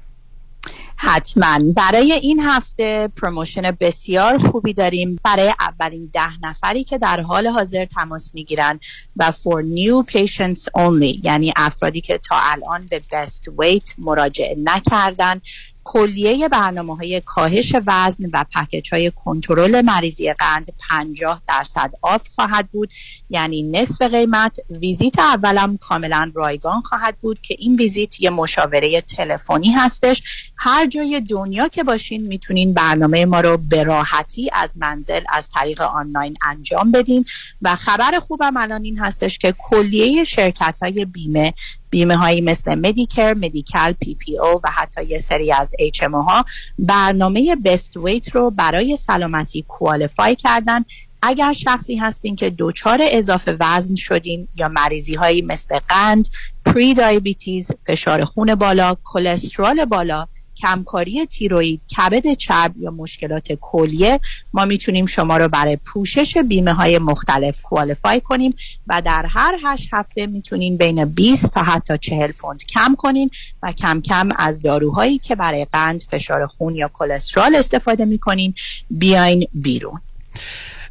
[1.06, 1.58] حتما.
[1.76, 5.18] برای این هفته promotion بسیار خوبی داریم.
[5.24, 8.80] برای اولین ده نفری که در حال حاضر تماس می‌گیرن
[9.16, 15.40] و for new patients only یعنی افرادی که تا الان به Best Weight مراجعه نکردن
[15.84, 22.68] کلیه برنامه های کاهش وزن و package های کنترل مریضی قند 50 درصد off خواهد
[22.72, 22.90] بود.
[23.30, 24.56] یعنی نصف قیمت.
[24.70, 30.22] ویزیت اولم کاملا رایگان خواهد بود که این ویزیت یه مشاوره تلفنی هستش.
[30.56, 35.80] هر جای دنیا که باشین می‌تونین برنامه ما رو به راحتی از منزل از طریق
[35.80, 37.24] آنلاین انجام بدین.
[37.62, 41.54] و خبر خوبم الان این هستش که کلیه شرکت های بیمه
[41.94, 46.44] بیمه هایی مثل Medicare، Medi-Cal، PPO و حتی یه سری از HMO ها
[46.78, 50.84] برنامه Best Weight رو برای سلامتی qualify کردن.
[51.22, 56.28] اگر شخصی هستین که دچار اضافه وزن شدین یا مریضی هایی مثل قند،
[56.64, 60.26] پری دایبیتیز، فشار خون بالا، کلسترول بالا
[60.56, 64.20] کمکاری تیروید، کبد چرب یا مشکلات کلیه.
[64.52, 68.54] ما می‌تونیم شما رو برای پوشش بیمه های مختلف کوالیفای کنیم
[68.86, 73.30] و در هر هشت هفته می‌تونین بین 20 تا حتی 40 پوند کم کنین
[73.62, 78.54] و کم کم از داروهایی که برای قند، فشار خون یا کلسترول استفاده می‌کنین
[78.90, 80.00] بیاین بیرون.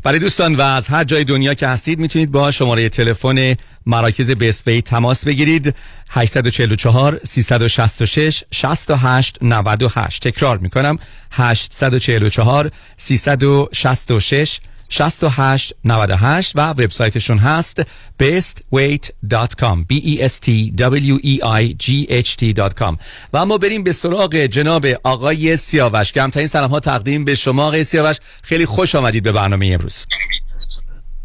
[0.03, 3.55] برای دوستان و از هر جای دنیا که هستید می‌تونید با شماره تلفن
[3.85, 5.75] مراکز بسوی تماس بگیرید.
[6.09, 10.99] 844 366 68 98 تکرار می‌کنم.
[11.31, 14.59] 844 366
[14.89, 17.81] 68 98 و وبسایتشون هست
[18.23, 22.97] bestweight.com b e s t w e i g h t.com
[23.33, 26.11] و اما بریم به سراغ جناب آقای سیاوش.
[26.11, 28.17] کمترین سلام ها تقدیم به شما آقای سیاوش.
[28.43, 30.05] خیلی خوش آمدید به برنامه امروز.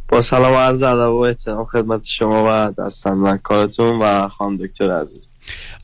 [0.09, 4.91] با سلام و عرض ادب و احترام خدمت شما و دستن کارتون و خانم دکتر
[4.91, 5.28] عزیز.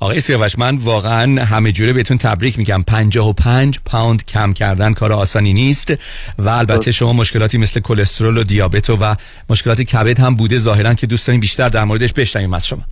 [0.01, 2.83] آقای سیاوش من واقعا همه جوره بهتون تبریک میگم.
[2.83, 5.95] 55 پوند کم کردن کار آسانی نیست
[6.39, 9.17] و البته شما مشکلاتی مثل کلسترول و دیابت و
[9.51, 10.59] مشکلات کبد هم بوده.
[10.59, 12.83] ظاهرا که دوست داریم بیشتر در موردش بشنویم از شما.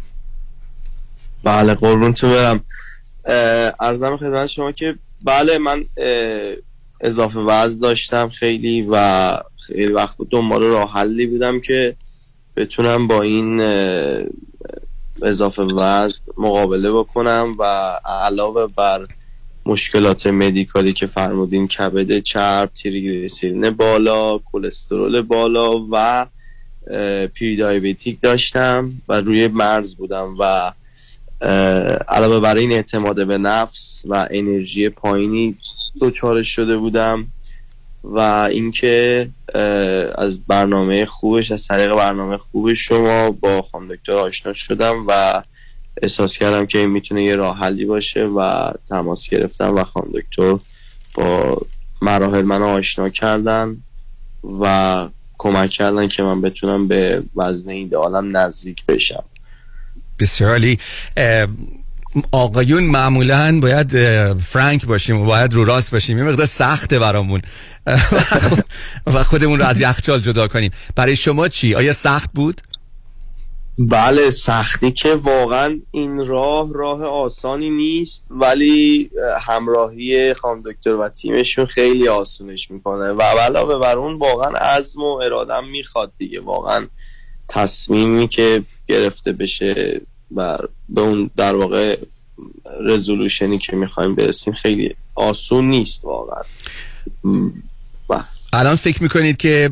[1.44, 2.60] بله قربونتون برم.
[3.80, 4.94] ارزم خدمت شما که
[5.24, 5.84] بله من
[7.00, 9.36] اضافه وزن داشتم خیلی و
[9.66, 11.96] خیلی وقت دنبال راه حلی بودم که
[12.56, 13.60] بتونم با این
[15.22, 17.62] اضافه وزن مقابله بکنم و
[18.04, 19.06] علاوه بر
[19.66, 26.26] مشکلات مدیکالی که فرمودین کبد چرب تریگلیسیرین بالا کلسترول بالا و
[27.34, 30.72] پی دایبتیک داشتم و روی مرز بودم و
[32.08, 35.56] علاوه بر این اعتماد به نفس و انرژی پایینی
[36.00, 37.26] دوچارش شده بودم
[38.04, 38.18] و
[38.50, 39.28] اینکه
[40.14, 45.42] از برنامه خوبش از طریق برنامه خوب شما با خانم دکتر آشنا شدم و
[46.02, 50.58] احساس کردم که این می‌تونه یه راه حلی باشه و تماس گرفتم و خانم دکتر
[51.14, 51.58] با
[52.02, 53.76] مراحل منو آشنا کردن
[54.60, 55.08] و
[55.38, 59.24] کمک کردن که من بتونم به وزن ایدئالم نزدیک بشم.
[60.20, 60.76] بسیار
[62.32, 63.90] آقایون معمولا باید
[64.36, 66.18] فرانک باشیم و باید رو راست باشیم.
[66.18, 67.43] یه مقدار سخته برامون.
[69.14, 70.70] و خودمون رو از یخچال جدا کنیم.
[70.97, 72.60] برای شما چی؟ آیا سخت بود؟
[73.78, 79.10] بله سختی که واقعا این راه راه آسانی نیست ولی
[79.40, 83.12] همراهی خانم دکتر و تیمشون خیلی آسونش می‌کنه.
[83.12, 86.40] و علاوه بر اون واقعا عزم و ارادم می‌خواد دیگه.
[86.40, 86.89] واقعا
[87.48, 90.01] تصمیمی که گرفته بشه
[90.36, 91.96] و به اون در واقع
[92.80, 96.42] رزولوشنی که می‌خوایم برسیم خیلی آسون نیست واقعا.
[98.52, 99.70] الان فکر می‌کنید که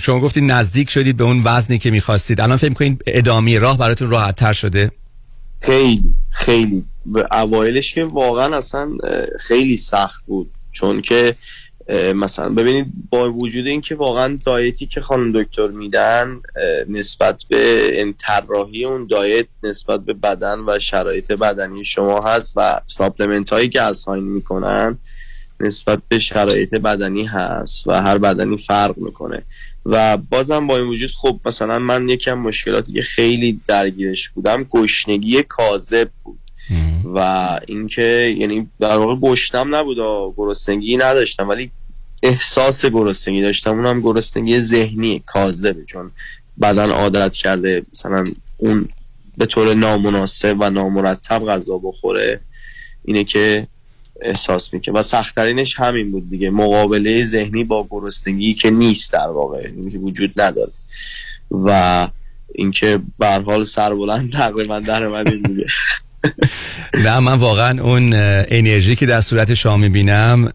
[0.00, 2.40] شما گفتید نزدیک شدید به اون وزنی که می‌خواستید.
[2.40, 4.92] الان فکر می‌کنید ادامه راه براتون راحت تر شده؟
[5.60, 6.84] خیلی خیلی.
[7.06, 8.90] به اوایلش که واقعا اصلا
[9.40, 10.50] خیلی سخت بود.
[10.72, 11.36] چون که
[12.14, 16.40] مثلا ببینید با وجود اینکه واقعا دایتی که خانم دکتر میدن
[16.88, 22.80] نسبت به این طراحی اون دایت نسبت به بدن و شرایط بدنی شما هست و
[22.86, 24.98] ساپلمنت هایی که اساین می‌کنن
[25.60, 29.42] نسبت به شرایط بدنی هست و هر بدنی فرق می‌کنه.
[29.86, 35.42] و بازم با این وجود خب مثلا من یکم مشکلاتی که خیلی درگیرش بودم گشنگی
[35.42, 36.38] کاذب بود.
[37.04, 37.18] و
[37.68, 39.96] اینکه یعنی در واقع گشنم نبود
[40.36, 41.70] گرسنگی نداشتم ولی
[42.22, 43.70] احساس گرسنگی داشتم.
[43.70, 46.10] اونم گرسنگی ذهنی کاذبه چون
[46.60, 48.24] بدن عادت کرده مثلا
[48.56, 48.88] اون
[49.38, 52.40] به طور نامناسب و نامرتب غذا بخوره
[53.04, 53.66] اینه که
[54.20, 54.94] احساس می‌کنه.
[54.94, 56.50] و سختترینش همین بود دیگه.
[56.50, 60.72] مقابله ذهنی با گرسنگی که نیست در واقع یعنی که وجود نداره.
[61.50, 62.08] و
[62.54, 65.66] اینکه به حال سربلند تقریبا در اومدیم دیگه.
[67.04, 68.12] نه من واقعا اون
[68.48, 70.52] انرژی که در صورت شما می‌بینم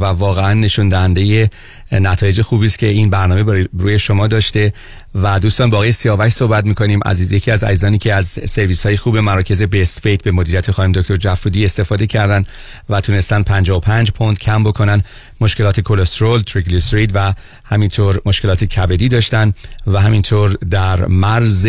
[0.00, 1.50] و واقعا نشون دهنده
[1.92, 4.72] نتایج خوبی است که این برنامه روی شما داشته.
[5.14, 7.00] و دوستان با آقای سیاوش صحبت می‌کنیم.
[7.04, 10.92] عزیز یکی از عزیزانی که از سرویس های خوب مراکز بیست فیت به مدیریت خانم
[10.92, 12.44] دکتر جفرودی استفاده کردن
[12.88, 15.04] و تونستن 55 پوند کم بکنن.
[15.40, 17.34] مشکلات کلسترول تریگلیسیرید و
[17.64, 19.52] همینطور مشکلات کبدی داشتن
[19.86, 21.68] و همینطور در مرز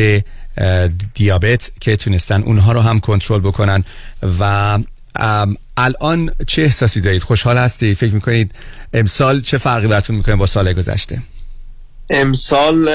[1.14, 3.84] دیابت که تونستن اونها رو هم کنترل بکنن
[4.40, 4.80] و
[5.78, 8.52] الان چه احساسی دارید؟ خوشحال هستید فکر می‌کنید
[8.94, 11.22] امسال چه فرقی براتون می‌کنه با سال گذشته؟
[12.10, 12.90] امسال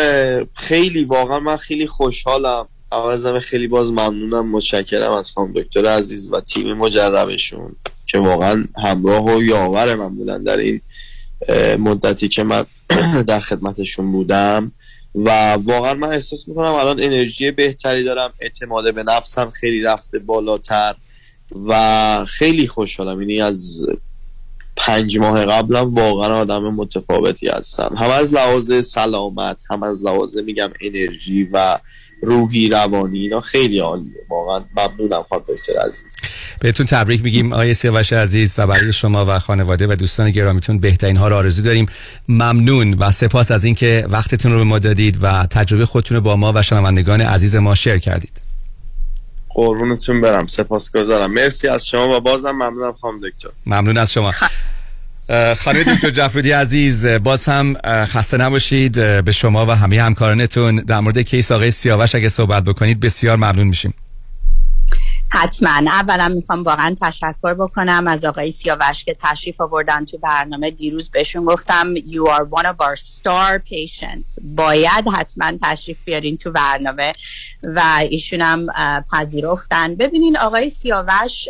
[0.55, 2.69] خیلی واقعا من خیلی خوشحالم.
[2.93, 7.77] اول از همه خیلی باز ممنونم متشکرم از خانم دکتر عزیز و تیم مجربشون
[8.07, 10.81] که واقعا همراه و یاور من بودن در این
[11.79, 12.65] مدتی که من
[13.27, 14.73] در خدمتشون بودم.
[15.15, 20.95] و واقعا من احساس می‌کنم الان انرژی بهتری دارم اعتماد به نفسم خیلی رفته بالاتر
[21.69, 23.21] و خیلی خوشحالم.
[23.21, 23.87] یعنی از
[24.77, 27.95] پنج ماه قبلم واقعا آدم متفاوتی هستم.
[27.97, 31.79] هم از لحاظ سلامت هم از لحاظ میگم انرژی و
[32.25, 34.27] روحی روانی اینا خیلی عالیه.
[34.29, 36.17] واقعا ممنونم خانم دکتر عزیز.
[36.61, 41.17] بهتون تبریک میگیم آقای سیاوش عزیز و برای شما و خانواده و دوستان گرامیتون بهترین
[41.17, 41.87] ها رو آرزو داریم.
[42.29, 46.37] ممنون و سپاس از اینکه وقتتون رو به ما دادید و تجربه خودتون رو با
[46.37, 48.41] ما و شنوندگان عزیز ما شیر کردید.
[49.49, 50.47] قربونتون برم.
[50.47, 51.33] سپاسگزارم.
[51.33, 53.49] مرسی از شما و بازم ممنونم خانم دکتر.
[53.67, 54.33] ممنون از شما.
[55.29, 60.77] خانم دکتر جعفرودی عزیز باز هم خسته نباشید به شما و همه همکارانتون.
[60.77, 63.95] در مورد کیس آقای سیاوش اگه صحبت بکنید بسیار ممنون میشیم.
[65.35, 65.91] حتما.
[65.91, 70.71] اولا می‌خوام واقعا تشکر بکنم از آقای سیاوش که تشریف آوردن تو برنامه.
[70.71, 74.39] دیروز بهشون گفتم you are one of our star patients.
[74.45, 77.13] باید حتما تشریف بیارین تو برنامه
[77.63, 78.67] و ایشون هم
[79.13, 79.95] پذیرفتن.
[79.95, 81.49] ببینین آقای سیاوش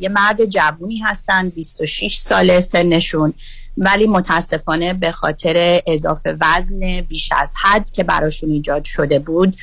[0.00, 3.34] یه مرد جوونی هستن 26 ساله سنشون
[3.78, 9.56] ولی متاسفانه به خاطر اضافه وزن بیش از حد که براشون ایجاد شده بود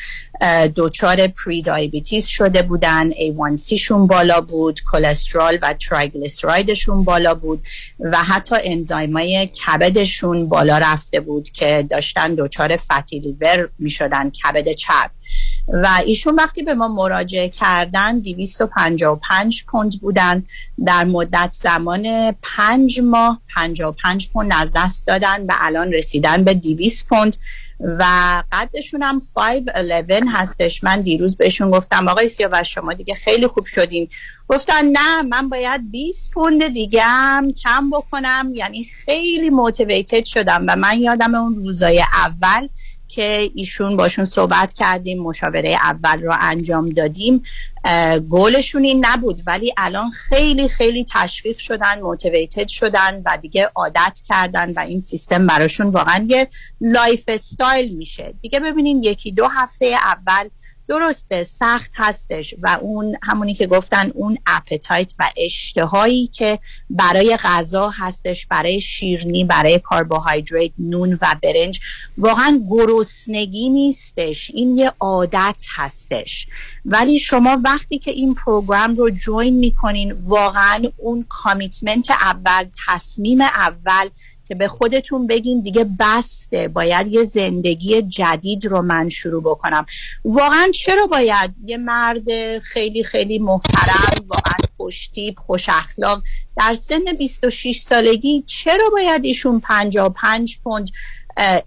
[0.75, 3.11] دچار prediabetes شده بودن.
[3.11, 7.61] A1C شون بالا بود کلسترول و triglyceride شون بالا بود
[7.99, 14.29] و حتی enzyme ای کبدشون بالا رفته بود که داشتن دچار fatty liver می شدن
[14.29, 15.11] کبد چرب.
[15.67, 20.43] و ایشون وقتی به ما مراجعه کردن 255 پوند بودن.
[20.85, 26.53] در مدت زمان پنج ماه 55 پنج پوند از دست دادن و الان رسیدن به
[26.53, 27.37] 200 پوند.
[27.79, 28.03] و
[28.51, 29.21] قدشون هم
[30.09, 30.83] 5'11 هستش.
[30.83, 34.09] من دیروز بهشون گفتم آقای سیاوش شما دیگه خیلی خوب شدین.
[34.47, 38.51] گفتن نه من باید 20 پوند دیگه هم کم بکنم.
[38.55, 42.67] یعنی خیلی موتیویتد شدم و من یادم اون روزای اول
[43.07, 47.43] که ایشون باشون صحبت کردیم مشاوره اول رو انجام دادیم.
[48.29, 54.73] گولشون این نبود ولی الان خیلی خیلی تشویق شدن motivated شدن و دیگه عادت کردن
[54.73, 56.47] و این سیستم براشون واقعا یه
[56.81, 58.33] lifestyle میشه.
[58.41, 60.49] دیگه ببینین یکی دو هفته اول
[60.87, 67.89] درسته سخت هستش و اون همونی که گفتن اون appetite و اشتهایی که برای غذا
[67.89, 71.79] هستش برای شیرنی برای کربوهیدرات نون و برنج
[72.17, 74.51] واقعا گرسنگی نیستش.
[74.53, 76.47] این یه عادت هستش.
[76.85, 84.09] ولی شما وقتی که این پروگرام رو جوین می‌کنین واقعا اون کامیتمنت اول تصمیم اول
[84.47, 89.85] که به خودتون بگین دیگه بسته باید یه زندگی جدید رو من شروع بکنم.
[90.25, 96.23] واقعا چرا باید؟ یه مرد خیلی خیلی محترم واقعا خوشتیب خوش اخلاق
[96.57, 100.89] در سن 26 سالگی چرا باید ایشون 55 پوند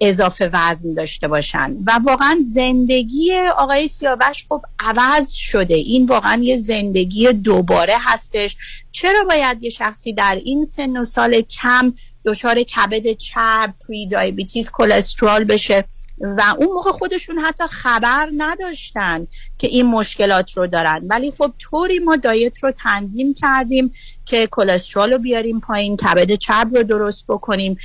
[0.01, 5.75] اضافه وزن داشته باشن؟ و واقعا زندگی آقای سیاوش خب عوض شده.
[5.75, 8.57] این واقعا یه زندگی دوباره هستش.
[8.93, 11.95] چرا باید یه شخصی در این سن و سال کم
[12.27, 15.85] دچار کبد چرب پری دیابتیز کلسترول بشه
[16.19, 19.27] و اون موقع خودشون حتی خبر نداشتن
[19.59, 21.07] که این مشکلات رو دارن.
[21.11, 23.93] ولی خب طوری ما دایت رو تنظیم کردیم
[24.27, 27.79] که کلسترول رو بیاریم پایین کبد چرب رو درست بکنیم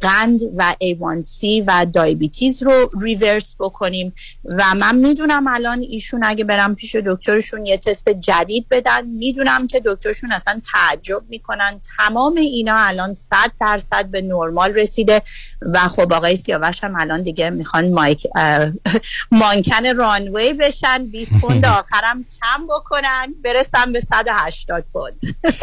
[0.00, 4.14] قند و A1C و دیابتیز رو ریورس بکنیم.
[4.44, 9.82] و من می‌دونم الان ایشون اگه برم پیش دکترشون یه تست جدید بدن می‌دونم که
[9.84, 11.80] دکترشون اصلا تعجب می‌کنن.
[11.98, 15.22] تمام اینا الان 100 درصد به نرمال رسیده
[15.62, 18.26] و خب آقای سیاوش هم الان دیگه می‌خوان مایک
[19.30, 21.06] مانکن رانوی بشن.
[21.06, 23.34] 20 پوند آخرم کم بکنن.
[23.44, 25.20] برسن به 180 پوند.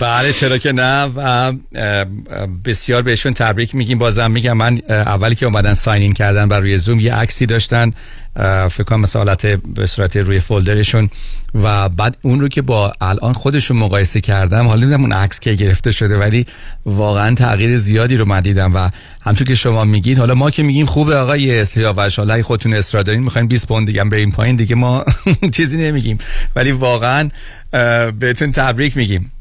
[0.00, 1.52] بله چرا که نه و
[2.64, 3.98] بسیار بهشون تبریک میگیم.
[3.98, 7.92] بازم میگم من اولی که اومدن ساین کردن بر روی زوم یه عکسی داشتن
[8.70, 9.36] فکر کنم مثلا
[9.74, 11.10] به صورت روی فولدرشون.
[11.54, 15.54] و بعد اون رو که با الان خودشون مقایسه کردم حالا نمی‌دونم اون عکس که
[15.54, 16.46] گرفته شده ولی
[16.86, 18.74] واقعا تغییر زیادی رو من دیدم.
[18.74, 18.90] و
[19.22, 23.02] همطور که شما میگید حالا ما که میگیم خوبه آقای اسلیا و شالای خودتون اصرار
[23.02, 25.04] دارین می‌خواین 20 پوند دیگه بریم پایین دیگه ما
[25.56, 26.18] چیزی نمیگیم.
[26.56, 27.28] ولی واقعا
[28.18, 29.32] بهتون تبریک میگیم.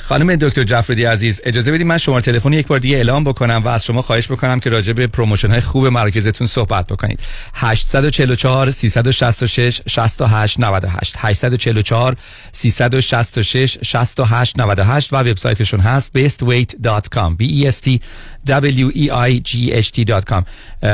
[0.00, 3.68] خانم دکتر جفرودی عزیز اجازه بدید من شماره تلفن یک بار دیگه اعلام بکنم و
[3.68, 7.20] از شما خواهش بکنم که راجع به promotion های خوب مراکزتون صحبت بکنید.
[7.54, 12.16] 844 366 68 98 844
[12.52, 18.00] 366 68 98 و وبسایتشون هست bestweight.com b e s t
[18.46, 20.44] w e i g h t.com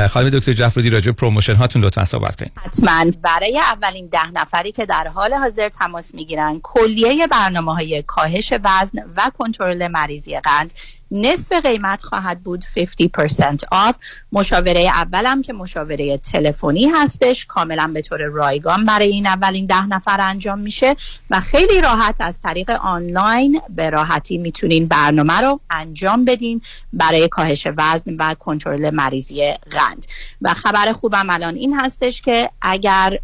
[0.07, 2.51] خانم دکتر جفرودی راجع promotion هاتون لطفا صحبت کنید.
[2.55, 3.05] حتما.
[3.21, 8.99] برای اولین ده نفری که در حال حاضر تماس می‌گیرن کلیه برنامه های کاهش وزن
[9.15, 10.73] و کنترل مریضی قند
[11.13, 13.95] نصف قیمت خواهد بود 50% off
[14.31, 20.21] مشاوره اولم که مشاوره تلفنی هستش کاملا به طور رایگان برای این اولین ده نفر
[20.21, 20.95] انجام میشه
[21.29, 26.61] و خیلی راحت از طریق آنلاین به راحتی می‌تونین برنامه رو انجام بدین
[26.93, 30.05] برای کاهش وزن و کنترل مریضی قند.
[30.41, 33.19] و خبر خوبم الان این هستش که اگر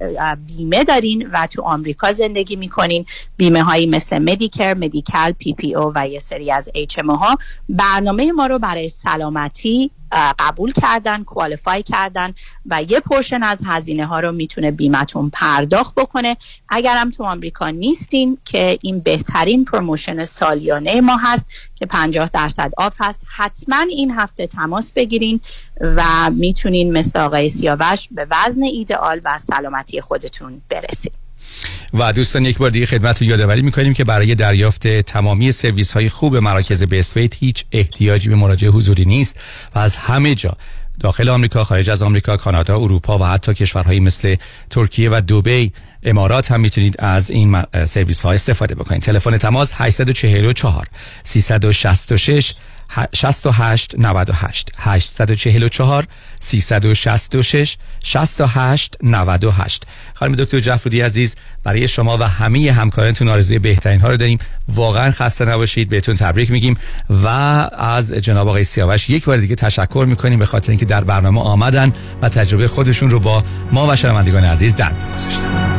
[0.48, 3.06] بیمه دارین و تو آمریکا زندگی می‌کنین
[3.38, 7.38] بیمه هایی مثل Medicare، Medi-Cal، PPO و یه سری از HMO ها
[7.80, 9.92] برنامه ما رو برای سلامتی
[10.40, 12.34] قبول کردن qualify کردن
[12.66, 16.38] و یه portion از هزینه ها رو می‌تونه بیمتون پرداخت بکنه.
[16.70, 22.96] اگرم تو آمریکا نیستین که این بهترین promotion سالیانه ما هست که 50 درصد off
[23.00, 25.40] هست حتما این هفته تماس بگیرین
[25.82, 31.19] و می‌تونین مثل آقای سیاوش به وزن ایدئال و سلامتی خودتون برسید.
[31.94, 36.10] و دوستان یک بار دیگه خدمت رو یادآوری می‌کنیم که برای دریافت تمامی سرویس های
[36.10, 39.40] خوب مراکز Best Weight هیچ احتیاجی به مراجعه حضوری نیست
[39.76, 40.58] و از همه جا
[41.00, 44.36] داخل آمریکا خارج از آمریکا کانادا اروپا و حتی کشورهایی مثل
[44.70, 45.72] ترکیه و دبی
[46.04, 49.02] امارات هم می‌تونید از این سرویس ها استفاده بکنید.
[49.02, 50.88] تلفن تماس 844
[51.24, 52.54] 366
[53.14, 56.08] 68 98 844
[56.40, 59.84] 366 68 98
[60.14, 64.38] خانم دکتر جعفرودی عزیز برای شما و همه همکارانتون آرزوی بهترین ها رو داریم.
[64.68, 66.78] واقعا خسته نباشید بهتون تبریک میگیم.
[67.10, 71.42] و از جناب آقای سیاوش یک بار دیگه تشکر می‌کنیم به خاطر اینکه در برنامه
[71.42, 75.79] آمدن و تجربه خودشون رو با ما و شنوندگان عزیز در میگذاشتن.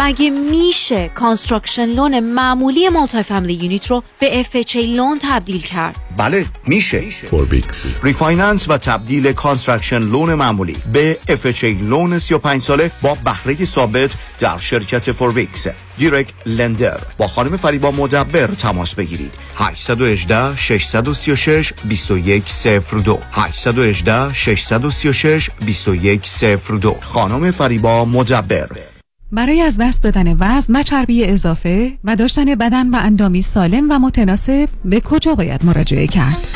[0.00, 6.46] مگه میشه کانسترکشن لون معمولی مالتی فامیلی یونیت رو به FHA loan تبدیل کرد؟ بله
[6.66, 7.00] میشه.
[7.30, 14.14] Forbix refinance و تبدیل construction loan معمولی به FHA loan 35 ساله با بهره ثابت
[14.38, 15.66] در شرکت Forbix
[15.98, 19.32] دیرک لندر با خانم فریبا مدبر تماس بگیرید.
[19.56, 28.87] 818 636 2102 818 636 2102 خانم فریبا مدبر.
[29.32, 33.98] برای از دست دادن وزن و چربی اضافه و داشتن بدن و اندامی سالم و
[33.98, 36.46] متناسب به کجا باید مراجعه کرد؟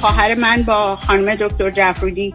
[0.00, 2.34] خواهر من با خانم دکتر جفرودی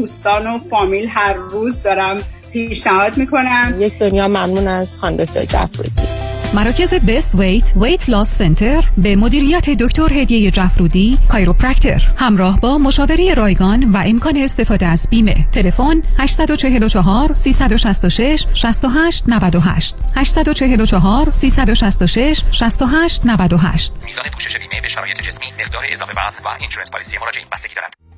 [0.00, 2.20] دوستان و فامیل هر روز دارم
[2.52, 3.74] پیشنهاد می‌کنم.
[3.80, 5.90] یک دنیا ممنون از خانم دکتر جفرودی
[6.54, 13.34] مراکز بست ویت ویت لاس سنتر به مدیریت دکتر هدیه جفرودی chiropractor همراه با مشاوره
[13.34, 15.46] رایگان و امکان استفاده از بیمه.
[15.52, 25.46] تلفن 844 366 68 98 844 366 68 98 میزان پوشش بیمه به شرایط جسمی
[25.60, 28.09] مقدار اضافه وزن و insurance policy مراجعین بستگی دارد.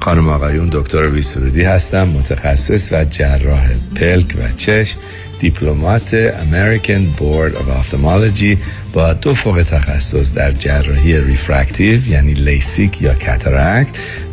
[0.00, 4.98] خانم آقایون دکتر ویسرودی هستم متخصص و جراح پلک و چشم.
[5.40, 8.56] Diplomate American Board of Ophthalmology
[8.92, 13.88] با دو فوق تخصص در جراحی refractive یعنی لیسیک یا cataract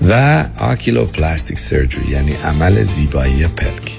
[0.10, 3.98] و oculoplastic surgery یعنی عمل زیبایی پلک.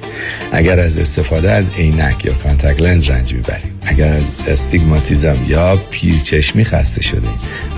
[0.52, 6.64] اگر از استفاده از عینک یا contact lens رنج می‌برید اگر از استیگماتیزم یا پیرچشمی
[6.64, 7.28] خسته شده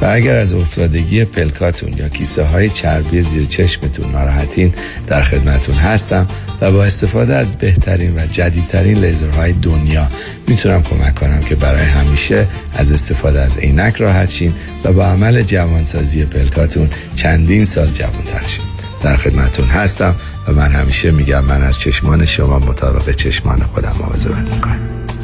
[0.00, 4.74] و اگر از افتادگی پلکاتون یا کیسه های چربی زیر چشمتون ناراحتین
[5.06, 6.26] در خدمتون هستم
[6.60, 10.08] و با استفاده از بهترین و جدیدترین لیزرهای دنیا.
[10.46, 14.54] می‌تونم کمک کنم که برای همیشه از استفاده از عینک راحت شین
[14.84, 18.64] و با عمل جوانسازی پلکاتون چندین سال جوانتر شین.
[19.02, 20.14] در خدمتون هستم
[20.48, 24.80] و من همیشه میگم من از چشمان شما مطابق چشمان خودم مواظبت می‌کنم.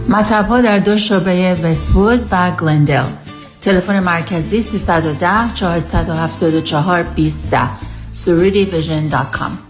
[0.09, 3.05] مطب در دو شعبه وستوود و گلندل.
[3.61, 7.49] تلفن مرکزی 310 474 20
[8.13, 9.70] surudivision.com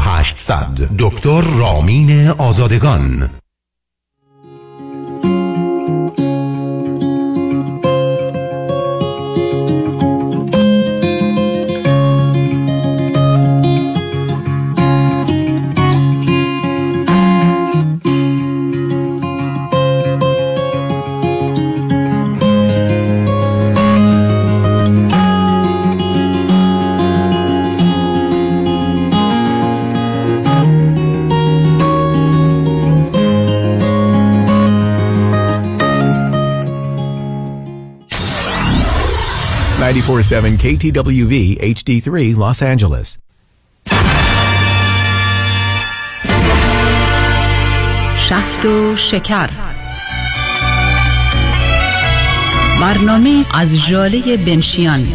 [0.00, 3.30] 4800 دکتر رامین آزادگان.
[40.32, 43.18] 24-7 KTWV HD3 Los Angeles.
[48.16, 49.50] شهد و شکر
[52.80, 55.08] برنامه از جاله بنشیان